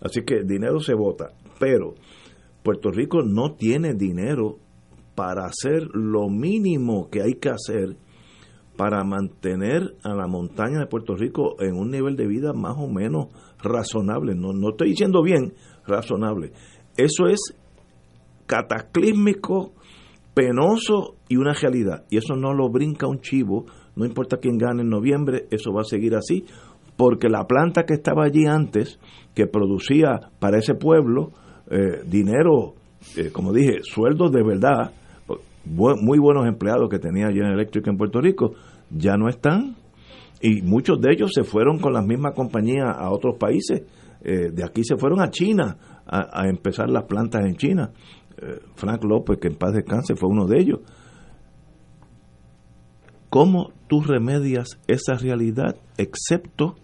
[0.00, 1.32] Así que dinero se vota.
[1.58, 1.94] Pero
[2.62, 4.58] Puerto Rico no tiene dinero
[5.14, 7.96] para hacer lo mínimo que hay que hacer
[8.76, 12.88] para mantener a la montaña de Puerto Rico en un nivel de vida más o
[12.88, 13.28] menos
[13.62, 14.34] razonable.
[14.34, 15.54] No, no estoy diciendo bien,
[15.86, 16.52] razonable.
[16.96, 17.54] Eso es
[18.46, 19.72] cataclísmico,
[20.34, 22.04] penoso y una realidad.
[22.10, 23.66] Y eso no lo brinca un chivo,
[23.96, 26.44] no importa quién gane en noviembre, eso va a seguir así,
[26.96, 28.98] porque la planta que estaba allí antes,
[29.34, 31.32] que producía para ese pueblo
[31.70, 32.74] eh, dinero,
[33.16, 34.92] eh, como dije, sueldos de verdad,
[35.64, 38.52] muy buenos empleados que tenía General Electric en Puerto Rico,
[38.90, 39.76] ya no están.
[40.42, 43.82] Y muchos de ellos se fueron con las mismas compañías a otros países.
[44.22, 47.90] Eh, de aquí se fueron a China a empezar las plantas en China.
[48.36, 50.80] Eh, Frank López, que en paz descanse, fue uno de ellos.
[53.30, 56.76] ¿Cómo tú remedias esa realidad excepto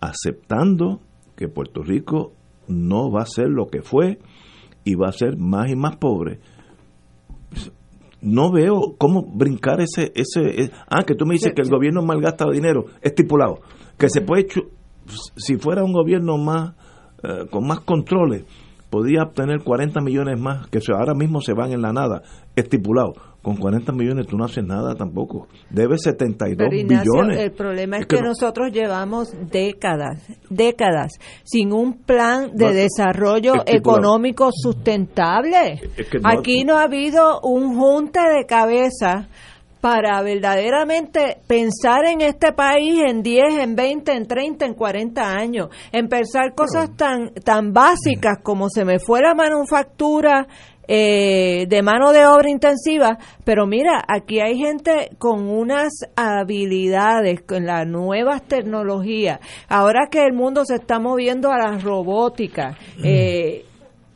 [0.00, 1.00] aceptando
[1.36, 2.32] que Puerto Rico
[2.68, 4.18] no va a ser lo que fue
[4.84, 6.40] y va a ser más y más pobre?
[8.20, 10.12] No veo cómo brincar ese...
[10.14, 13.60] ese eh, ah, que tú me dices que el gobierno malgasta dinero, estipulado.
[13.96, 14.48] Que se puede...
[15.36, 16.74] Si fuera un gobierno más
[17.22, 18.44] eh, con más controles,
[18.90, 22.22] podría obtener 40 millones más, que ahora mismo se van en la nada,
[22.56, 23.12] estipulado.
[23.42, 25.46] Con 40 millones tú no haces nada tampoco.
[25.70, 27.38] Debes 72 Pero Ignacio, billones.
[27.38, 31.12] el problema es, Es que, que no- nosotros llevamos décadas, décadas,
[31.44, 33.78] sin un plan de No, desarrollo estipulado.
[34.00, 35.80] económico sustentable.
[35.96, 39.28] Es que no- Aquí no ha habido un junte de cabeza
[39.80, 45.68] para verdaderamente pensar en este país en 10, en 20, en 30, en 40 años,
[45.92, 50.46] en pensar cosas tan tan básicas como se me fue la manufactura
[50.90, 57.66] eh, de mano de obra intensiva, pero mira, aquí hay gente con unas habilidades, con
[57.66, 59.38] las nuevas tecnologías.
[59.68, 63.66] Ahora que el mundo se está moviendo a la robótica, eh,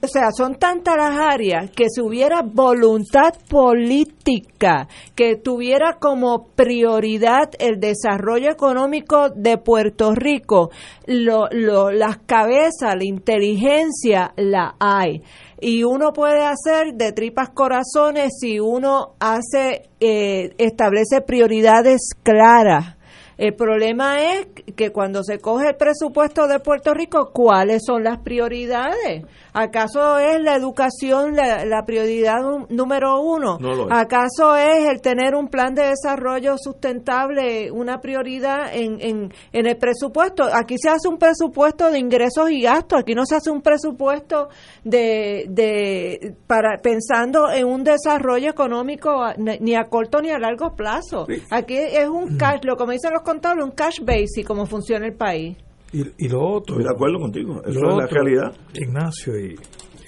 [0.04, 7.50] o sea, son tantas las áreas que si hubiera voluntad política, que tuviera como prioridad
[7.60, 10.70] el desarrollo económico de Puerto Rico,
[11.06, 15.22] lo, lo, las cabezas, la inteligencia la hay.
[15.60, 22.96] Y uno puede hacer de tripas corazones si uno hace, eh, establece prioridades claras
[23.42, 24.46] el problema es
[24.76, 29.24] que cuando se coge el presupuesto de Puerto Rico, ¿cuáles son las prioridades?
[29.54, 33.58] ¿Acaso es la educación la, prioridad número uno?
[33.90, 39.76] ¿Acaso es el tener un plan de desarrollo sustentable una prioridad en, en, en el
[39.76, 40.44] presupuesto?
[40.44, 44.48] Aquí se hace un presupuesto de ingresos y gastos, aquí no se hace un presupuesto
[44.84, 51.26] de, de para pensando en un desarrollo económico ni a corto ni a largo plazo.
[51.50, 55.14] Aquí es un cash, lo como dicen los contables, un cash basic como funciona el
[55.14, 55.56] país.
[55.93, 56.77] Y, lo otro.
[56.77, 57.62] Estoy de acuerdo contigo.
[57.66, 58.55] Eso es la realidad.
[58.74, 59.56] Ignacio y,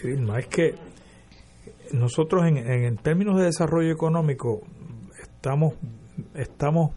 [0.03, 0.75] Irma, es que
[1.93, 4.63] nosotros en, en, términos de desarrollo económico
[5.23, 5.75] estamos
[6.35, 6.93] estamos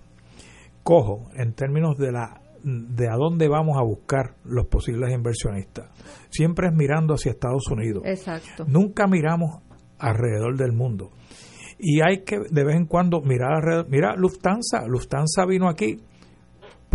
[0.84, 5.90] cojos en términos de la de a dónde vamos a buscar los posibles inversionistas.
[6.30, 8.04] Siempre es mirando hacia Estados Unidos.
[8.06, 8.66] Exacto.
[8.68, 9.62] Nunca miramos
[10.00, 11.12] alrededor del mundo.
[11.80, 13.88] Y hay que de vez en cuando mirar alrededor.
[13.90, 14.88] Mira, Lufthansa.
[14.88, 15.98] Lufthansa vino aquí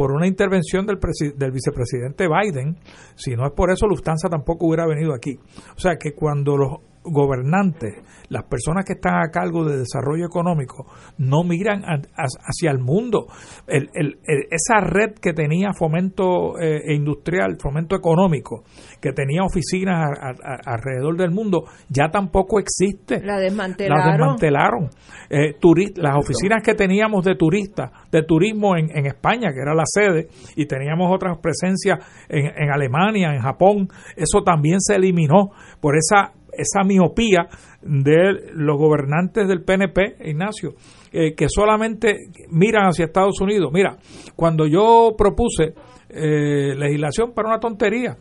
[0.02, 0.98] por una intervención del,
[1.36, 2.76] del vicepresidente Biden.
[3.14, 5.38] Si no es por eso, Lufthansa tampoco hubiera venido aquí.
[5.76, 6.70] O sea que cuando los
[7.04, 7.94] gobernantes,
[8.28, 10.86] las personas que están a cargo de desarrollo económico,
[11.18, 13.26] no miran hacia el mundo.
[13.66, 14.18] El, el,
[14.50, 18.64] esa red que tenía fomento eh, industrial, fomento económico,
[19.00, 20.18] que tenía oficinas
[20.64, 23.20] alrededor del mundo, ya tampoco existe.
[23.24, 24.06] La desmantelaron.
[24.06, 24.90] La desmantelaron.
[25.28, 25.56] Eh,
[25.96, 30.28] las oficinas que teníamos de turistas, de turismo en, en, España, que era la sede,
[30.56, 31.98] y teníamos otras presencias
[32.28, 35.50] en, en Alemania, en Japón, eso también se eliminó
[35.80, 37.48] por esa esa miopía
[37.80, 40.74] de los gobernantes del PNP, Ignacio,
[41.12, 42.16] eh, que solamente
[42.50, 43.70] miran hacia Estados Unidos.
[43.72, 43.96] Mira,
[44.36, 45.74] cuando yo propuse
[46.12, 48.16] eh, legislación para una tontería,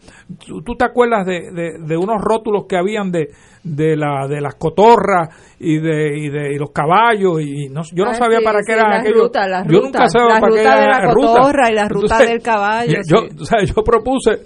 [0.45, 3.29] ¿tú, te acuerdas de, de, unos rótulos que habían de,
[3.63, 7.41] de, la, de las cotorras y de, y de los caballos?
[7.41, 9.29] y no, Yo no ah, sabía para qué era aquello.
[9.67, 12.99] yo nunca sabía para qué era la cotorra y la ruta del caballo.
[13.07, 13.27] Yo,
[13.65, 14.39] yo propuse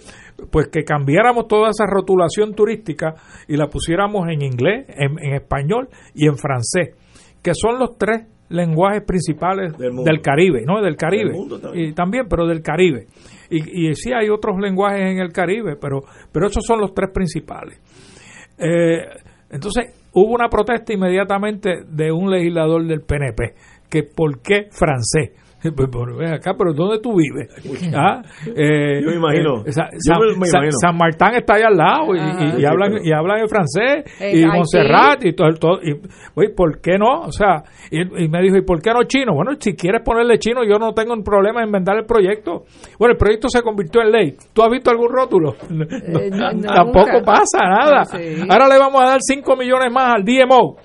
[0.51, 3.15] pues que cambiáramos toda esa rotulación turística
[3.47, 6.95] y la pusiéramos en inglés, en, español y en francés,
[7.41, 10.81] que son los tres lenguajes principales del, Caribe, ¿no?
[10.81, 11.31] Del Caribe.
[11.61, 11.89] también.
[11.89, 13.07] Y también, pero del Caribe.
[13.49, 16.01] Y, y, sí hay otros lenguajes en el Caribe, pero,
[16.31, 17.79] pero esos son los tres principales.
[18.57, 18.99] Eh,
[19.49, 23.53] entonces, hubo una protesta inmediatamente de un legislador del PNP,
[23.89, 25.31] que ¿por qué francés?
[25.75, 27.49] Pues, pues acá, pero ¿dónde tú vives?
[27.93, 28.21] ¿Ah?
[28.47, 29.63] Eh, yo me imagino.
[29.65, 34.45] Eh, San, Martín está ahí al lado y, ah, hablan y hablan en francés y
[34.45, 35.93] Montserrat y todo, todo y
[36.35, 37.21] oye, ¿por qué no?
[37.21, 39.33] O sea, y, me dijo, ¿y por qué no chino?
[39.33, 42.63] Bueno, si quieres ponerle chino, yo no tengo un problema en vender el proyecto.
[42.99, 44.35] Bueno, el proyecto se convirtió en ley.
[44.53, 45.55] ¿Tú has visto algún rótulo?
[46.15, 48.03] Eh, tampoco pasa nada.
[48.49, 50.77] Ahora le vamos a dar 5 millones más al DMO.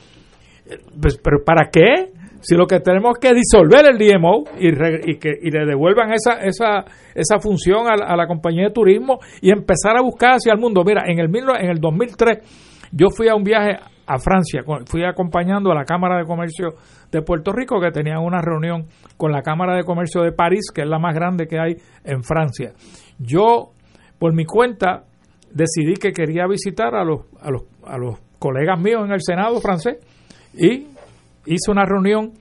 [1.00, 2.10] Pues, ¿Pero para qué?
[2.40, 6.84] Si lo que tenemos que disolver el DMO y, que, le devuelvan esa, esa,
[7.14, 10.82] esa función a la, compañía de turismo y empezar a buscar hacia el mundo.
[10.84, 13.76] Mira, en el, en el 2003 yo fui a un viaje
[14.06, 16.74] a Francia, fui acompañando a la Cámara de Comercio
[17.12, 18.86] de Puerto Rico que tenía una reunión
[19.16, 22.24] con la Cámara de Comercio de París, que es la más grande que hay en
[22.24, 22.72] Francia.
[23.18, 23.70] Yo,
[24.18, 25.04] por mi cuenta,
[25.52, 29.60] decidí que quería visitar a los, a los, a los colegas míos en el Senado
[29.60, 29.98] francés
[30.54, 30.88] y
[31.46, 32.32] hice una reunión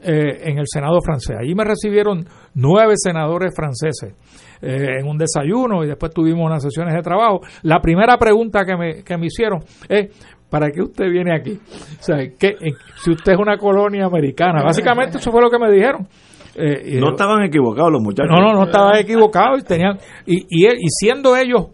[0.00, 1.36] eh, en el Senado francés.
[1.40, 4.14] Allí me recibieron nueve senadores franceses
[4.60, 7.40] eh, en un desayuno y después tuvimos unas sesiones de trabajo.
[7.62, 10.10] La primera pregunta que me, que me hicieron es,
[10.50, 11.58] ¿para qué usted viene aquí?
[11.98, 12.56] O sea, que,
[13.02, 14.62] si usted es una colonia americana.
[14.62, 16.06] Básicamente eso fue lo que me dijeron.
[16.54, 18.30] Eh, no estaban equivocados los muchachos.
[18.30, 19.60] No, no, no estaban equivocados.
[19.60, 21.66] Y, tenían, y, y, y siendo ellos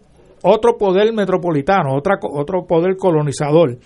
[0.43, 3.77] otro poder metropolitano, otra, otro poder colonizador,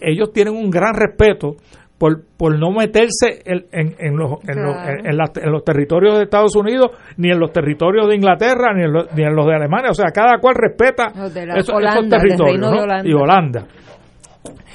[0.00, 1.56] ellos tienen un gran respeto
[2.02, 7.38] por, por no meterse en, en, los, en, los, territorios de Estados Unidos, ni en
[7.38, 9.92] los territorios de Inglaterra, ni en, los, ni en los de Alemania.
[9.92, 11.12] O sea, cada cual respeta
[11.56, 11.76] esos,
[12.10, 13.04] territorios.
[13.04, 13.68] Y Holanda.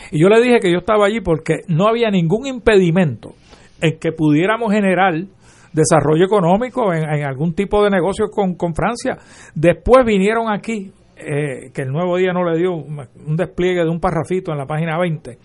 [0.10, 3.32] Y yo le dije que yo estaba allí porque no había ningún impedimento
[3.82, 5.16] en que pudiéramos generar
[5.74, 9.18] desarrollo económico en, algún tipo de negocio con, con Francia.
[9.54, 14.00] Después vinieron aquí eh, que el nuevo día no le dio un despliegue de un
[14.00, 15.38] parrafito en la página 20.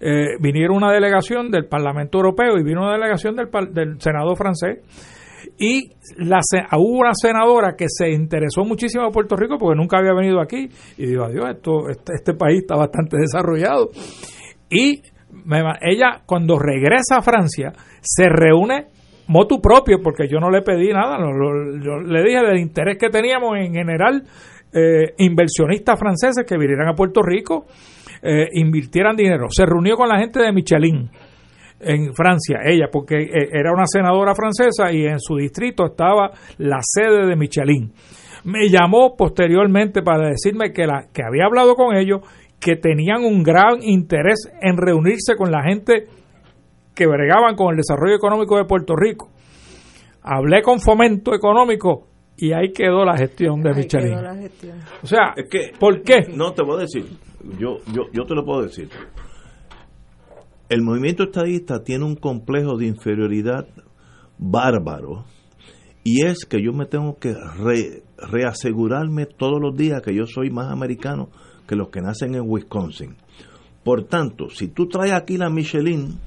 [0.00, 4.78] Eh, vinieron una delegación del Parlamento Europeo y vino una delegación del, del Senado francés
[5.58, 6.40] y la,
[6.76, 10.68] hubo una senadora que se interesó muchísimo a Puerto Rico porque nunca había venido aquí
[10.98, 13.90] y dijo, adiós, esto, este, este país está bastante desarrollado.
[14.68, 15.02] Y
[15.80, 18.88] ella cuando regresa a Francia se reúne
[19.28, 23.56] motu propio porque yo no le pedí nada, yo le dije del interés que teníamos
[23.58, 24.24] en general
[24.72, 27.66] eh, inversionistas franceses que vinieran a Puerto Rico,
[28.22, 29.46] eh, invirtieran dinero.
[29.50, 31.10] Se reunió con la gente de Michelin
[31.78, 36.78] en Francia, ella, porque eh, era una senadora francesa y en su distrito estaba la
[36.82, 37.92] sede de Michelin.
[38.44, 42.20] Me llamó posteriormente para decirme que, la, que había hablado con ellos,
[42.60, 46.06] que tenían un gran interés en reunirse con la gente
[46.94, 49.30] que bregaban con el desarrollo económico de Puerto Rico.
[50.22, 54.14] Hablé con Fomento Económico y ahí quedó la gestión de Michelin.
[55.02, 56.26] O sea, es que, ¿por qué?
[56.34, 57.06] No te voy a decir,
[57.58, 58.88] yo, yo, yo te lo puedo decir
[60.68, 63.68] el movimiento estadista tiene un complejo de inferioridad
[64.38, 65.24] bárbaro
[66.02, 67.34] y es que yo me tengo que
[68.18, 71.28] reasegurarme todos los días que yo soy más americano
[71.66, 73.16] que los que nacen en Wisconsin.
[73.84, 76.18] Por tanto, si tú traes aquí la Michelin,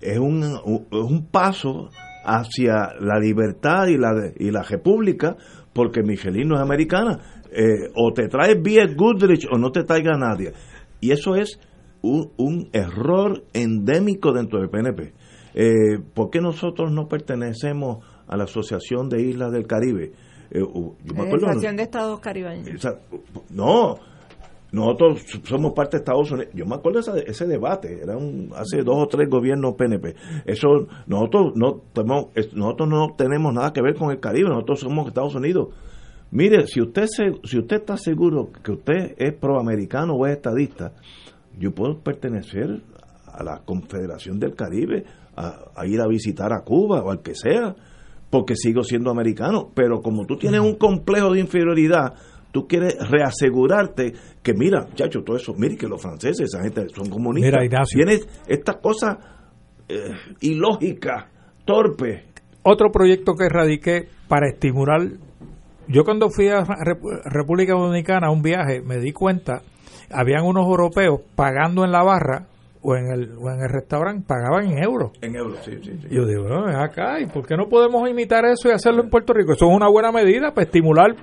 [0.00, 0.42] es un,
[0.90, 1.90] un paso
[2.26, 5.36] hacia la libertad y la, y la república,
[5.72, 7.20] porque Michelin no es americana.
[7.52, 8.94] Eh, o te traes B.
[8.94, 10.52] Goodrich o no te traiga nadie.
[11.00, 11.60] Y eso es
[12.02, 15.12] un, error endémico dentro del PNP.
[15.54, 20.12] Eh, ¿Por qué nosotros no pertenecemos a la Asociación de Islas del Caribe?
[20.50, 20.60] Eh,
[21.14, 22.86] la Asociación de Estados Caribeños.
[23.50, 23.96] no,
[24.76, 26.52] nosotros somos parte de Estados Unidos.
[26.52, 30.14] Yo me acuerdo de ese, debate, era un, hace dos o tres gobiernos PNP.
[30.44, 35.08] Eso nosotros no tenemos, nosotros no tenemos nada que ver con el Caribe, nosotros somos
[35.08, 35.68] Estados Unidos.
[36.30, 40.92] Mire, si usted se, si usted está seguro que usted es proamericano o es estadista,
[41.58, 42.82] yo puedo pertenecer
[43.26, 45.04] a la Confederación del Caribe,
[45.36, 47.74] a, ir a visitar a Cuba o al que sea,
[48.28, 49.70] porque sigo siendo americano.
[49.74, 52.12] Pero como tú tienes un complejo de inferioridad,
[52.56, 57.10] tú quieres reasegurarte que, mira, chacho, todo eso, mire que los franceses, esa gente son
[57.10, 57.60] comunistas.
[57.60, 59.18] Mira, Tienes esta cosa
[59.86, 61.28] eh, ilógica,
[61.66, 62.24] torpe.
[62.62, 65.02] Otro proyecto que radiqué para estimular.
[65.86, 66.64] Yo cuando fui a
[67.26, 69.60] República Dominicana a un viaje me di cuenta
[70.10, 72.46] habían unos europeos pagando en la barra
[72.86, 75.10] o en el, o en el restaurante, pagaban en euros.
[75.20, 75.98] En euros, sí, sí.
[76.08, 79.10] yo digo, no, es acá, ¿y por qué no podemos imitar eso y hacerlo en
[79.10, 79.54] Puerto Rico?
[79.54, 81.16] Eso es una buena medida para estimular,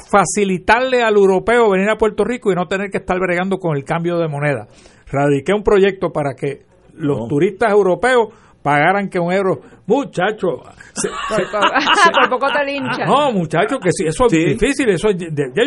[0.00, 3.84] facilitarle al europeo venir a Puerto Rico y no tener que estar bregando con el
[3.84, 4.66] cambio de moneda.
[5.10, 6.62] Radiqué un proyecto para que
[6.94, 8.28] los turistas europeos
[8.62, 10.48] pagaran que un euro, muchacho,
[12.20, 13.04] por poco te lincha.
[13.06, 15.16] No, muchacho, que si eso es difícil, eso es,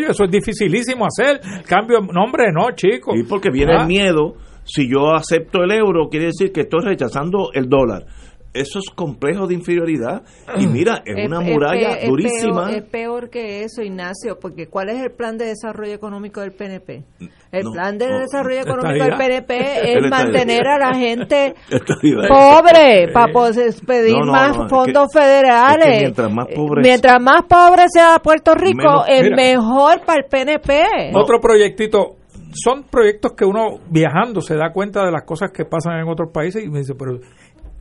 [0.10, 1.40] eso es dificilísimo hacer.
[1.66, 3.16] Cambio, no, hombre, no, chico.
[3.16, 3.86] Y porque viene el ah.
[3.86, 4.34] miedo,
[4.66, 8.06] si yo acepto el euro, quiere decir que estoy rechazando el dólar
[8.54, 10.24] eso es complejo de inferioridad
[10.58, 12.72] y mira, es, una muralla durísima.
[12.72, 17.04] Es peor, que eso, Ignacio, porque ¿cuál es el plan de desarrollo económico del PNP?
[17.52, 19.54] El plan de desarrollo económico del PNP
[19.98, 21.54] es mantener a la gente
[22.28, 26.02] pobre para poder pedir más fondos federales.
[26.02, 31.12] mientras más pobre mientras más pobre sea Puerto Rico, es mejor para el PNP.
[31.14, 32.20] Otro proyectito
[32.54, 36.30] son proyectos que uno viajando se da cuenta de las cosas que pasan en otros
[36.34, 37.20] países y me dice, pero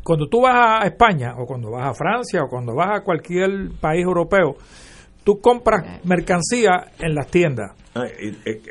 [0.09, 3.69] cuando tú vas a España o cuando vas a Francia o cuando vas a cualquier
[3.79, 4.57] país europeo,
[5.23, 7.73] tú compras mercancía en las tiendas.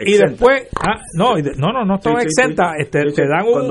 [0.03, 3.67] y después, ah, no, no, no, no está exenta, este, te, dan un,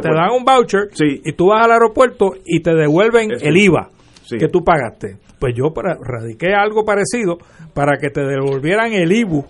[0.00, 3.90] te dan un voucher y tú vas al aeropuerto y te devuelven el IVA
[4.28, 5.16] que tú pagaste.
[5.38, 7.38] Pues yo radiqué algo parecido
[7.74, 9.44] para que te devolvieran el IBU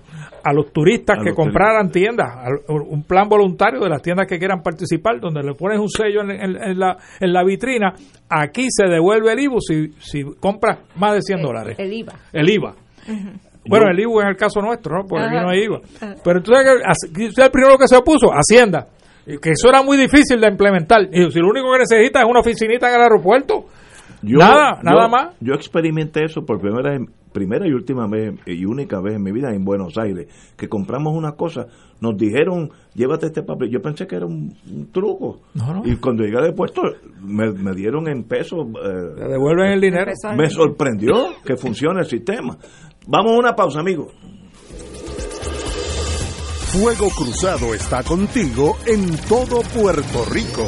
[0.45, 2.29] a los turistas que compraran tiendas,
[2.69, 6.79] un plan voluntario de las tiendas que quieran participar, donde le pones un sello en,
[6.79, 7.93] la, en la vitrina,
[8.29, 11.77] aquí se devuelve el IVA si, si compras más de 100 dólares.
[11.79, 12.13] El IVA.
[12.33, 12.75] El IVA.
[13.69, 15.07] Bueno, el IVA es el caso nuestro, ¿no?
[15.07, 15.81] Porque aquí no hay IVA.
[16.25, 18.31] Pero entonces, el primero que se opuso?
[18.33, 18.87] Hacienda.
[19.27, 21.03] Que eso era muy difícil de implementar.
[21.13, 23.67] Y si lo único que necesita es una oficinita en el aeropuerto,
[24.23, 25.37] nada, nada más.
[25.41, 29.33] Yo experimenté eso por primera vez primera y última vez y única vez en mi
[29.33, 30.27] vida en Buenos Aires,
[30.57, 31.67] que compramos una cosa,
[32.01, 33.71] nos dijeron, llévate este papel.
[33.71, 34.57] Yo pensé que era un,
[34.93, 35.41] truco.
[35.85, 36.83] Y cuando llegué al puesto,
[37.23, 38.67] me, dieron en pesos.
[38.67, 40.13] Eh, devuelven el dinero.
[40.37, 41.15] Me sorprendió
[41.45, 42.57] que funcione el sistema.
[43.07, 44.13] Vamos a una pausa, amigos.
[46.73, 50.67] Fuego Cruzado está contigo en todo Puerto Rico.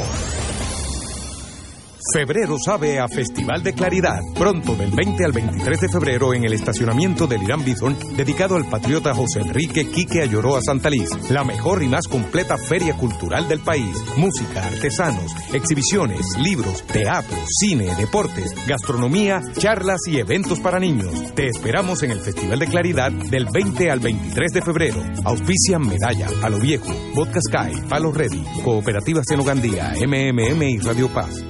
[2.12, 4.20] Febrero sabe a Festival de Claridad.
[4.35, 8.64] Pronto, del 20 al 23 de febrero, en el estacionamiento del Irán Bison, dedicado al
[8.64, 11.10] patriota José Enrique Quique Ayoroa Santaliz.
[11.31, 13.97] La mejor y más completa feria cultural del país.
[14.16, 21.35] Música, artesanos, exhibiciones, libros, teatro, cine, deportes, gastronomía, charlas y eventos para niños.
[21.35, 25.02] Te esperamos en el Festival de Claridad del 20 al 23 de febrero.
[25.24, 31.49] Auspician Medalla, Palo Viejo, Vodka Sky, Palo Ready, Cooperativa Senogandía, MMM y Radio Paz.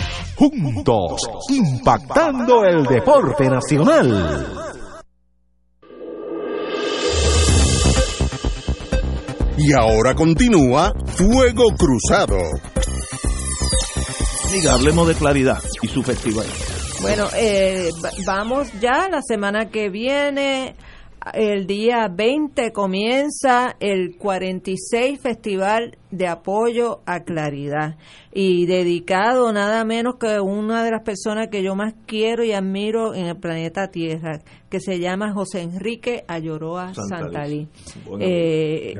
[0.41, 4.47] juntos, impactando el deporte nacional.
[9.55, 12.37] Y ahora continúa Fuego Cruzado.
[14.49, 16.47] Amiga, hablemos de claridad y su festival.
[17.03, 17.89] Bueno, eh,
[18.25, 20.75] vamos ya la semana que viene
[21.33, 27.95] el día 20 comienza el 46 Festival de Apoyo a Claridad
[28.33, 33.13] y dedicado nada menos que una de las personas que yo más quiero y admiro
[33.13, 34.39] en el planeta Tierra,
[34.69, 37.67] que se llama José Enrique Ayoroa Santalí.
[38.19, 38.95] Eh,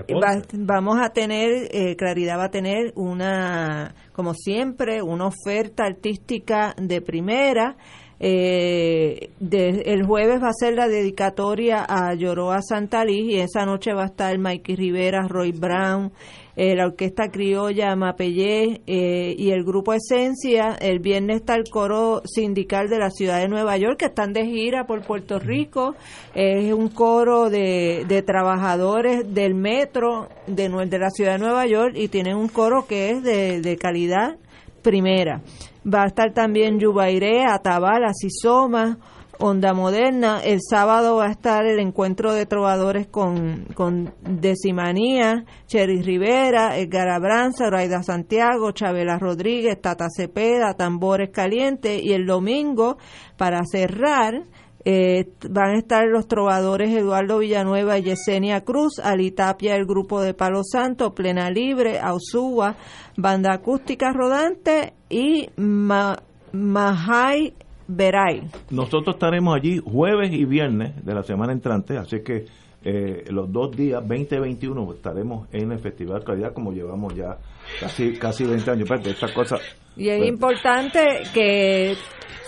[0.60, 7.02] vamos a tener, eh, Claridad va a tener una, como siempre, una oferta artística de
[7.02, 7.78] primera.
[8.24, 14.04] Eh, el jueves va a ser la dedicatoria a Lloroa Santalí y esa noche va
[14.04, 16.12] a estar Mikey Rivera, Roy Brown,
[16.56, 20.76] eh, la Orquesta Criolla Mapellé eh, y el Grupo Esencia.
[20.80, 24.46] El viernes está el coro sindical de la ciudad de Nueva York que están de
[24.46, 25.96] gira por Puerto Rico.
[26.36, 31.96] Es un coro de, de trabajadores del metro de, de la ciudad de Nueva York
[31.96, 34.38] y tienen un coro que es de, de calidad
[34.84, 35.42] primera.
[35.84, 39.00] Va a estar también Yubairé, Atabal, Asisoma,
[39.40, 40.40] Onda Moderna.
[40.44, 47.10] El sábado va a estar el encuentro de trovadores con, con Decimanía, Cheris Rivera, Edgar
[47.10, 52.00] Abranza, Raida Santiago, Chabela Rodríguez, Tata Cepeda, Tambores Calientes.
[52.04, 52.98] Y el domingo,
[53.36, 54.44] para cerrar,
[54.84, 60.34] eh, van a estar los trovadores Eduardo Villanueva y Yesenia Cruz, Alitapia, el grupo de
[60.34, 62.76] Palo Santo, Plena Libre, Ausúa,
[63.18, 65.50] Banda Acústica Rodante y
[66.52, 67.54] Mahai
[67.88, 68.44] Beray.
[68.70, 72.46] Nosotros estaremos allí jueves y viernes de la semana entrante, así que
[72.84, 77.38] eh, los dos días, 20 y 21, estaremos en el Festival Calidad como llevamos ya
[77.80, 78.90] casi casi 20 años.
[78.92, 79.58] Esta cosa,
[79.96, 81.00] y es importante
[81.34, 81.96] que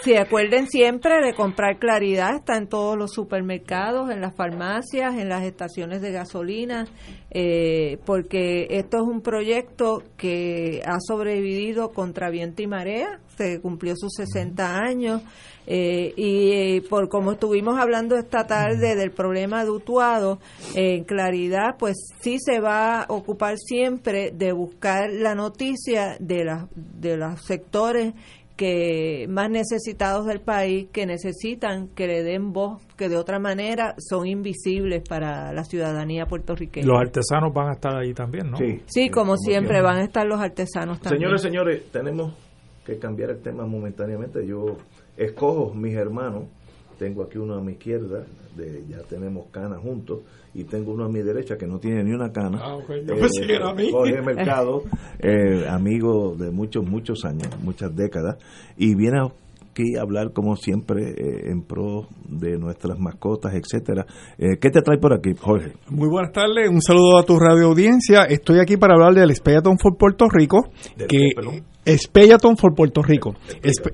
[0.03, 5.30] se acuerden siempre de comprar claridad, está en todos los supermercados, en las farmacias, en
[5.30, 6.85] las estaciones de gasolina,
[7.31, 13.93] eh, porque esto es un proyecto que ha sobrevivido contra viento y marea, se cumplió
[13.95, 15.22] sus 60 años,
[15.65, 20.40] eh, y eh, por como estuvimos hablando esta tarde del problema de Utuado,
[20.76, 26.68] en claridad, pues sí se va a ocupar siempre de buscar la noticia de, la,
[26.76, 28.14] de los sectores
[28.56, 33.95] que más necesitados del país, que necesitan que le den voz, que de otra manera
[33.98, 36.85] son invisibles para la ciudadanía puertorriqueña.
[36.85, 38.57] Los artesanos van a estar ahí también, ¿no?
[38.85, 41.22] Sí, como, siempre, van a estar los artesanos también.
[41.22, 42.35] Señores, señores, tenemos
[42.85, 44.45] que cambiar el tema momentáneamente.
[44.45, 44.77] Yo
[45.18, 46.44] escojo mis hermanos,
[46.98, 48.26] tengo aquí uno a mi izquierda,
[48.56, 50.19] de, ya tenemos canas juntos,
[50.53, 52.60] y tengo uno a mi derecha que no tiene ni una cana.
[52.61, 54.84] Ah, eh, Jorge Mercado,
[55.19, 58.38] eh, amigo de muchos, muchos años, muchas décadas,
[58.77, 59.19] y viene
[59.73, 64.06] aquí a hablar como siempre eh, en pro de nuestras mascotas, etcétera.
[64.38, 65.73] Eh, ¿Qué te trae por aquí, Jorge?
[65.90, 68.26] Muy buenas tardes, un saludo a tu radio audiencia.
[68.26, 70.69] Estoy aquí para hablar del Speyaton for Puerto Rico,
[71.10, 71.31] que
[71.85, 73.35] Speyaton for Puerto Rico.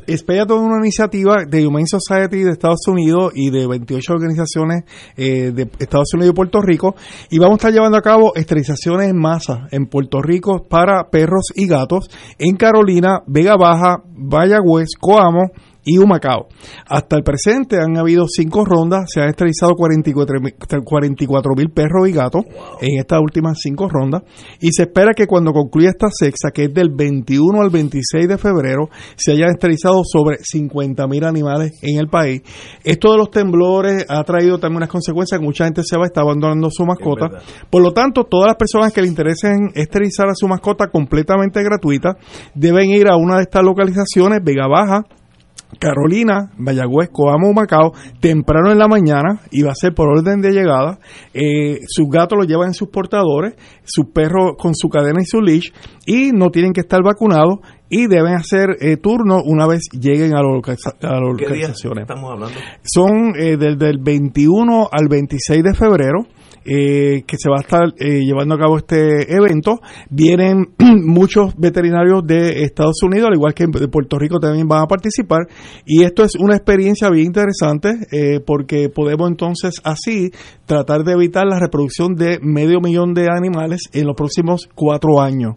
[0.07, 4.83] Speyaton es una iniciativa de Humane Society de Estados Unidos y de 28 organizaciones
[5.17, 6.95] eh, de Estados Unidos y Puerto Rico
[7.29, 11.51] y vamos a estar llevando a cabo esterilizaciones en masa en Puerto Rico para perros
[11.55, 15.51] y gatos en Carolina, Vega Baja, Vallagüez, Coamo,
[15.89, 16.47] y Humacao.
[16.87, 22.43] Hasta el presente han habido cinco rondas, se han esterilizado 44 mil perros y gatos
[22.81, 24.21] en estas últimas cinco rondas
[24.61, 28.37] y se espera que cuando concluya esta sexta, que es del 21 al 26 de
[28.37, 32.41] febrero, se hayan esterilizado sobre 50 mil animales en el país.
[32.83, 36.07] Esto de los temblores ha traído también unas consecuencias que mucha gente se va a
[36.07, 37.29] estar abandonando su mascota.
[37.69, 42.17] Por lo tanto, todas las personas que le interesen esterilizar a su mascota completamente gratuita
[42.53, 45.03] deben ir a una de estas localizaciones, Vega Baja,
[45.77, 50.51] Carolina, Mayagüez, Coamo, Macao, temprano en la mañana, y va a ser por orden de
[50.51, 50.99] llegada.
[51.33, 55.41] Eh, sus gatos los llevan en sus portadores, sus perros con su cadena y su
[55.41, 55.69] leash,
[56.05, 57.59] y no tienen que estar vacunados
[57.89, 62.01] y deben hacer eh, turno una vez lleguen a, las localizaciones.
[62.03, 62.59] estamos hablando?
[62.83, 66.25] Son eh, del 21 al 26 de febrero
[66.65, 69.79] eh, que se va a estar eh, llevando a cabo este evento.
[70.09, 70.69] Vienen
[71.05, 75.47] muchos veterinarios de Estados Unidos, al igual que de Puerto Rico también van a participar.
[75.85, 80.31] Y esto es una experiencia bien interesante eh, porque podemos entonces así
[80.65, 85.55] tratar de evitar la reproducción de medio millón de animales en los próximos cuatro años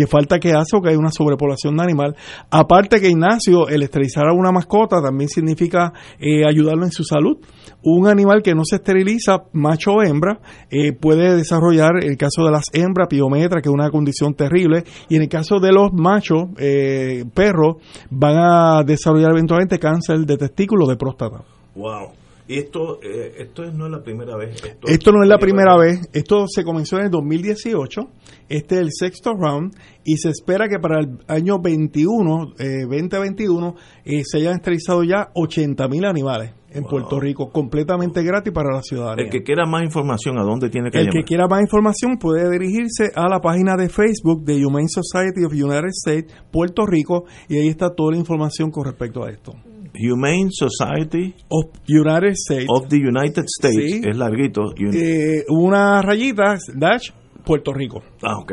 [0.00, 2.16] que falta que hace o que hay una sobrepoblación de animal.
[2.50, 7.36] Aparte que Ignacio, el esterilizar a una mascota también significa eh, ayudarlo en su salud.
[7.82, 10.40] Un animal que no se esteriliza, macho o hembra,
[10.70, 15.16] eh, puede desarrollar, el caso de las hembras, piometra, que es una condición terrible, y
[15.16, 17.76] en el caso de los machos, eh, perros,
[18.08, 21.42] van a desarrollar eventualmente cáncer de testículo de próstata.
[21.74, 22.19] Wow.
[22.50, 24.60] Y esto, esto no es la primera vez.
[24.86, 26.00] Esto, no es la primera vez.
[26.12, 28.10] Esto se comenzó en el 2018
[28.50, 29.72] este es el sexto round
[30.04, 32.54] y se espera que para el año 21,
[32.88, 33.68] 2021,
[34.04, 38.74] eh, eh, se hayan esterilizado ya 80 mil animales en Puerto Rico, completamente gratis para
[38.74, 39.24] la ciudadanía.
[39.24, 42.50] El que quiera más información, ¿a dónde tiene que El que quiera más información puede
[42.50, 47.56] dirigirse a la página de Facebook de Humane Society of United States, Puerto Rico, y
[47.58, 49.52] ahí está toda la información con respecto a esto.
[49.94, 54.72] Humane Society of United States of the United States es larguito.
[54.76, 57.10] Eh, una rayita dash
[57.44, 58.02] Puerto Rico.
[58.22, 58.52] Ah, ok.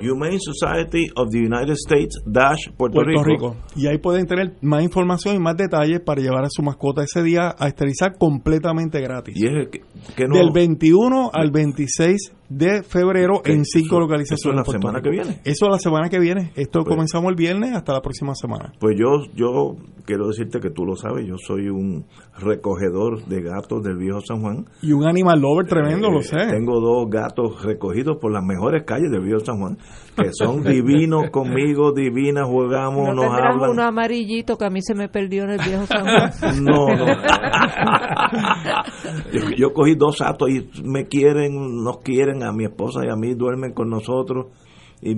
[0.00, 3.56] Humane Society of the United States Dash Puerto, Rico.
[3.76, 7.22] Y ahí pueden tener más información y más detalles para llevar a su mascota ese
[7.22, 9.36] día a esterilizar completamente gratis.
[9.36, 14.62] ¿Y es que, Del 21 al 26 de febrero en cinco localizaciones.
[14.62, 15.40] ¿Eso la semana que viene?
[15.44, 16.52] Eso la semana que viene.
[16.56, 18.72] Esto pues- comenzamos el viernes hasta la próxima semana.
[18.78, 22.04] Pues yo, yo quiero decirte que tú lo sabes, yo soy un
[22.38, 24.66] recogedor de gatos del viejo San Juan.
[24.82, 26.36] Y un animal lover tremendo, lo eh, sé.
[26.50, 29.78] Tengo dos gatos recogidos por las mejores calles del viejo San Juan,
[30.16, 33.70] que son divinos conmigo, divinas, jugamos, ¿No nos hablan.
[33.70, 36.30] uno amarillito que a mí se me perdió en el viejo San Juan?
[36.64, 37.06] no, no.
[39.32, 43.16] yo, yo cogí dos gatos y me quieren, nos quieren a mi esposa y a
[43.16, 44.46] mí duermen con nosotros
[45.00, 45.16] y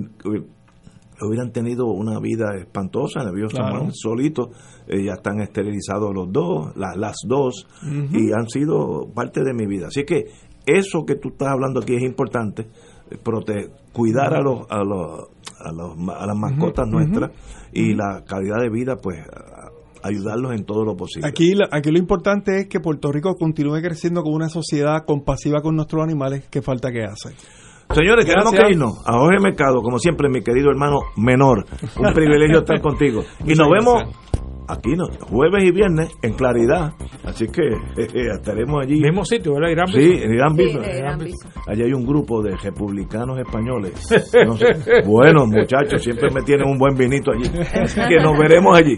[1.25, 4.49] hubieran tenido una vida espantosa en el viejo San solitos,
[4.87, 9.87] eh, ya están esterilizados los dos, las dos, y han sido parte de mi vida.
[9.87, 10.25] Así que
[10.65, 12.67] eso que tú estás hablando aquí es importante,
[13.09, 15.29] eh, cuidar a los, a los,
[15.59, 17.31] a, los, a las mascotas nuestras
[17.71, 19.17] y la calidad de vida, pues
[20.03, 21.27] ayudarlos en todo lo posible.
[21.27, 25.75] Aquí, aquí lo importante es que Puerto Rico continúe creciendo como una sociedad compasiva con
[25.75, 27.35] nuestros animales, que falta que hace.
[27.93, 29.01] Señores, tenemos que irnos.
[29.05, 31.65] A Jorge Mercado, como siempre, mi querido hermano menor.
[31.97, 33.23] Un privilegio estar contigo.
[33.45, 34.03] Y nos vemos
[34.67, 36.93] aquí no, jueves y viernes en claridad.
[37.23, 37.67] Así que
[37.97, 38.99] eh, estaremos allí.
[38.99, 39.69] Mismo sitio, ¿verdad?
[39.69, 40.83] Irán sí, en Irán Bison.
[41.67, 43.93] Allí hay un grupo de republicanos españoles.
[45.05, 47.49] bueno, muchachos, siempre me tienen un buen vinito allí.
[47.81, 48.97] Así que nos veremos allí.